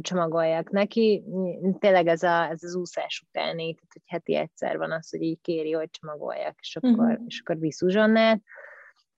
csomagoljak 0.00 0.70
neki. 0.70 1.24
Tényleg 1.78 2.06
ez, 2.06 2.22
a, 2.22 2.48
ez 2.50 2.62
az 2.62 2.74
úszás 2.74 3.24
utáni, 3.28 3.74
tehát 3.74 3.92
hogy 3.92 4.02
heti 4.06 4.36
egyszer 4.36 4.78
van 4.78 4.92
az, 4.92 5.10
hogy 5.10 5.22
így 5.22 5.40
kéri, 5.40 5.72
hogy 5.72 5.90
csomagoljak, 5.90 6.58
és 6.60 6.76
akkor, 6.76 6.90
uh-huh. 6.90 7.24
és 7.26 7.40
akkor 7.40 7.58
visz 7.58 7.82
uzsonnát. 7.82 8.42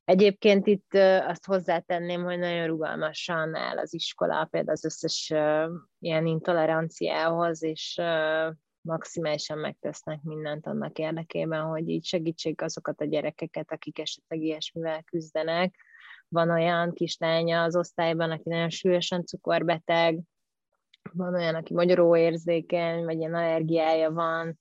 Egyébként 0.05 0.67
itt 0.67 0.95
azt 1.27 1.47
hozzátenném, 1.47 2.25
hogy 2.25 2.39
nagyon 2.39 2.67
rugalmasan 2.67 3.55
áll 3.55 3.79
az 3.79 3.95
iskola, 3.95 4.45
például 4.45 4.77
az 4.77 4.85
összes 4.85 5.33
ilyen 5.99 6.27
intoleranciához, 6.27 7.63
és 7.63 8.01
maximálisan 8.81 9.59
megtesznek 9.59 10.23
mindent 10.23 10.67
annak 10.67 10.99
érdekében, 10.99 11.63
hogy 11.63 11.89
így 11.89 12.05
segítsék 12.05 12.63
azokat 12.63 13.01
a 13.01 13.05
gyerekeket, 13.05 13.73
akik 13.73 13.99
esetleg 13.99 14.41
ilyesmivel 14.41 15.03
küzdenek. 15.03 15.75
Van 16.29 16.51
olyan 16.51 16.93
kislánya 16.93 17.63
az 17.63 17.77
osztályban, 17.77 18.31
aki 18.31 18.49
nagyon 18.49 18.71
súlyosan 18.71 19.25
cukorbeteg, 19.25 20.21
van 21.13 21.35
olyan, 21.35 21.55
aki 21.55 21.75
magyaró 21.75 22.17
érzékeny, 22.17 23.05
vagy 23.05 23.19
ilyen 23.19 23.35
allergiája 23.35 24.11
van, 24.11 24.59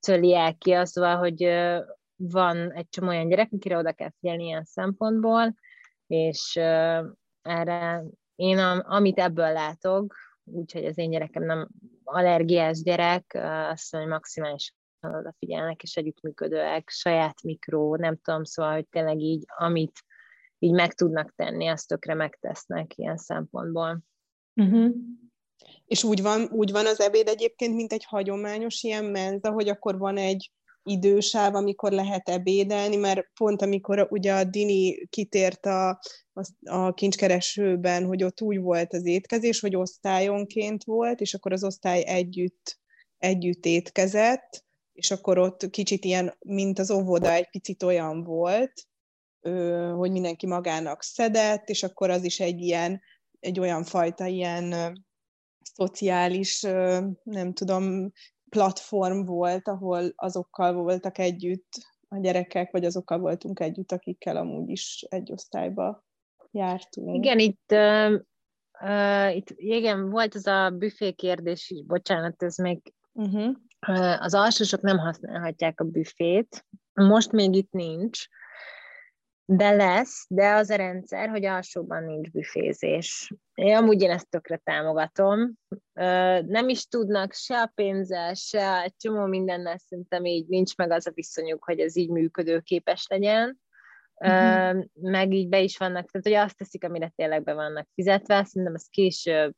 cöliákia, 0.00 0.86
szóval, 0.86 1.16
hogy 1.16 1.42
van 2.16 2.72
egy 2.72 2.88
csomó 2.88 3.08
olyan 3.08 3.28
gyerek, 3.28 3.52
akire 3.52 3.78
oda 3.78 3.92
kell 3.92 4.10
figyelni 4.18 4.44
ilyen 4.44 4.64
szempontból, 4.64 5.54
és 6.06 6.56
erre 7.42 8.04
én, 8.34 8.58
amit 8.58 9.18
ebből 9.18 9.52
látok, 9.52 10.14
úgyhogy 10.44 10.84
az 10.84 10.98
én 10.98 11.10
gyerekem 11.10 11.44
nem 11.44 11.68
allergiás 12.04 12.82
gyerek, 12.82 13.38
azt 13.70 13.92
mondja, 13.92 14.10
hogy 14.10 14.18
maximálisan 14.18 14.74
odafigyelnek, 15.02 15.82
és 15.82 15.96
együttműködőek, 15.96 16.88
saját 16.88 17.42
mikró, 17.42 17.96
nem 17.96 18.16
tudom, 18.16 18.44
szóval, 18.44 18.72
hogy 18.72 18.88
tényleg 18.88 19.18
így, 19.20 19.44
amit 19.56 20.04
így 20.58 20.72
meg 20.72 20.94
tudnak 20.94 21.34
tenni, 21.36 21.66
azt 21.66 21.88
tökre 21.88 22.14
megtesznek 22.14 22.96
ilyen 22.96 23.16
szempontból. 23.16 24.00
Uh-huh. 24.54 24.94
És 25.84 26.04
úgy 26.04 26.22
van, 26.22 26.48
úgy 26.50 26.70
van 26.72 26.86
az 26.86 27.00
ebéd 27.00 27.28
egyébként, 27.28 27.74
mint 27.74 27.92
egy 27.92 28.04
hagyományos 28.04 28.82
ilyen 28.82 29.04
menza, 29.04 29.50
hogy 29.50 29.68
akkor 29.68 29.98
van 29.98 30.16
egy 30.16 30.52
idősáv, 30.84 31.54
amikor 31.54 31.92
lehet 31.92 32.28
ebédelni, 32.28 32.96
mert 32.96 33.30
pont 33.34 33.62
amikor 33.62 34.06
ugye 34.10 34.34
a 34.34 34.44
Dini 34.44 35.06
kitért 35.06 35.66
a, 35.66 35.88
a, 36.32 36.70
a 36.70 36.94
kincskeresőben, 36.94 38.04
hogy 38.04 38.24
ott 38.24 38.40
úgy 38.40 38.58
volt 38.60 38.92
az 38.92 39.06
étkezés, 39.06 39.60
hogy 39.60 39.76
osztályonként 39.76 40.84
volt, 40.84 41.20
és 41.20 41.34
akkor 41.34 41.52
az 41.52 41.64
osztály 41.64 42.04
együtt, 42.06 42.78
együtt 43.18 43.64
étkezett, 43.64 44.64
és 44.92 45.10
akkor 45.10 45.38
ott 45.38 45.70
kicsit 45.70 46.04
ilyen, 46.04 46.36
mint 46.38 46.78
az 46.78 46.90
óvoda, 46.90 47.32
egy 47.32 47.50
picit 47.50 47.82
olyan 47.82 48.24
volt, 48.24 48.72
hogy 49.96 50.10
mindenki 50.10 50.46
magának 50.46 51.02
szedett, 51.02 51.68
és 51.68 51.82
akkor 51.82 52.10
az 52.10 52.24
is 52.24 52.40
egy 52.40 52.60
ilyen, 52.60 53.00
egy 53.40 53.60
olyan 53.60 53.84
fajta 53.84 54.26
ilyen 54.26 54.94
szociális, 55.74 56.60
nem 57.22 57.52
tudom, 57.52 58.12
platform 58.54 59.24
volt, 59.24 59.68
ahol 59.68 60.12
azokkal 60.16 60.72
voltak 60.72 61.18
együtt 61.18 61.68
a 62.08 62.18
gyerekek, 62.18 62.70
vagy 62.70 62.84
azokkal 62.84 63.18
voltunk 63.18 63.60
együtt, 63.60 63.92
akikkel 63.92 64.36
amúgy 64.36 64.68
is 64.68 65.06
egy 65.08 65.32
osztályba 65.32 66.04
jártunk. 66.50 67.14
Igen, 67.14 67.38
itt, 67.38 67.72
uh, 67.72 68.20
uh, 68.80 69.36
itt 69.36 69.50
igen, 69.56 70.10
volt 70.10 70.34
az 70.34 70.46
a 70.46 70.70
büfé 70.70 71.12
kérdés 71.12 71.70
is, 71.70 71.84
bocsánat, 71.84 72.42
ez 72.42 72.56
még 72.56 72.92
uh-huh. 73.12 73.54
uh, 73.88 74.22
az 74.22 74.34
alsósok 74.34 74.80
nem 74.80 74.98
használhatják 74.98 75.80
a 75.80 75.84
büfét, 75.84 76.66
most 76.92 77.32
még 77.32 77.54
itt 77.54 77.72
nincs, 77.72 78.26
de 79.46 79.70
lesz, 79.70 80.26
de 80.28 80.52
az 80.52 80.70
a 80.70 80.76
rendszer, 80.76 81.28
hogy 81.28 81.44
alsóban 81.44 82.04
nincs 82.04 82.30
büfézés. 82.30 83.32
Én 83.54 83.76
amúgy 83.76 84.02
én 84.02 84.10
ezt 84.10 84.30
tökre 84.30 84.56
támogatom. 84.56 85.52
Nem 86.46 86.68
is 86.68 86.86
tudnak 86.86 87.32
se 87.32 87.60
a 87.60 87.72
pénzzel, 87.74 88.34
se 88.34 88.82
egy 88.82 88.96
csomó 88.96 89.26
mindennel 89.26 89.78
szerintem 89.78 90.24
így 90.24 90.46
nincs 90.46 90.76
meg 90.76 90.90
az 90.90 91.06
a 91.06 91.12
viszonyuk, 91.14 91.64
hogy 91.64 91.80
ez 91.80 91.96
így 91.96 92.10
működőképes 92.10 93.06
legyen. 93.08 93.60
Uh-huh. 94.14 94.84
Meg 94.92 95.32
így 95.32 95.48
be 95.48 95.60
is 95.60 95.76
vannak, 95.76 96.10
tehát 96.10 96.26
hogy 96.26 96.48
azt 96.48 96.56
teszik, 96.56 96.84
amire 96.84 97.12
tényleg 97.16 97.42
be 97.42 97.52
vannak 97.52 97.88
fizetve, 97.94 98.44
szerintem 98.44 98.74
ez 98.74 98.86
később 98.90 99.54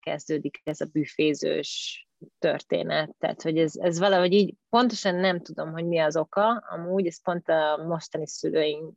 kezdődik 0.00 0.60
ez 0.64 0.80
a 0.80 0.88
büfézős 0.92 2.04
történet. 2.38 3.14
Tehát, 3.18 3.42
hogy 3.42 3.58
ez, 3.58 3.76
ez 3.76 3.98
valahogy 3.98 4.32
így 4.32 4.54
pontosan 4.68 5.14
nem 5.14 5.40
tudom, 5.40 5.72
hogy 5.72 5.84
mi 5.84 5.98
az 5.98 6.16
oka, 6.16 6.64
amúgy 6.70 7.06
ez 7.06 7.22
pont 7.22 7.48
a 7.48 7.84
mostani 7.86 8.26
szülőink 8.26 8.94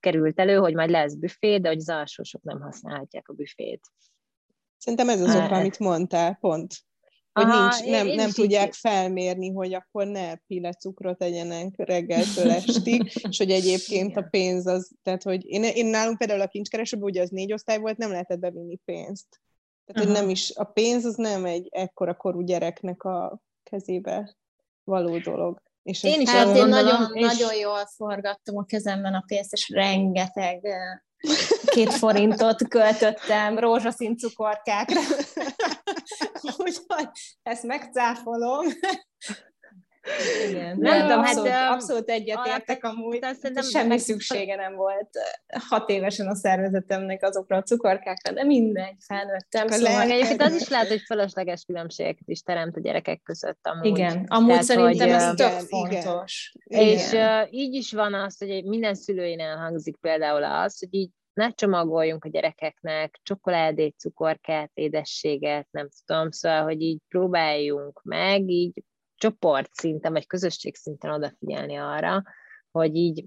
került 0.00 0.40
elő, 0.40 0.56
hogy 0.56 0.74
majd 0.74 0.90
lesz 0.90 1.14
büfé, 1.14 1.58
de 1.58 1.68
hogy 1.68 1.78
az 1.78 1.88
alsósok 1.88 2.42
nem 2.42 2.60
használhatják 2.60 3.28
a 3.28 3.32
büfét. 3.32 3.80
Szerintem 4.76 5.08
ez 5.08 5.20
az 5.20 5.34
oka, 5.34 5.54
amit 5.54 5.78
mondtál, 5.78 6.36
pont. 6.40 6.74
Hogy 7.32 7.46
Aha, 7.46 7.60
nincs, 7.60 7.90
nem, 7.90 8.06
nem 8.06 8.30
tudják 8.30 8.66
így... 8.66 8.76
felmérni, 8.76 9.50
hogy 9.52 9.74
akkor 9.74 10.06
ne 10.06 10.72
cukrot 10.72 11.18
tegyenek 11.18 11.72
reggeltől 11.76 12.50
estig, 12.50 13.02
és 13.28 13.38
hogy 13.38 13.50
egyébként 13.50 14.16
a 14.16 14.22
pénz 14.22 14.66
az, 14.66 14.90
tehát 15.02 15.22
hogy 15.22 15.44
én, 15.46 15.62
én 15.62 15.86
nálunk 15.86 16.18
például 16.18 16.40
a 16.40 16.46
kincskeresőben, 16.46 17.08
ugye 17.08 17.22
az 17.22 17.30
négy 17.30 17.52
osztály 17.52 17.78
volt, 17.78 17.96
nem 17.96 18.10
lehetett 18.10 18.38
bevinni 18.38 18.76
pénzt. 18.84 19.40
Tehát, 19.92 20.08
hogy 20.08 20.20
nem 20.20 20.28
is, 20.28 20.52
a 20.54 20.64
pénz 20.64 21.04
az 21.04 21.14
nem 21.14 21.44
egy 21.44 21.68
ekkora 21.70 22.14
korú 22.14 22.40
gyereknek 22.40 23.02
a 23.02 23.40
kezébe 23.62 24.36
való 24.84 25.18
dolog. 25.18 25.62
És 25.82 26.02
én 26.02 26.20
is 26.20 26.30
hát 26.30 26.56
én 26.56 26.66
nagyon, 26.66 27.14
és... 27.14 27.26
nagyon 27.26 27.54
jól 27.54 27.86
forgattam 27.86 28.56
a 28.56 28.64
kezemben 28.64 29.14
a 29.14 29.24
pénzt, 29.26 29.52
és 29.52 29.68
rengeteg 29.68 30.66
két 31.64 31.92
forintot 31.92 32.68
költöttem 32.68 33.58
rózsaszín 33.58 34.16
cukorkákra. 34.16 35.00
Úgyhogy 36.58 37.08
ezt 37.42 37.62
megcáfolom. 37.62 38.66
Igen, 40.48 40.78
nem, 40.78 41.00
tudom, 41.00 41.18
abszolút, 41.18 41.48
hát, 41.48 41.72
abszolút 41.72 42.08
egyetértek 42.08 42.84
amúgy, 42.84 43.18
de 43.18 43.62
semmi 43.62 43.88
meg... 43.88 43.98
szüksége 43.98 44.56
nem 44.56 44.74
volt 44.74 45.08
hat 45.68 45.88
évesen 45.88 46.26
a 46.26 46.34
szervezetemnek 46.34 47.22
azokra 47.22 47.56
a 47.56 47.62
cukorkákra, 47.62 48.32
de 48.32 48.44
mindegy, 48.44 48.96
felnőttem. 49.06 49.68
Szóval 49.68 50.06
le... 50.06 50.14
egyébként 50.14 50.42
az 50.42 50.54
is 50.60 50.68
lehet, 50.68 50.88
hogy 50.88 51.02
felesleges 51.06 51.64
különbségeket 51.66 52.28
is 52.28 52.42
teremt 52.42 52.76
a 52.76 52.80
gyerekek 52.80 53.22
között 53.22 53.60
amúgy. 53.62 53.86
Igen, 53.86 54.24
amúgy 54.28 54.48
Tehát, 54.48 54.64
szerintem 54.64 55.08
hogy, 55.08 55.16
ez 55.16 55.34
tök 55.34 55.68
fontos. 55.68 56.52
Igen. 56.64 56.82
És 56.82 57.12
uh, 57.12 57.52
így 57.52 57.74
is 57.74 57.92
van 57.92 58.14
az, 58.14 58.38
hogy 58.38 58.64
minden 58.64 58.94
szülőjén 58.94 59.56
hangzik 59.56 59.96
például 60.00 60.44
az, 60.44 60.78
hogy 60.78 60.94
így 60.94 61.10
ne 61.38 61.50
csomagoljunk 61.50 62.24
a 62.24 62.28
gyerekeknek 62.28 63.20
csokoládét, 63.22 63.98
cukorkát, 63.98 64.70
édességet, 64.74 65.68
nem 65.70 65.88
tudom, 66.06 66.30
szóval, 66.30 66.62
hogy 66.62 66.80
így 66.80 66.98
próbáljunk 67.08 68.00
meg, 68.02 68.48
így 68.48 68.82
csoport 69.18 69.74
szinten, 69.74 70.12
vagy 70.12 70.26
közösség 70.26 70.76
szinten 70.76 71.10
odafigyelni 71.10 71.76
arra, 71.76 72.22
hogy 72.70 72.96
így 72.96 73.24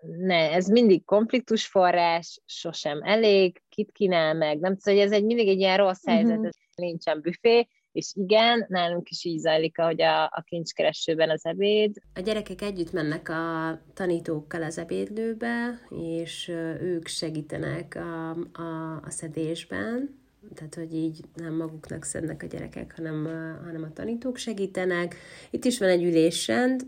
ne, 0.00 0.50
ez 0.52 0.66
mindig 0.66 1.04
konfliktus 1.04 1.66
forrás, 1.66 2.40
sosem 2.44 3.02
elég, 3.02 3.62
kit 3.68 3.92
kínál 3.92 4.34
meg, 4.34 4.58
nem 4.58 4.76
tudom, 4.76 4.98
hogy 4.98 5.06
ez 5.06 5.12
egy 5.12 5.24
mindig 5.24 5.48
egy 5.48 5.58
ilyen 5.58 5.76
rossz 5.76 6.06
helyzet, 6.06 6.36
uh-huh. 6.36 6.50
nincsen 6.74 7.20
büfé, 7.20 7.68
és 7.92 8.12
igen, 8.14 8.66
nálunk 8.68 9.08
is 9.08 9.24
így 9.24 9.38
zajlik, 9.38 9.78
ahogy 9.78 10.02
a, 10.02 10.24
a 10.24 10.42
kincskeresőben 10.44 11.30
az 11.30 11.44
ebéd. 11.44 11.96
A 12.14 12.20
gyerekek 12.20 12.62
együtt 12.62 12.92
mennek 12.92 13.28
a 13.28 13.78
tanítókkal 13.94 14.62
az 14.62 14.78
ebédlőbe, 14.78 15.80
és 15.88 16.48
ők 16.80 17.06
segítenek 17.06 17.94
a, 17.94 18.30
a, 18.62 19.00
a 19.02 19.10
szedésben, 19.10 20.19
tehát 20.54 20.74
hogy 20.74 20.94
így 20.94 21.20
nem 21.34 21.54
maguknak 21.54 22.04
szednek 22.04 22.42
a 22.42 22.46
gyerekek, 22.46 22.94
hanem, 22.96 23.24
hanem 23.64 23.82
a 23.82 23.92
tanítók 23.92 24.36
segítenek. 24.36 25.16
Itt 25.50 25.64
is 25.64 25.78
van 25.78 25.88
egy 25.88 26.02
ülésrend, 26.02 26.86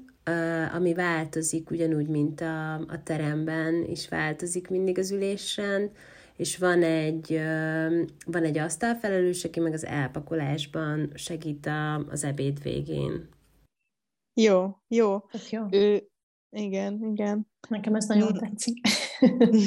ami 0.74 0.94
változik 0.94 1.70
ugyanúgy, 1.70 2.08
mint 2.08 2.40
a, 2.40 2.74
a 2.74 3.02
teremben 3.02 3.84
is 3.84 4.08
változik 4.08 4.68
mindig 4.68 4.98
az 4.98 5.10
ülésrend, 5.10 5.90
és 6.36 6.56
van 6.56 6.82
egy, 6.82 7.40
van 8.26 8.44
egy 8.44 8.58
asztalfelelős, 8.58 9.44
aki 9.44 9.60
meg 9.60 9.72
az 9.72 9.86
elpakolásban 9.86 11.12
segít 11.14 11.66
a, 11.66 11.94
az 11.94 12.24
ebéd 12.24 12.62
végén. 12.62 13.28
Jó, 14.34 14.76
jó. 14.88 15.18
jó. 15.50 15.66
Ő, 15.70 16.08
igen, 16.50 17.04
igen. 17.12 17.46
Nekem 17.68 17.94
ez 17.94 18.06
nagyon 18.06 18.32
mm. 18.32 18.38
tetszik. 18.38 18.80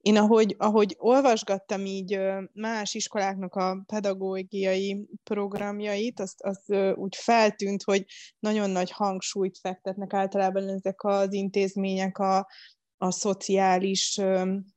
Én 0.00 0.16
ahogy, 0.16 0.54
ahogy 0.58 0.96
olvasgattam 0.98 1.84
így 1.84 2.20
más 2.52 2.94
iskoláknak 2.94 3.54
a 3.54 3.82
pedagógiai 3.86 5.08
programjait, 5.24 6.20
az, 6.20 6.34
az 6.36 6.62
úgy 6.94 7.16
feltűnt, 7.16 7.82
hogy 7.82 8.04
nagyon 8.38 8.70
nagy 8.70 8.90
hangsúlyt 8.90 9.58
fektetnek 9.58 10.12
általában 10.12 10.68
ezek 10.68 11.04
az 11.04 11.32
intézmények 11.32 12.18
a, 12.18 12.48
a 12.96 13.10
szociális 13.10 14.20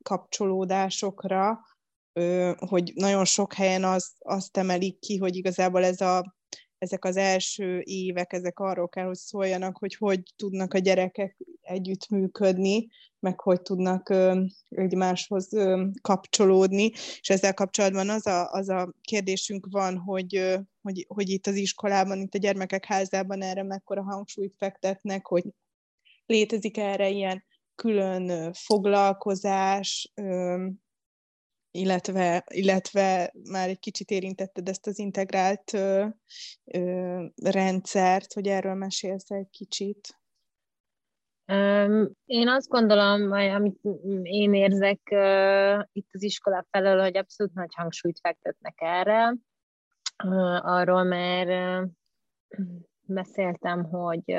kapcsolódásokra, 0.02 1.58
hogy 2.56 2.92
nagyon 2.94 3.24
sok 3.24 3.52
helyen 3.52 3.84
az, 3.84 4.12
azt 4.18 4.56
emelik 4.56 4.98
ki, 4.98 5.16
hogy 5.18 5.36
igazából 5.36 5.84
ez 5.84 6.00
a, 6.00 6.34
ezek 6.84 7.04
az 7.04 7.16
első 7.16 7.80
évek, 7.84 8.32
ezek 8.32 8.58
arról 8.58 8.88
kell, 8.88 9.06
hogy 9.06 9.16
szóljanak, 9.16 9.78
hogy 9.78 9.94
hogy 9.94 10.22
tudnak 10.36 10.74
a 10.74 10.78
gyerekek 10.78 11.36
együttműködni, 11.60 12.88
meg 13.18 13.40
hogy 13.40 13.62
tudnak 13.62 14.14
egymáshoz 14.68 15.48
kapcsolódni, 16.02 16.90
és 17.20 17.30
ezzel 17.30 17.54
kapcsolatban 17.54 18.08
az 18.08 18.26
a, 18.26 18.50
az 18.50 18.68
a 18.68 18.92
kérdésünk 19.00 19.66
van, 19.70 19.96
hogy, 19.96 20.58
hogy, 20.82 21.04
hogy 21.08 21.28
itt 21.28 21.46
az 21.46 21.54
iskolában, 21.54 22.18
itt 22.20 22.34
a 22.34 22.38
gyermekek 22.38 22.84
házában 22.84 23.42
erre 23.42 23.62
mekkora 23.62 24.02
hangsúlyt 24.02 24.54
fektetnek, 24.58 25.26
hogy 25.26 25.44
létezik 26.26 26.76
erre 26.76 27.08
ilyen 27.08 27.44
külön 27.74 28.52
foglalkozás, 28.52 30.12
illetve, 31.74 32.44
illetve 32.50 33.32
már 33.50 33.68
egy 33.68 33.78
kicsit 33.78 34.10
érintetted 34.10 34.68
ezt 34.68 34.86
az 34.86 34.98
integrált 34.98 35.72
ö, 35.72 36.06
ö, 36.64 37.24
rendszert, 37.42 38.32
hogy 38.32 38.46
erről 38.46 38.74
mesélsz 38.74 39.30
egy 39.30 39.50
kicsit. 39.50 40.18
Én 42.24 42.48
azt 42.48 42.68
gondolom, 42.68 43.32
amit 43.32 43.78
én 44.22 44.54
érzek 44.54 45.00
itt 45.92 46.08
az 46.12 46.22
iskola 46.22 46.66
felől, 46.70 47.00
hogy 47.00 47.16
abszolút 47.16 47.54
nagy 47.54 47.74
hangsúlyt 47.74 48.18
fektetnek 48.20 48.74
erre. 48.76 49.34
Arról 50.60 51.02
már 51.02 51.46
beszéltem, 53.18 53.84
hogy 53.84 54.34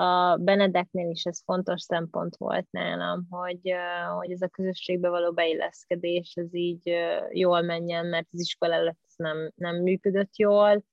a 0.00 0.36
Benedeknél 0.36 1.10
is 1.10 1.24
ez 1.24 1.42
fontos 1.44 1.82
szempont 1.82 2.36
volt 2.36 2.66
nálam, 2.70 3.26
hogy, 3.30 3.74
hogy 4.16 4.30
ez 4.30 4.40
a 4.40 4.48
közösségbe 4.48 5.08
való 5.08 5.32
beilleszkedés, 5.32 6.32
ez 6.34 6.54
így 6.54 6.92
jól 7.30 7.60
menjen, 7.60 8.06
mert 8.06 8.28
az 8.32 8.40
iskola 8.40 8.74
előtt 8.74 9.00
ez 9.06 9.14
nem, 9.16 9.50
nem 9.54 9.76
működött 9.76 10.36
jól, 10.36 10.84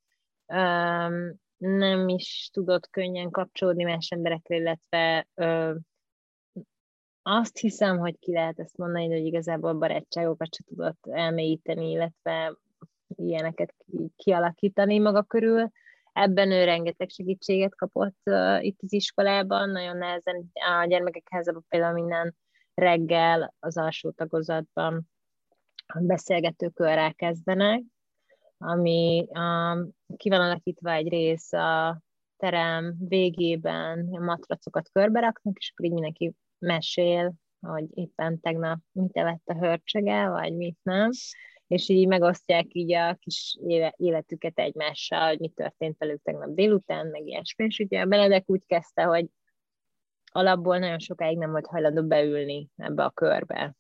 nem 1.58 2.08
is 2.08 2.50
tudott 2.54 2.90
könnyen 2.90 3.32
kapcsolódni 3.32 3.84
más 3.84 4.10
emberekre, 4.10 4.56
illetve 4.56 5.28
azt 7.22 7.58
hiszem, 7.58 7.98
hogy 7.98 8.20
ki 8.20 8.34
lehet 8.34 8.60
ezt 8.60 8.78
mondani, 8.78 9.08
hogy 9.08 9.26
igazából 9.26 9.74
barátságokat 9.74 10.56
se 10.56 10.64
tudott 10.64 11.08
elmélyíteni, 11.10 11.90
illetve 11.90 12.56
ilyeneket 13.08 13.76
kialakítani 14.16 15.00
maga 15.00 15.24
körül 15.24 15.72
Ebben 16.20 16.52
ő 16.52 16.64
rengeteg 16.64 17.10
segítséget 17.10 17.76
kapott 17.76 18.18
uh, 18.26 18.66
itt 18.66 18.80
az 18.82 18.94
iskolában, 18.94 19.70
nagyon 19.70 19.98
nehezen 19.98 20.52
a 20.54 20.86
gyermekek 20.86 21.28
házában 21.30 21.66
például 21.70 21.94
minden 21.94 22.36
reggel 22.74 23.54
az 23.60 23.78
alsó 23.78 24.12
tagozatban 24.12 25.10
a 25.86 26.00
beszélgetőkörrel 26.00 27.14
kezdenek, 27.14 27.84
ami 28.58 29.28
um, 29.30 29.90
ki 30.18 30.30
van 30.30 30.42
alakítva 30.42 30.92
egy 30.92 31.10
rész 31.10 31.54
a 31.54 32.02
terem 32.38 32.96
végében, 33.00 34.10
a 34.12 34.20
matracokat 34.20 34.90
körbe 34.92 35.20
raknak, 35.20 35.58
és 35.58 35.72
akkor 35.72 35.86
így 35.86 35.94
mindenki 35.94 36.34
mesél, 36.60 37.34
hogy 37.60 37.86
éppen 37.94 38.40
tegnap 38.40 38.80
mit 38.92 39.18
evett 39.18 39.46
a 39.46 39.58
hörcsege, 39.58 40.30
vagy 40.30 40.56
mit 40.56 40.78
nem, 40.82 41.10
és 41.68 41.90
így 41.90 42.08
megosztják 42.08 42.66
így 42.70 42.94
a 42.94 43.16
kis 43.16 43.58
életüket 43.96 44.60
egymással, 44.60 45.28
hogy 45.28 45.40
mi 45.40 45.50
történt 45.50 45.98
velük 45.98 46.22
tegnap 46.24 46.50
délután, 46.50 47.08
meg 47.08 47.28
ilyesmi, 47.28 47.66
és 47.66 47.80
ugye 47.80 48.02
a 48.02 48.06
Benedek 48.06 48.50
úgy 48.50 48.66
kezdte, 48.66 49.04
hogy 49.04 49.26
alapból 50.32 50.78
nagyon 50.78 51.00
sokáig 51.00 51.38
nem 51.38 51.52
volt 51.52 51.66
hajlandó 51.66 52.04
beülni 52.04 52.70
ebbe 52.76 53.04
a 53.04 53.10
körbe. 53.10 53.76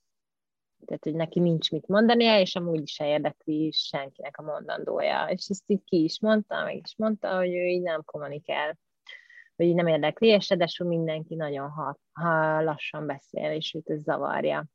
Tehát, 0.85 1.03
hogy 1.03 1.13
neki 1.13 1.39
nincs 1.39 1.71
mit 1.71 1.87
mondania, 1.87 2.39
és 2.39 2.55
amúgy 2.55 2.81
is 2.81 2.99
érdekli 2.99 3.71
senkinek 3.71 4.37
a 4.37 4.41
mondandója. 4.41 5.25
És 5.29 5.47
ezt 5.49 5.63
így 5.67 5.83
ki 5.83 6.03
is 6.03 6.19
mondta, 6.19 6.63
meg 6.63 6.75
is 6.75 6.95
mondta, 6.97 7.35
hogy 7.37 7.49
ő 7.55 7.65
így 7.65 7.81
nem 7.81 8.03
kommunikál, 8.03 8.77
hogy 9.55 9.65
így 9.65 9.75
nem 9.75 9.87
érdekli, 9.87 10.27
és 10.27 10.49
ráadásul 10.49 10.87
mindenki 10.87 11.35
nagyon 11.35 11.69
ha, 11.69 11.97
ha 12.11 12.61
lassan 12.61 13.05
beszél, 13.05 13.51
és 13.51 13.73
őt 13.73 13.89
ez 13.89 14.01
zavarja. 14.01 14.65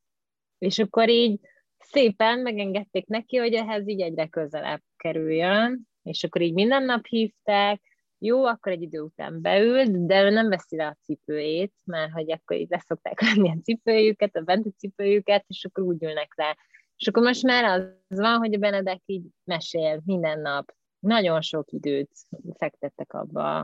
És 0.58 0.78
akkor 0.78 1.08
így 1.08 1.40
szépen 1.82 2.38
megengedték 2.38 3.06
neki, 3.06 3.36
hogy 3.36 3.54
ehhez 3.54 3.88
így 3.88 4.00
egyre 4.00 4.26
közelebb 4.26 4.82
kerüljön, 4.96 5.88
és 6.02 6.24
akkor 6.24 6.40
így 6.40 6.54
minden 6.54 6.82
nap 6.82 7.06
hívták, 7.06 7.80
jó, 8.18 8.44
akkor 8.44 8.72
egy 8.72 8.82
idő 8.82 9.00
után 9.00 9.40
beült, 9.40 10.06
de 10.06 10.22
ő 10.22 10.30
nem 10.30 10.48
veszi 10.48 10.76
le 10.76 10.86
a 10.86 10.96
cipőjét, 11.02 11.72
mert 11.84 12.12
hogy 12.12 12.32
akkor 12.32 12.56
így 12.56 12.70
leszokták 12.70 13.20
venni 13.20 13.50
a 13.50 13.62
cipőjüket, 13.62 14.36
a 14.36 14.40
benti 14.40 14.70
cipőjüket, 14.70 15.44
és 15.48 15.64
akkor 15.64 15.84
úgy 15.84 16.02
ülnek 16.02 16.32
le. 16.36 16.56
És 16.96 17.08
akkor 17.08 17.22
most 17.22 17.42
már 17.42 17.64
az 17.64 18.18
van, 18.18 18.38
hogy 18.38 18.54
a 18.54 18.58
Benedek 18.58 19.00
így 19.06 19.24
mesél 19.44 20.02
minden 20.04 20.40
nap. 20.40 20.72
Nagyon 20.98 21.40
sok 21.40 21.70
időt 21.70 22.10
fektettek 22.58 23.12
abba 23.12 23.58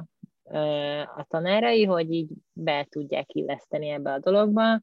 a 1.17 1.25
tanárai, 1.29 1.85
hogy 1.85 2.13
így 2.13 2.31
be 2.53 2.87
tudják 2.91 3.33
illeszteni 3.33 3.89
ebbe 3.89 4.13
a 4.13 4.19
dologba. 4.19 4.81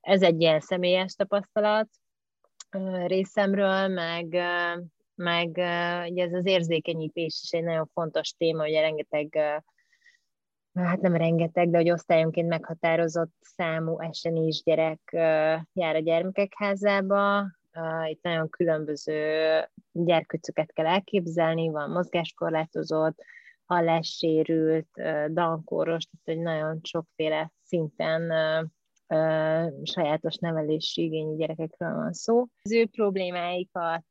Ez 0.00 0.22
egy 0.22 0.40
ilyen 0.40 0.60
személyes 0.60 1.14
tapasztalat, 1.14 1.88
részemről, 3.06 3.88
meg, 3.88 4.36
meg 5.14 5.48
ugye 6.10 6.24
ez 6.24 6.32
az 6.32 6.46
érzékenyítés 6.46 7.40
is 7.42 7.50
egy 7.50 7.64
nagyon 7.64 7.90
fontos 7.92 8.30
téma, 8.30 8.64
ugye 8.64 8.80
rengeteg, 8.80 9.36
hát 10.74 11.00
nem 11.00 11.16
rengeteg, 11.16 11.70
de 11.70 11.76
hogy 11.76 11.90
osztályonként 11.90 12.48
meghatározott 12.48 13.32
számú 13.40 14.00
esenés 14.00 14.62
gyerek 14.64 15.00
jár 15.72 15.94
a 15.94 15.98
gyermekek 15.98 16.52
házába, 16.56 17.46
itt 18.06 18.22
nagyon 18.22 18.48
különböző 18.48 19.40
gyerkőcöket 19.92 20.72
kell 20.72 20.86
elképzelni, 20.86 21.68
van 21.68 21.90
mozgáskorlátozott, 21.90 23.18
hallássérült, 23.64 24.88
dankóros, 25.32 26.04
tehát 26.04 26.38
egy 26.38 26.44
nagyon 26.44 26.80
sokféle 26.82 27.52
szinten 27.62 28.32
sajátos 29.82 30.36
nevelési 30.36 31.02
igényű 31.02 31.36
gyerekekről 31.36 31.94
van 31.94 32.12
szó. 32.12 32.46
Az 32.62 32.72
ő 32.72 32.86
problémáikat 32.86 34.06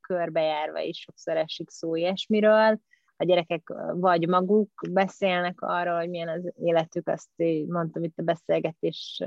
körbejárva 0.00 0.80
is 0.80 0.98
sokszor 0.98 1.36
esik 1.36 1.70
szó 1.70 1.94
ilyesmiről, 1.94 2.78
a 3.20 3.24
gyerekek 3.24 3.72
vagy 3.92 4.28
maguk 4.28 4.70
beszélnek 4.90 5.60
arról, 5.60 5.98
hogy 5.98 6.08
milyen 6.08 6.28
az 6.28 6.52
életük, 6.56 7.08
azt 7.08 7.30
mondtam 7.66 8.02
itt 8.02 8.18
a 8.18 8.22
beszélgetés 8.22 9.20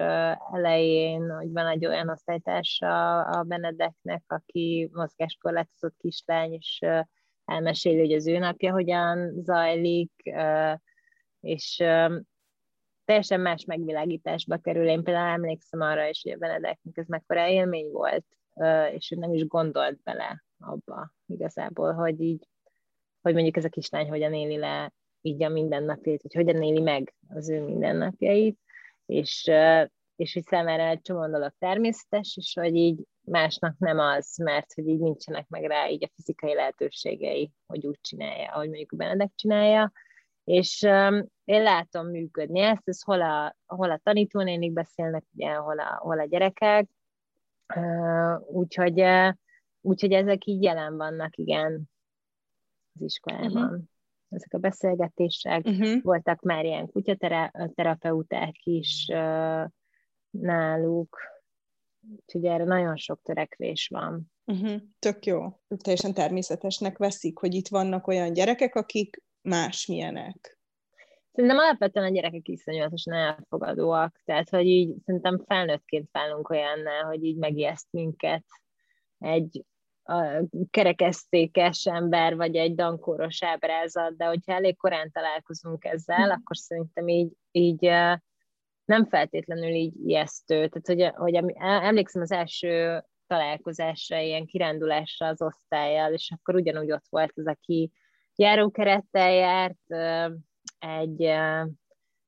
elején, 0.52 1.30
hogy 1.30 1.52
van 1.52 1.68
egy 1.68 1.86
olyan 1.86 2.10
osztálytársa 2.10 3.22
a 3.22 3.44
Benedeknek, 3.44 4.24
aki 4.28 4.90
mozgáskorlátozott 4.94 5.96
kislány, 5.98 6.54
és 6.54 6.80
elmeséli, 7.46 8.00
hogy 8.00 8.14
az 8.14 8.28
ő 8.28 8.38
napja 8.38 8.72
hogyan 8.72 9.42
zajlik, 9.42 10.12
és 11.40 11.84
teljesen 13.12 13.40
más 13.40 13.66
megvilágításba 13.66 14.58
kerül. 14.58 14.88
Én 14.88 15.04
például 15.04 15.34
emlékszem 15.34 15.82
arra 15.82 16.08
is, 16.08 16.22
hogy 16.24 16.32
a 16.32 16.38
Benedeknek 16.38 16.98
ez 16.98 17.08
mekkora 17.08 17.48
élmény 17.48 17.92
volt, 17.92 18.26
és 18.92 19.12
ő 19.12 19.16
nem 19.16 19.34
is 19.34 19.48
gondolt 19.48 20.04
bele 20.04 20.44
abba 20.60 21.14
igazából, 21.26 21.94
hogy 21.94 22.22
így, 22.22 22.48
hogy 23.22 23.34
mondjuk 23.34 23.58
ez 23.58 23.66
a 23.66 23.70
kislány 23.70 24.10
hogyan 24.10 24.34
éli 24.34 24.58
le 24.58 24.94
így 25.22 25.44
a 25.44 25.50
mindennapjait, 25.50 26.22
hogy 26.22 26.34
hogyan 26.34 26.62
éli 26.62 26.82
meg 26.82 27.14
az 27.28 27.50
ő 27.50 27.64
mindennapjait, 27.64 28.60
és, 29.06 29.52
és 30.16 30.34
hogy 30.34 30.44
számára 30.44 30.88
egy 30.88 31.02
csomó 31.02 31.28
dolog 31.28 31.54
természetes, 31.60 32.38
és 32.38 32.54
hogy 32.54 32.76
így 32.76 33.00
másnak 33.22 33.76
nem 33.78 34.00
az, 34.00 34.38
mert 34.38 34.74
hogy 34.74 34.88
így 34.88 35.00
nincsenek 35.00 35.48
meg 35.48 35.64
rá 35.64 35.90
így 35.90 36.04
a 36.04 36.12
fizikai 36.16 36.54
lehetőségei, 36.54 37.52
hogy 37.66 37.86
úgy 37.86 38.00
csinálja, 38.02 38.52
ahogy 38.52 38.68
mondjuk 38.68 38.92
a 38.92 38.96
Benedek 38.96 39.32
csinálja, 39.36 39.92
és 40.44 40.82
um, 40.82 41.26
én 41.44 41.64
látom 41.64 42.08
működni 42.08 42.60
ezt, 42.60 42.82
ez 42.88 43.02
hol 43.02 43.22
a, 43.22 43.56
hol 43.66 43.92
a 43.92 44.00
tanítónénik 44.04 44.74
beszélnek, 44.74 45.24
ugye, 45.34 45.54
hol 45.54 45.80
a, 45.80 45.98
hol 45.98 46.20
a 46.20 46.26
gyerekek, 46.26 46.90
uh, 47.76 48.42
úgyhogy, 48.48 49.02
uh, 49.02 49.34
úgyhogy 49.82 50.12
ezek 50.12 50.46
így 50.46 50.64
jelen 50.64 50.98
vannak, 50.98 51.38
igen, 51.38 51.90
az 52.94 53.02
iskolában. 53.02 53.64
Uh-huh. 53.64 53.80
Ezek 54.30 54.54
a 54.54 54.58
beszélgetések, 54.58 55.66
uh-huh. 55.66 56.02
voltak 56.02 56.42
már 56.42 56.66
ilyen 56.66 56.88
kutyaterapeuták 56.92 58.56
is 58.64 59.08
uh, 59.14 59.64
náluk, 60.30 61.18
úgyhogy 62.16 62.46
erre 62.46 62.64
nagyon 62.64 62.98
sok 62.98 63.22
törekvés 63.24 63.88
van. 63.88 64.32
Uh-huh. 64.46 64.82
Tök 65.00 65.26
jó. 65.26 65.60
Teljesen 65.68 66.14
természetesnek 66.14 66.98
veszik, 66.98 67.38
hogy 67.38 67.54
itt 67.54 67.68
vannak 67.68 68.08
olyan 68.08 68.34
gyerekek, 68.34 68.76
akik 68.76 69.22
másmilyenek. 69.42 70.60
Szerintem 71.32 71.58
alapvetően 71.60 72.06
a 72.06 72.14
gyerekek 72.14 72.48
iszonyatosan 72.48 73.14
elfogadóak, 73.14 74.22
tehát 74.26 74.50
hogy 74.50 74.66
így 74.66 74.96
szerintem 75.06 75.44
felnőttként 75.48 76.10
válunk 76.12 76.50
olyanná, 76.50 77.02
hogy 77.02 77.24
így 77.24 77.38
megijeszt 77.38 77.88
minket 77.92 78.46
egy 79.18 79.66
a 80.04 80.44
kerekesztékes 80.70 81.86
ember, 81.86 82.36
vagy 82.36 82.56
egy 82.56 82.76
dankóros 82.76 83.44
ábrázat, 83.44 84.16
de 84.18 84.26
hogyha 84.26 84.54
elég 84.54 84.78
korán 84.78 85.12
találkozunk 85.12 85.86
ezzel, 85.86 86.28
mm. 86.28 86.30
akkor 86.30 86.58
szerintem 86.58 87.08
így, 87.08 87.32
így 87.52 87.82
nem 88.86 89.06
feltétlenül 89.10 89.70
így 89.70 89.94
ijesztő. 90.06 90.68
Tehát, 90.68 91.16
hogy, 91.16 91.34
hogy 91.34 91.54
emlékszem 91.60 92.22
az 92.22 92.32
első 92.32 93.04
találkozásra, 93.28 94.20
ilyen 94.20 94.46
kirándulásra 94.46 95.28
az 95.28 95.42
osztályjal, 95.42 96.14
és 96.14 96.34
akkor 96.36 96.56
ugyanúgy 96.56 96.92
ott 96.92 97.06
volt 97.10 97.32
az, 97.36 97.48
aki 97.48 97.92
járókerettel 98.42 99.32
járt, 99.32 99.94
egy 100.80 101.32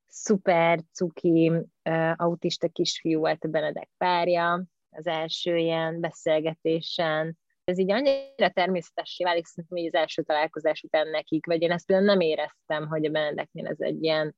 szuper 0.06 0.80
cuki 0.92 1.52
autista 2.16 2.68
kisfiú 2.68 3.18
volt 3.18 3.44
a 3.44 3.48
Benedek 3.48 3.90
párja, 3.96 4.64
az 4.90 5.06
első 5.06 5.56
ilyen 5.56 6.00
beszélgetésen. 6.00 7.38
Ez 7.64 7.78
így 7.78 7.90
annyira 7.90 8.50
természetessé 8.52 9.24
válik, 9.24 9.46
szerintem 9.46 9.76
így 9.78 9.86
az 9.86 9.94
első 9.94 10.22
találkozás 10.22 10.82
után 10.82 11.08
nekik, 11.08 11.46
vagy 11.46 11.62
én 11.62 11.70
ezt 11.70 11.86
például 11.86 12.08
nem 12.08 12.20
éreztem, 12.20 12.88
hogy 12.88 13.04
a 13.04 13.10
Benedeknél 13.10 13.66
ez 13.66 13.80
egy 13.80 14.02
ilyen 14.02 14.36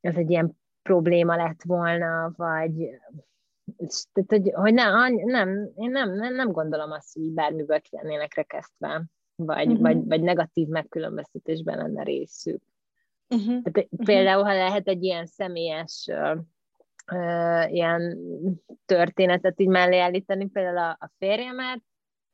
ez 0.00 0.16
egy 0.16 0.30
ilyen 0.30 0.58
probléma 0.82 1.36
lett 1.36 1.62
volna, 1.62 2.32
vagy 2.36 2.72
tehát, 4.12 4.30
hogy, 4.30 4.50
hogy 4.54 4.74
nem, 4.74 5.14
nem, 5.14 5.70
én 5.76 5.90
nem, 5.90 6.14
nem, 6.14 6.34
nem 6.34 6.52
gondolom 6.52 6.90
azt, 6.90 7.14
hogy 7.14 7.22
bármiből 7.22 7.80
ki 7.80 7.96
lennének 7.96 8.34
rekesztve 8.34 9.04
vagy, 9.38 9.66
uh-huh. 9.66 9.82
vagy, 9.82 10.06
vagy 10.06 10.22
negatív 10.22 10.68
megkülönböztetésben 10.68 11.76
lenne 11.76 12.02
részük. 12.02 12.62
Uh-huh. 13.28 13.62
Tehát, 13.62 13.88
uh-huh. 13.90 14.04
Például, 14.04 14.42
ha 14.42 14.52
lehet 14.52 14.88
egy 14.88 15.02
ilyen 15.02 15.26
személyes 15.26 16.06
uh, 16.10 16.38
uh, 17.12 17.72
ilyen 17.72 18.18
történetet 18.86 19.60
így 19.60 19.68
mellé 19.68 19.98
állítani, 19.98 20.48
például 20.48 20.78
a, 20.78 20.96
a 21.00 21.10
férjemet, 21.18 21.82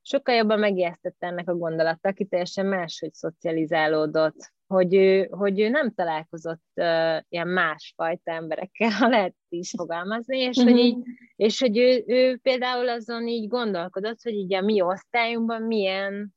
sokkal 0.03 0.35
jobban 0.35 0.59
megijesztette 0.59 1.27
ennek 1.27 1.49
a 1.49 1.57
gondolata, 1.57 2.09
aki 2.09 2.25
teljesen 2.25 2.67
máshogy 2.67 3.13
szocializálódott, 3.13 4.53
hogy 4.67 4.95
ő, 4.95 5.29
hogy 5.31 5.61
ő 5.61 5.69
nem 5.69 5.95
találkozott 5.95 6.65
uh, 6.75 7.19
ilyen 7.29 7.49
másfajta 7.49 8.33
emberekkel, 8.33 8.91
ha 8.91 9.09
lehet 9.09 9.35
is 9.49 9.71
fogalmazni, 9.77 10.39
és 10.39 10.57
uh-huh. 10.57 10.73
hogy, 10.73 10.81
így, 10.81 10.97
és 11.37 11.61
hogy 11.61 11.79
ő, 11.79 12.05
ő 12.07 12.37
például 12.37 12.89
azon 12.89 13.29
így 13.29 13.49
gondolkodott, 13.49 14.23
hogy 14.23 14.35
így 14.35 14.55
a 14.55 14.61
mi 14.61 14.81
osztályunkban 14.81 15.63
milyen 15.63 16.35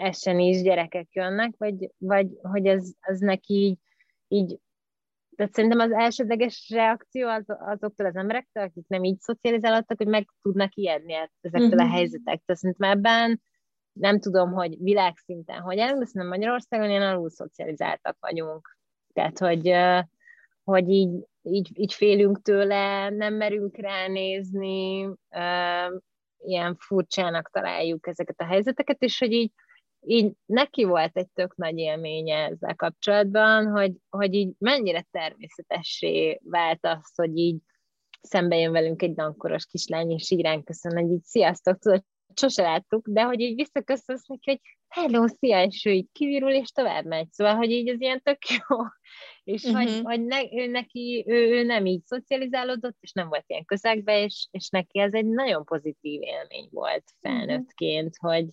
essen 0.00 0.38
is 0.38 0.62
gyerekek 0.62 1.08
jönnek, 1.12 1.54
vagy, 1.56 1.90
vagy 1.98 2.28
hogy 2.42 2.66
ez, 2.66 2.92
az 3.00 3.18
neki 3.20 3.54
így, 3.54 3.78
így 4.28 4.58
tehát 5.36 5.54
szerintem 5.54 5.78
az 5.78 5.92
elsődleges 5.92 6.70
reakció 6.74 7.28
az, 7.28 7.44
azoktól 7.46 8.06
az 8.06 8.16
emberektől, 8.16 8.62
akik 8.62 8.84
nem 8.86 9.04
így 9.04 9.18
szocializálódtak, 9.20 9.96
hogy 9.96 10.06
meg 10.06 10.28
tudnak 10.42 10.74
ijedni 10.74 11.12
ezektől 11.40 11.66
uh-huh. 11.66 11.82
a 11.82 11.84
mhm. 11.84 11.94
helyzetektől. 11.94 12.56
Szerintem 12.56 12.90
ebben 12.90 13.40
nem 13.92 14.20
tudom, 14.20 14.52
hogy 14.52 14.76
világszinten 14.78 15.60
hogy 15.60 15.78
állunk, 15.78 15.98
de 15.98 16.04
szerintem 16.04 16.38
Magyarországon 16.38 16.90
ilyen 16.90 17.02
alul 17.02 17.30
szocializáltak 17.30 18.16
vagyunk. 18.20 18.76
Tehát, 19.12 19.38
hogy, 19.38 19.74
hogy 20.64 20.88
így, 20.88 21.26
így, 21.42 21.70
így 21.72 21.94
félünk 21.94 22.42
tőle, 22.42 23.10
nem 23.10 23.34
merünk 23.34 23.76
ránézni, 23.76 25.10
ilyen 26.38 26.76
furcsának 26.78 27.50
találjuk 27.50 28.06
ezeket 28.06 28.40
a 28.40 28.46
helyzeteket, 28.46 29.02
és 29.02 29.18
hogy 29.18 29.32
így 29.32 29.52
így 30.06 30.32
neki 30.46 30.84
volt 30.84 31.16
egy 31.16 31.30
tök 31.34 31.56
nagy 31.56 31.78
élménye 31.78 32.36
ezzel 32.36 32.74
kapcsolatban, 32.74 33.66
hogy, 33.66 33.92
hogy 34.08 34.34
így 34.34 34.52
mennyire 34.58 35.06
természetessé 35.10 36.40
vált 36.44 36.86
az, 36.86 37.14
hogy 37.14 37.36
így 37.36 37.56
szembe 38.22 38.56
jön 38.56 38.72
velünk 38.72 39.02
egy 39.02 39.14
dankoros 39.14 39.66
kislány, 39.66 40.10
és 40.10 40.30
így 40.30 40.40
ránk 40.40 40.64
köszön, 40.64 40.92
hogy 40.92 41.10
így 41.10 41.24
sziasztok, 41.24 41.78
tudod, 41.78 42.04
sose 42.34 42.62
láttuk, 42.62 43.08
de 43.08 43.22
hogy 43.22 43.40
így 43.40 43.54
visszaköszönsz 43.54 44.26
neki, 44.26 44.50
hogy 44.50 44.60
hello, 44.88 45.26
szia, 45.26 45.64
és 45.64 45.84
ő 45.84 45.90
így 45.90 46.08
kivirul, 46.12 46.50
és 46.50 46.70
tovább 46.70 47.04
megy. 47.04 47.32
Szóval, 47.32 47.54
hogy 47.54 47.70
így 47.70 47.88
az 47.88 48.00
ilyen 48.00 48.22
tök 48.22 48.38
jó. 48.48 48.76
És 49.44 49.64
uh-huh. 49.64 49.82
hogy, 49.82 50.00
hogy 50.02 50.24
ne, 50.24 50.40
ő 50.52 50.66
neki, 50.66 51.24
ő, 51.26 51.50
ő 51.50 51.62
nem 51.62 51.86
így 51.86 52.04
szocializálódott, 52.04 52.96
és 53.00 53.12
nem 53.12 53.28
volt 53.28 53.44
ilyen 53.46 53.64
közegbe, 53.64 54.22
és, 54.22 54.48
és 54.50 54.68
neki 54.68 55.00
ez 55.00 55.12
egy 55.12 55.26
nagyon 55.26 55.64
pozitív 55.64 56.22
élmény 56.22 56.68
volt 56.70 57.04
mhm. 57.20 57.32
felnőttként, 57.32 58.16
hogy, 58.16 58.46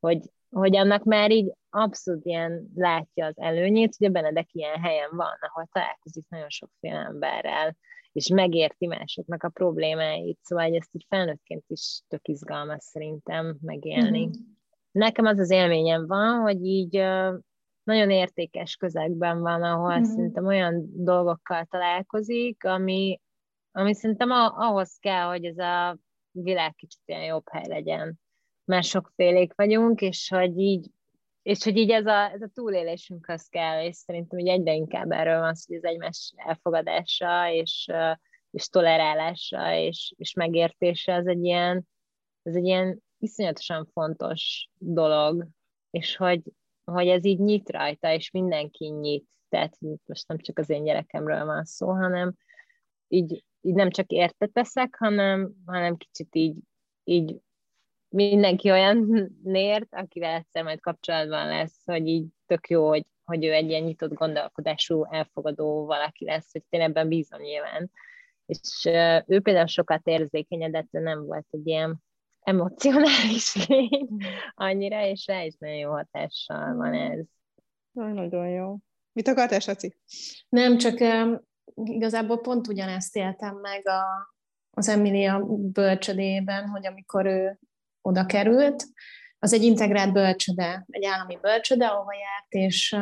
hogy 0.00 0.20
hogy 0.50 0.76
annak 0.76 1.04
már 1.04 1.30
így 1.30 1.52
abszolút 1.70 2.24
ilyen 2.24 2.70
látja 2.74 3.26
az 3.26 3.38
előnyét, 3.38 3.94
hogy 3.98 4.06
a 4.06 4.10
Benedek 4.10 4.48
ilyen 4.52 4.80
helyen 4.80 5.10
van, 5.10 5.36
ahol 5.40 5.68
találkozik 5.72 6.28
nagyon 6.28 6.48
sokféle 6.48 6.98
emberrel, 6.98 7.76
és 8.12 8.28
megérti 8.28 8.86
másoknak 8.86 9.42
a 9.42 9.48
problémáit, 9.48 10.38
szóval 10.42 10.74
ezt 10.74 10.94
így 10.94 11.04
felnőttként 11.08 11.64
is 11.66 12.00
tök 12.08 12.28
izgalmas 12.28 12.82
szerintem 12.82 13.56
megélni. 13.60 14.26
Mm-hmm. 14.26 14.42
Nekem 14.90 15.24
az 15.24 15.38
az 15.38 15.50
élményem 15.50 16.06
van, 16.06 16.40
hogy 16.40 16.64
így 16.64 16.96
nagyon 17.82 18.10
értékes 18.10 18.76
közegben 18.76 19.40
van, 19.40 19.62
ahol 19.62 19.94
mm-hmm. 19.94 20.02
szerintem 20.02 20.46
olyan 20.46 21.04
dolgokkal 21.04 21.64
találkozik, 21.64 22.64
ami, 22.64 23.20
ami 23.72 23.94
szerintem 23.94 24.30
ahhoz 24.30 24.96
kell, 25.00 25.26
hogy 25.26 25.44
ez 25.44 25.58
a 25.58 25.98
világ 26.30 26.74
kicsit 26.74 27.00
ilyen 27.04 27.24
jobb 27.24 27.48
hely 27.50 27.66
legyen 27.66 28.18
mert 28.68 28.86
sokfélék 28.86 29.54
vagyunk, 29.54 30.00
és 30.00 30.28
hogy 30.28 30.58
így, 30.58 30.90
és 31.42 31.64
hogy 31.64 31.76
így 31.76 31.90
ez 31.90 32.06
a, 32.06 32.30
ez 32.30 32.42
a 32.42 32.50
túlélésünkhöz 32.54 33.48
kell, 33.48 33.84
és 33.84 33.96
szerintem 33.96 34.38
hogy 34.38 34.48
egyre 34.48 34.74
inkább 34.74 35.10
erről 35.10 35.40
van 35.40 35.54
hogy 35.66 35.76
az 35.76 35.84
egymás 35.84 36.32
elfogadása, 36.36 37.50
és, 37.52 37.90
és 38.50 38.68
tolerálása, 38.68 39.74
és, 39.74 40.12
és 40.16 40.32
megértése, 40.32 41.12
ez 41.12 41.26
egy 41.26 41.44
ilyen, 41.44 41.88
ez 42.42 42.54
egy 42.54 42.64
ilyen 42.64 43.02
iszonyatosan 43.18 43.88
fontos 43.92 44.68
dolog, 44.78 45.46
és 45.90 46.16
hogy, 46.16 46.42
hogy 46.84 47.08
ez 47.08 47.24
így 47.24 47.38
nyit 47.38 47.70
rajta, 47.70 48.12
és 48.12 48.30
mindenki 48.30 48.88
nyit, 48.88 49.26
tehát 49.48 49.78
most 50.06 50.28
nem 50.28 50.38
csak 50.38 50.58
az 50.58 50.70
én 50.70 50.84
gyerekemről 50.84 51.44
van 51.44 51.64
szó, 51.64 51.90
hanem 51.90 52.34
így, 53.08 53.44
így 53.60 53.74
nem 53.74 53.90
csak 53.90 54.10
érteteszek, 54.10 54.96
hanem, 54.98 55.52
hanem 55.66 55.96
kicsit 55.96 56.34
így, 56.34 56.56
így 57.04 57.40
mindenki 58.08 58.70
olyan 58.70 59.28
nért, 59.42 59.94
akivel 59.94 60.34
egyszer 60.34 60.62
majd 60.62 60.80
kapcsolatban 60.80 61.46
lesz, 61.46 61.84
hogy 61.84 62.06
így 62.06 62.26
tök 62.46 62.68
jó, 62.68 62.88
hogy, 62.88 63.06
hogy 63.24 63.44
ő 63.44 63.52
egy 63.52 63.68
ilyen 63.68 63.82
nyitott 63.82 64.12
gondolkodású, 64.12 65.04
elfogadó 65.10 65.86
valaki 65.86 66.24
lesz, 66.24 66.52
hogy 66.52 66.62
én 66.68 66.80
ebben 66.80 67.08
bízom 67.08 67.40
nyilván. 67.40 67.90
És 68.46 68.84
ő 69.26 69.40
például 69.40 69.66
sokat 69.66 70.06
érzékenyedett, 70.06 70.90
nem 70.90 71.24
volt 71.24 71.46
egy 71.50 71.66
ilyen 71.66 72.02
emocionális 72.40 73.54
lény 73.66 74.08
annyira, 74.54 75.06
és 75.06 75.26
rá 75.26 75.42
is 75.42 75.54
nagyon 75.58 75.76
jó 75.76 75.90
hatással 75.90 76.74
van 76.74 76.92
ez. 76.92 77.24
Nagyon 77.92 78.48
jó. 78.48 78.76
Mit 79.12 79.28
akartál, 79.28 79.60
Saci? 79.60 79.96
Nem, 80.48 80.78
csak 80.78 81.00
um, 81.00 81.40
igazából 81.74 82.40
pont 82.40 82.68
ugyanezt 82.68 83.16
éltem 83.16 83.56
meg 83.56 83.88
a, 83.88 84.02
az 84.70 84.88
Emilia 84.88 85.44
bölcsödében, 85.72 86.68
hogy 86.68 86.86
amikor 86.86 87.26
ő 87.26 87.58
oda 88.08 88.26
került, 88.26 88.84
az 89.38 89.52
egy 89.52 89.62
integrált 89.62 90.12
bölcsöde, 90.12 90.84
egy 90.86 91.04
állami 91.04 91.38
bölcsöde, 91.40 91.86
ahova 91.86 92.12
járt, 92.12 92.52
és 92.52 92.96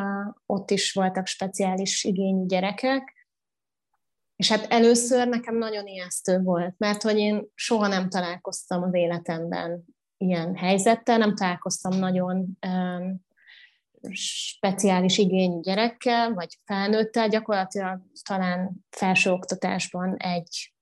ott 0.46 0.70
is 0.70 0.92
voltak 0.92 1.26
speciális 1.26 2.04
igényű 2.04 2.46
gyerekek, 2.46 3.14
és 4.36 4.50
hát 4.50 4.72
először 4.72 5.28
nekem 5.28 5.56
nagyon 5.56 5.86
ijesztő 5.86 6.40
volt, 6.40 6.74
mert 6.78 7.02
hogy 7.02 7.18
én 7.18 7.46
soha 7.54 7.86
nem 7.86 8.08
találkoztam 8.08 8.82
az 8.82 8.94
életemben 8.94 9.84
ilyen 10.16 10.56
helyzettel, 10.56 11.18
nem 11.18 11.34
találkoztam 11.34 11.98
nagyon 11.98 12.58
um, 12.66 13.24
speciális 14.12 15.18
igényű 15.18 15.60
gyerekkel, 15.60 16.34
vagy 16.34 16.58
felnőttel, 16.64 17.28
gyakorlatilag 17.28 18.00
talán 18.22 18.86
felsőoktatásban 18.90 20.16
egy 20.16 20.74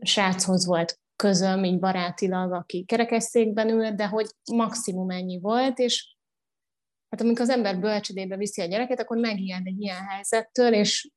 sráchoz 0.00 0.66
volt 0.66 0.98
közöm, 1.16 1.64
így 1.64 1.78
barátilag, 1.78 2.52
aki 2.52 2.84
kerekesszékben 2.84 3.68
ül, 3.68 3.90
de 3.90 4.06
hogy 4.06 4.26
maximum 4.52 5.10
ennyi 5.10 5.40
volt, 5.40 5.78
és 5.78 6.16
hát 7.08 7.20
amikor 7.20 7.40
az 7.40 7.50
ember 7.50 7.80
bölcsödébe 7.80 8.36
viszi 8.36 8.60
a 8.60 8.66
gyereket, 8.66 9.00
akkor 9.00 9.16
megijed 9.16 9.66
egy 9.66 9.80
ilyen 9.80 10.04
helyzettől, 10.06 10.72
és, 10.72 11.10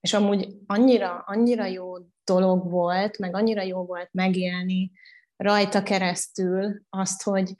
és 0.00 0.12
amúgy 0.12 0.48
annyira, 0.66 1.24
annyira 1.26 1.64
jó 1.64 1.92
dolog 2.24 2.70
volt, 2.70 3.18
meg 3.18 3.34
annyira 3.34 3.62
jó 3.62 3.84
volt 3.84 4.08
megélni 4.12 4.92
rajta 5.36 5.82
keresztül 5.82 6.82
azt, 6.90 7.22
hogy, 7.22 7.54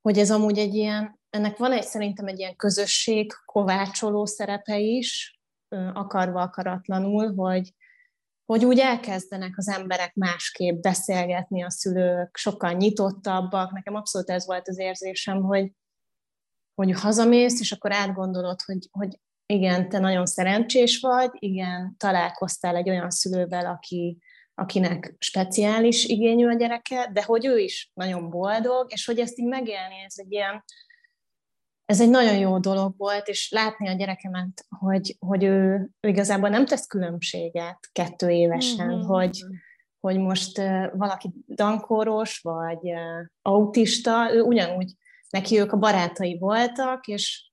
hogy 0.00 0.18
ez 0.18 0.30
amúgy 0.30 0.58
egy 0.58 0.74
ilyen, 0.74 1.20
ennek 1.30 1.56
van 1.56 1.72
egy 1.72 1.82
szerintem 1.82 2.26
egy 2.26 2.38
ilyen 2.38 2.56
közösség 2.56 3.32
kovácsoló 3.44 4.26
szerepe 4.26 4.78
is, 4.78 5.40
akarva 5.92 6.40
akaratlanul, 6.40 7.34
hogy, 7.34 7.74
hogy 8.50 8.64
úgy 8.64 8.78
elkezdenek 8.78 9.52
az 9.56 9.68
emberek 9.68 10.14
másképp 10.14 10.80
beszélgetni, 10.82 11.62
a 11.62 11.70
szülők 11.70 12.36
sokkal 12.36 12.72
nyitottabbak. 12.72 13.72
Nekem 13.72 13.94
abszolút 13.94 14.30
ez 14.30 14.46
volt 14.46 14.68
az 14.68 14.78
érzésem, 14.78 15.42
hogy, 15.42 15.72
hogy 16.74 16.92
hazamész, 16.92 17.60
és 17.60 17.72
akkor 17.72 17.92
átgondolod, 17.92 18.60
hogy, 18.60 18.88
hogy 18.90 19.18
igen, 19.46 19.88
te 19.88 19.98
nagyon 19.98 20.26
szerencsés 20.26 21.00
vagy, 21.00 21.30
igen, 21.32 21.94
találkoztál 21.96 22.76
egy 22.76 22.88
olyan 22.88 23.10
szülővel, 23.10 23.66
aki, 23.66 24.18
akinek 24.54 25.14
speciális 25.18 26.04
igényű 26.04 26.46
a 26.46 26.54
gyereke, 26.54 27.10
de 27.12 27.22
hogy 27.22 27.46
ő 27.46 27.58
is 27.58 27.90
nagyon 27.94 28.30
boldog, 28.30 28.92
és 28.92 29.06
hogy 29.06 29.18
ezt 29.18 29.38
így 29.38 29.48
megélni, 29.48 29.94
ez 30.04 30.14
egy 30.16 30.32
ilyen, 30.32 30.64
ez 31.90 32.00
egy 32.00 32.10
nagyon 32.10 32.36
jó 32.36 32.58
dolog 32.58 32.94
volt, 32.96 33.28
és 33.28 33.50
látni 33.50 33.88
a 33.88 33.92
gyerekemet, 33.92 34.66
hogy, 34.68 35.16
hogy 35.18 35.44
ő, 35.44 35.88
ő 36.00 36.08
igazából 36.08 36.48
nem 36.48 36.66
tesz 36.66 36.86
különbséget 36.86 37.78
kettő 37.92 38.28
évesen, 38.30 38.88
mm-hmm. 38.88 39.06
hogy, 39.06 39.44
hogy 40.00 40.18
most 40.18 40.58
uh, 40.58 40.96
valaki 40.96 41.30
dankóros, 41.46 42.40
vagy 42.40 42.90
uh, 42.90 43.26
autista, 43.42 44.34
ő 44.34 44.42
ugyanúgy, 44.42 44.94
neki 45.30 45.58
ők 45.58 45.72
a 45.72 45.76
barátai 45.76 46.38
voltak, 46.38 47.06
és, 47.06 47.52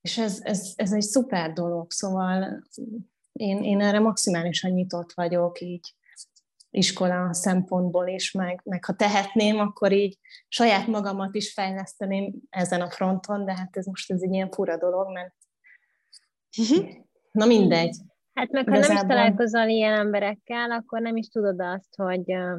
és 0.00 0.18
ez, 0.18 0.38
ez, 0.42 0.72
ez 0.76 0.92
egy 0.92 1.02
szuper 1.02 1.52
dolog, 1.52 1.90
szóval 1.90 2.62
én, 3.32 3.62
én 3.62 3.80
erre 3.80 3.98
maximálisan 3.98 4.70
nyitott 4.70 5.12
vagyok, 5.14 5.60
így 5.60 5.94
iskola 6.70 7.34
szempontból 7.34 8.06
is, 8.06 8.32
meg, 8.32 8.60
meg 8.64 8.84
ha 8.84 8.92
tehetném, 8.92 9.58
akkor 9.58 9.92
így 9.92 10.18
saját 10.48 10.86
magamat 10.86 11.34
is 11.34 11.52
fejleszteném 11.52 12.34
ezen 12.50 12.80
a 12.80 12.90
fronton, 12.90 13.44
de 13.44 13.56
hát 13.56 13.76
ez 13.76 13.86
most 13.86 14.10
ez 14.10 14.22
egy 14.22 14.32
ilyen 14.32 14.50
fura 14.50 14.76
dolog, 14.76 15.12
mert 15.12 15.34
na 17.30 17.46
mindegy. 17.46 17.96
Hát 18.32 18.50
meg 18.50 18.68
ha 18.68 18.78
nem 18.78 18.96
is 18.96 19.00
találkozol 19.00 19.66
ilyen 19.66 19.98
emberekkel, 19.98 20.70
akkor 20.70 21.00
nem 21.00 21.16
is 21.16 21.28
tudod 21.28 21.60
azt, 21.60 21.94
hogy 21.96 22.32
uh, 22.32 22.58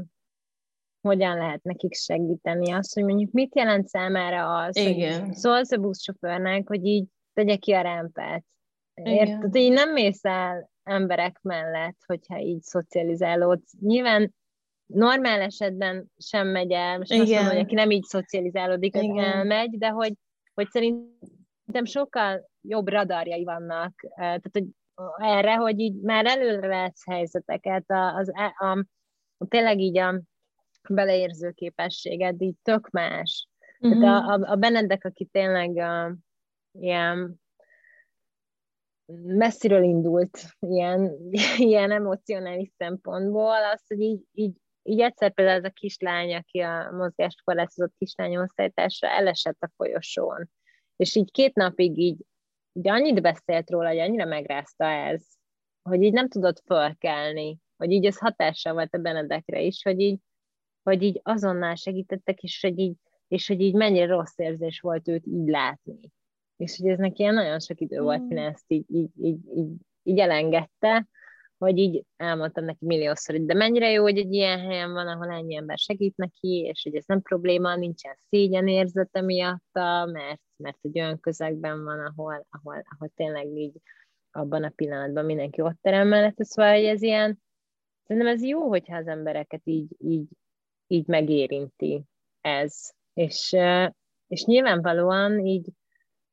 hogyan 1.01 1.37
lehet 1.37 1.63
nekik 1.63 1.93
segíteni. 1.93 2.71
Azt, 2.71 2.93
hogy 2.93 3.03
mondjuk 3.03 3.31
mit 3.31 3.55
jelent 3.55 3.87
számára 3.87 4.57
az, 4.57 4.75
Igen. 4.75 5.25
hogy 5.25 5.33
szólsz 5.33 5.71
a 5.71 5.77
buszsofőrnek, 5.77 6.67
hogy 6.67 6.85
így 6.85 7.05
tegye 7.33 7.55
ki 7.55 7.71
a 7.71 7.81
rámpát. 7.81 8.43
Érted? 8.93 9.55
Így 9.55 9.71
nem 9.71 9.91
mész 9.91 10.25
el 10.25 10.69
emberek 10.88 11.39
mellett, 11.41 11.97
hogyha 12.05 12.39
így 12.39 12.61
szocializálódsz. 12.61 13.73
Nyilván 13.79 14.33
normál 14.85 15.41
esetben 15.41 16.11
sem 16.17 16.47
megy 16.47 16.71
el, 16.71 16.97
most 16.97 17.11
Igen. 17.11 17.23
azt 17.23 17.31
mondom, 17.33 17.51
hogy 17.51 17.63
aki 17.65 17.75
nem 17.75 17.91
így 17.91 18.03
szocializálódik, 18.03 18.95
az 18.95 19.01
Igen. 19.01 19.23
elmegy, 19.23 19.77
de 19.77 19.89
hogy, 19.89 20.13
hogy 20.53 20.69
szerintem 20.69 21.85
sokkal 21.85 22.49
jobb 22.61 22.88
radarjai 22.88 23.43
vannak, 23.43 23.93
tehát 24.15 24.49
hogy 24.51 24.65
erre, 25.17 25.55
hogy 25.55 25.79
így 25.79 26.01
már 26.01 26.25
előre 26.25 26.67
lesz 26.67 27.05
helyzeteket, 27.05 27.83
az, 27.88 28.31
a, 28.33 28.65
a, 28.65 28.85
a, 29.38 29.45
tényleg 29.47 29.79
így 29.79 29.97
a 29.97 30.21
beleérző 30.89 31.51
képességed 31.51 32.41
így 32.41 32.55
tök 32.63 32.89
más. 32.89 33.47
Mm-hmm. 33.88 33.99
Tehát 33.99 34.23
a, 34.23 34.33
a, 34.33 34.51
a 34.51 34.55
Benedek, 34.55 35.05
aki 35.05 35.25
tényleg 35.25 35.77
a, 35.77 36.15
ilyen 36.71 37.41
messziről 39.15 39.83
indult 39.83 40.39
ilyen, 40.59 41.17
ilyen 41.57 41.91
emocionális 41.91 42.71
szempontból, 42.77 43.63
az, 43.73 43.83
hogy 43.87 43.99
így, 43.99 44.21
így, 44.31 44.55
így 44.83 44.99
egyszer 44.99 45.33
például 45.33 45.57
ez 45.57 45.63
a 45.63 45.69
kislány, 45.69 46.35
aki 46.35 46.59
a 46.59 46.91
mozgáskorlátozott 46.91 47.93
kislány 47.97 48.37
osztálytársa 48.37 49.07
elesett 49.07 49.61
a 49.61 49.71
folyosón, 49.75 50.49
és 50.95 51.15
így 51.15 51.31
két 51.31 51.55
napig 51.55 51.97
így, 51.97 52.19
így 52.73 52.87
annyit 52.87 53.21
beszélt 53.21 53.69
róla, 53.69 53.87
hogy 53.87 53.99
annyira 53.99 54.25
megrázta 54.25 54.85
ez, 54.85 55.25
hogy 55.81 56.01
így 56.01 56.13
nem 56.13 56.29
tudott 56.29 56.63
fölkelni, 56.65 57.59
hogy 57.77 57.91
így 57.91 58.05
ez 58.05 58.17
hatással 58.17 58.73
volt 58.73 58.93
a 58.93 58.97
Benedekre 58.97 59.61
is, 59.61 59.83
hogy 59.83 59.99
így, 59.99 60.19
hogy 60.83 61.03
így 61.03 61.19
azonnal 61.23 61.75
segítettek, 61.75 62.43
és 62.43 62.61
hogy 62.61 62.79
így, 62.79 62.95
és 63.27 63.47
hogy 63.47 63.61
így 63.61 63.73
mennyire 63.73 64.05
rossz 64.05 64.37
érzés 64.37 64.79
volt 64.79 65.07
őt 65.07 65.25
így 65.25 65.47
látni 65.47 65.99
és 66.57 66.77
hogy 66.77 66.89
ez 66.89 66.97
neki 66.97 67.21
ilyen 67.21 67.33
nagyon 67.33 67.59
sok 67.59 67.81
idő 67.81 68.01
volt, 68.01 68.21
mm. 68.21 68.27
mire 68.27 68.45
ezt 68.45 68.65
így, 68.67 68.85
így, 68.91 69.09
így, 69.21 69.39
így, 69.55 69.71
így 70.03 70.19
elengedte, 70.19 71.07
hogy 71.57 71.77
így 71.77 72.03
elmondtam 72.15 72.65
neki 72.65 72.85
milliószor, 72.85 73.35
hogy 73.35 73.45
de 73.45 73.53
mennyire 73.53 73.91
jó, 73.91 74.01
hogy 74.01 74.17
egy 74.17 74.33
ilyen 74.33 74.59
helyen 74.59 74.93
van, 74.93 75.07
ahol 75.07 75.31
ennyi 75.31 75.55
ember 75.55 75.77
segít 75.77 76.17
neki, 76.17 76.71
és 76.73 76.83
hogy 76.83 76.95
ez 76.95 77.03
nem 77.05 77.21
probléma, 77.21 77.75
nincsen 77.75 78.17
szégyen 78.29 78.67
érzete 78.67 79.21
miatta, 79.21 80.05
mert, 80.05 80.41
mert 80.55 80.77
egy 80.81 80.99
olyan 80.99 81.19
közegben 81.19 81.83
van, 81.83 81.99
ahol, 81.99 82.45
ahol, 82.49 82.83
ahol 82.89 83.11
tényleg 83.15 83.47
így 83.47 83.75
abban 84.31 84.63
a 84.63 84.69
pillanatban 84.69 85.25
mindenki 85.25 85.61
ott 85.61 85.77
terem 85.81 86.07
mellett, 86.07 86.35
szóval, 86.37 86.73
hogy 86.73 86.83
ez 86.83 87.01
ilyen, 87.01 87.41
szerintem 88.05 88.33
ez 88.33 88.43
jó, 88.43 88.67
hogyha 88.67 88.95
az 88.95 89.07
embereket 89.07 89.61
így, 89.63 89.95
így, 89.97 90.27
így 90.87 91.07
megérinti 91.07 92.03
ez, 92.41 92.91
és, 93.13 93.55
és 94.27 94.43
nyilvánvalóan 94.43 95.45
így 95.45 95.67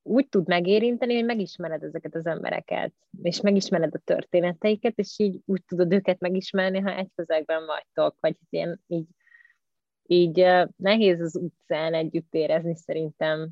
úgy 0.06 0.28
tud 0.28 0.48
megérinteni, 0.48 1.14
hogy 1.14 1.24
megismered 1.24 1.82
ezeket 1.82 2.14
az 2.14 2.26
embereket, 2.26 2.92
és 3.22 3.40
megismered 3.40 3.94
a 3.94 3.98
történeteiket, 3.98 4.98
és 4.98 5.18
így 5.18 5.40
úgy 5.44 5.64
tudod 5.64 5.92
őket 5.92 6.20
megismerni, 6.20 6.78
ha 6.78 6.96
egy 6.96 7.10
közegben 7.14 7.66
vagytok, 7.66 8.16
vagy 8.20 8.36
ilyen 8.50 8.80
így, 8.86 9.06
így 10.06 10.46
nehéz 10.76 11.20
az 11.20 11.36
utcán 11.36 11.94
együtt 11.94 12.34
érezni 12.34 12.76
szerintem 12.76 13.50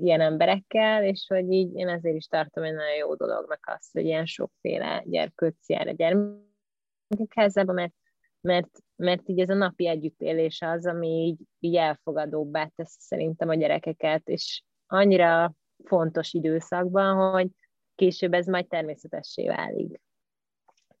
ilyen 0.00 0.20
emberekkel, 0.20 1.04
és 1.04 1.26
hogy 1.28 1.52
így 1.52 1.74
én 1.74 1.88
ezért 1.88 2.16
is 2.16 2.26
tartom 2.26 2.64
egy 2.64 2.74
nagyon 2.74 2.96
jó 2.96 3.14
dolognak 3.14 3.72
azt, 3.76 3.92
hogy 3.92 4.04
ilyen 4.04 4.26
sokféle 4.26 5.02
gyerkőc 5.06 5.68
jár 5.68 5.88
a 5.88 5.92
gyermekek 5.92 7.64
mert, 7.64 7.94
mert, 8.40 8.78
mert 8.96 9.28
így 9.28 9.40
ez 9.40 9.48
a 9.48 9.54
napi 9.54 9.88
együttélés 9.88 10.60
az, 10.60 10.86
ami 10.86 11.08
így, 11.08 11.40
így 11.58 11.76
elfogadóbbá 11.76 12.70
tesz 12.76 12.96
szerintem 12.98 13.48
a 13.48 13.54
gyerekeket, 13.54 14.28
és 14.28 14.62
annyira 14.94 15.54
fontos 15.84 16.32
időszakban, 16.32 17.30
hogy 17.32 17.48
később 17.94 18.32
ez 18.32 18.46
majd 18.46 18.66
természetessé 18.66 19.48
válik. 19.48 20.00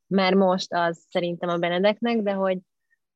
Már 0.06 0.34
most 0.34 0.72
az 0.72 1.04
szerintem 1.08 1.48
a 1.48 1.58
Benedeknek, 1.58 2.22
de 2.22 2.32
hogy, 2.32 2.58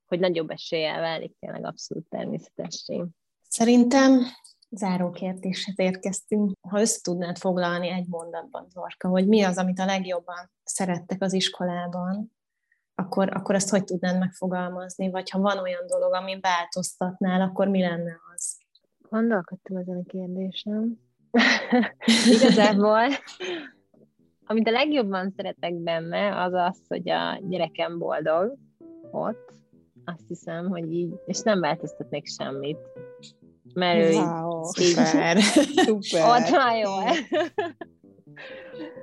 hogy 0.06 0.20
nagyobb 0.20 0.50
eséllyel 0.50 1.00
válik 1.00 1.36
tényleg 1.38 1.64
abszolút 1.64 2.08
természetessé. 2.08 3.04
Szerintem 3.48 4.20
záró 4.70 5.10
kérdéshez 5.10 5.78
érkeztünk. 5.78 6.52
Ha 6.68 6.80
össze 6.80 7.00
tudnád 7.02 7.38
foglalni 7.38 7.88
egy 7.88 8.06
mondatban, 8.06 8.66
Zorka, 8.70 9.08
hogy 9.08 9.28
mi 9.28 9.42
az, 9.42 9.58
amit 9.58 9.78
a 9.78 9.84
legjobban 9.84 10.50
szerettek 10.64 11.22
az 11.22 11.32
iskolában, 11.32 12.32
akkor, 12.94 13.36
akkor 13.36 13.54
ezt 13.54 13.70
hogy 13.70 13.84
tudnád 13.84 14.18
megfogalmazni? 14.18 15.10
Vagy 15.10 15.30
ha 15.30 15.38
van 15.38 15.58
olyan 15.58 15.86
dolog, 15.86 16.14
ami 16.14 16.40
változtatnál, 16.40 17.40
akkor 17.40 17.68
mi 17.68 17.80
lenne 17.80 18.16
az? 18.34 18.57
Gondolkodtam 19.08 19.76
ezen 19.76 19.96
a 19.96 20.08
kérdésem. 20.08 20.98
Igazából, 22.34 23.00
amit 24.46 24.68
a 24.68 24.70
legjobban 24.70 25.32
szeretek 25.36 25.74
benne, 25.74 26.42
az 26.42 26.52
az, 26.52 26.80
hogy 26.88 27.10
a 27.10 27.40
gyerekem 27.48 27.98
boldog 27.98 28.56
ott, 29.10 29.52
azt 30.04 30.28
hiszem, 30.28 30.68
hogy 30.68 30.92
így, 30.92 31.14
és 31.26 31.40
nem 31.40 31.60
változtatnék 31.60 32.26
semmit. 32.26 32.78
Mert 33.74 34.14
wow, 34.14 34.62
ő 34.78 34.82
így, 34.82 34.94
szuper. 34.94 35.38
szuper. 35.86 36.28
ott 36.28 36.48
van 36.48 36.76
jó. 36.76 36.90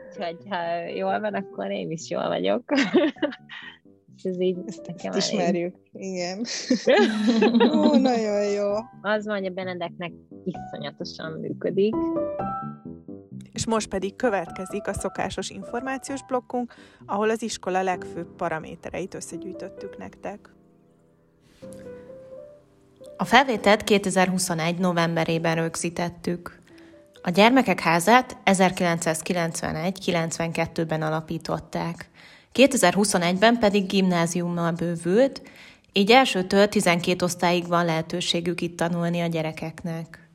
Úgyhogy 0.10 0.38
ha 0.50 0.88
jól 0.88 1.20
van, 1.20 1.34
akkor 1.34 1.72
én 1.72 1.92
is 1.92 2.10
jól 2.10 2.28
vagyok. 2.28 2.64
Ez 4.24 4.40
így 4.40 4.58
Ezt, 4.66 4.86
nekem 4.88 5.12
elég. 5.12 5.24
ismerjük, 5.24 5.76
igen. 5.92 6.46
Ó, 7.80 7.96
nagyon 7.96 8.44
jó. 8.44 8.74
Az 9.02 9.26
van, 9.26 9.38
hogy 9.38 9.46
a 9.46 9.50
Benedeknek 9.50 10.12
iszonyatosan 10.46 11.32
működik. 11.32 11.96
És 13.52 13.66
most 13.66 13.90
pedig 13.90 14.16
következik 14.16 14.88
a 14.88 14.94
szokásos 14.94 15.50
információs 15.50 16.26
blokkunk, 16.26 16.74
ahol 17.06 17.30
az 17.30 17.42
iskola 17.42 17.82
legfőbb 17.82 18.36
paramétereit 18.36 19.14
összegyűjtöttük 19.14 19.98
nektek. 19.98 20.54
A 23.18 23.26
felvételt 23.26 23.84
2021. 23.84 24.78
novemberében 24.78 25.56
rögzítettük. 25.56 26.62
A 27.22 27.30
gyermekek 27.30 27.80
házát 27.80 28.38
1991-92-ben 28.46 31.02
alapították. 31.02 32.10
2021-ben 32.56 33.60
pedig 33.60 33.86
gimnáziummal 33.86 34.72
bővült, 34.72 35.42
így 35.94 36.12
elsőtől 36.12 36.68
12 36.68 37.26
osztályig 37.26 37.68
van 37.68 37.86
lehetőségük 37.86 38.62
itt 38.62 38.78
tanulni 38.78 39.22
a 39.22 39.28
gyerekeknek. 39.28 40.30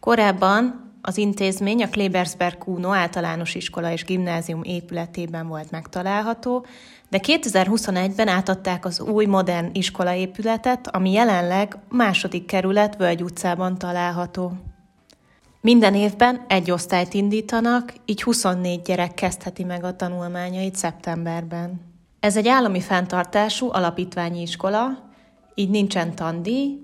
Korábban 0.00 0.92
az 1.02 1.16
intézmény 1.16 1.82
a 1.82 1.88
Klebersberg 1.88 2.58
Kuno 2.58 2.92
általános 2.92 3.54
iskola 3.54 3.92
és 3.92 4.04
gimnázium 4.04 4.62
épületében 4.62 5.48
volt 5.48 5.70
megtalálható, 5.70 6.66
de 7.08 7.20
2021-ben 7.22 8.28
átadták 8.28 8.84
az 8.84 9.00
új 9.00 9.26
modern 9.26 9.70
iskolaépületet, 9.72 10.88
ami 10.94 11.12
jelenleg 11.12 11.76
második 11.88 12.46
kerület 12.46 12.96
Völgy 12.96 13.22
utcában 13.22 13.78
található. 13.78 14.52
Minden 15.62 15.94
évben 15.94 16.44
egy 16.48 16.70
osztályt 16.70 17.14
indítanak, 17.14 17.92
így 18.04 18.22
24 18.22 18.82
gyerek 18.82 19.14
kezdheti 19.14 19.64
meg 19.64 19.84
a 19.84 19.96
tanulmányait 19.96 20.76
szeptemberben. 20.76 21.80
Ez 22.20 22.36
egy 22.36 22.48
állami 22.48 22.80
fenntartású 22.80 23.68
alapítványi 23.72 24.40
iskola, 24.40 25.10
így 25.54 25.70
nincsen 25.70 26.14
tandíj, 26.14 26.78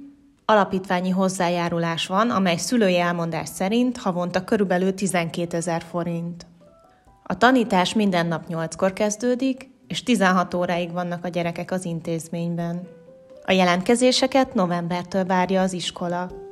alapítványi 0.44 1.10
hozzájárulás 1.10 2.06
van, 2.06 2.30
amely 2.30 2.56
szülői 2.56 2.98
elmondás 2.98 3.48
szerint 3.48 3.96
havonta 3.96 4.44
körülbelül 4.44 4.94
12 4.94 5.56
ezer 5.56 5.82
forint. 5.82 6.46
A 7.22 7.36
tanítás 7.36 7.94
minden 7.94 8.26
nap 8.26 8.44
8-kor 8.48 8.92
kezdődik, 8.92 9.70
és 9.86 10.02
16 10.02 10.54
óráig 10.54 10.92
vannak 10.92 11.24
a 11.24 11.28
gyerekek 11.28 11.70
az 11.70 11.84
intézményben. 11.84 12.88
A 13.44 13.52
jelentkezéseket 13.52 14.54
novembertől 14.54 15.24
várja 15.24 15.62
az 15.62 15.72
iskola. 15.72 16.45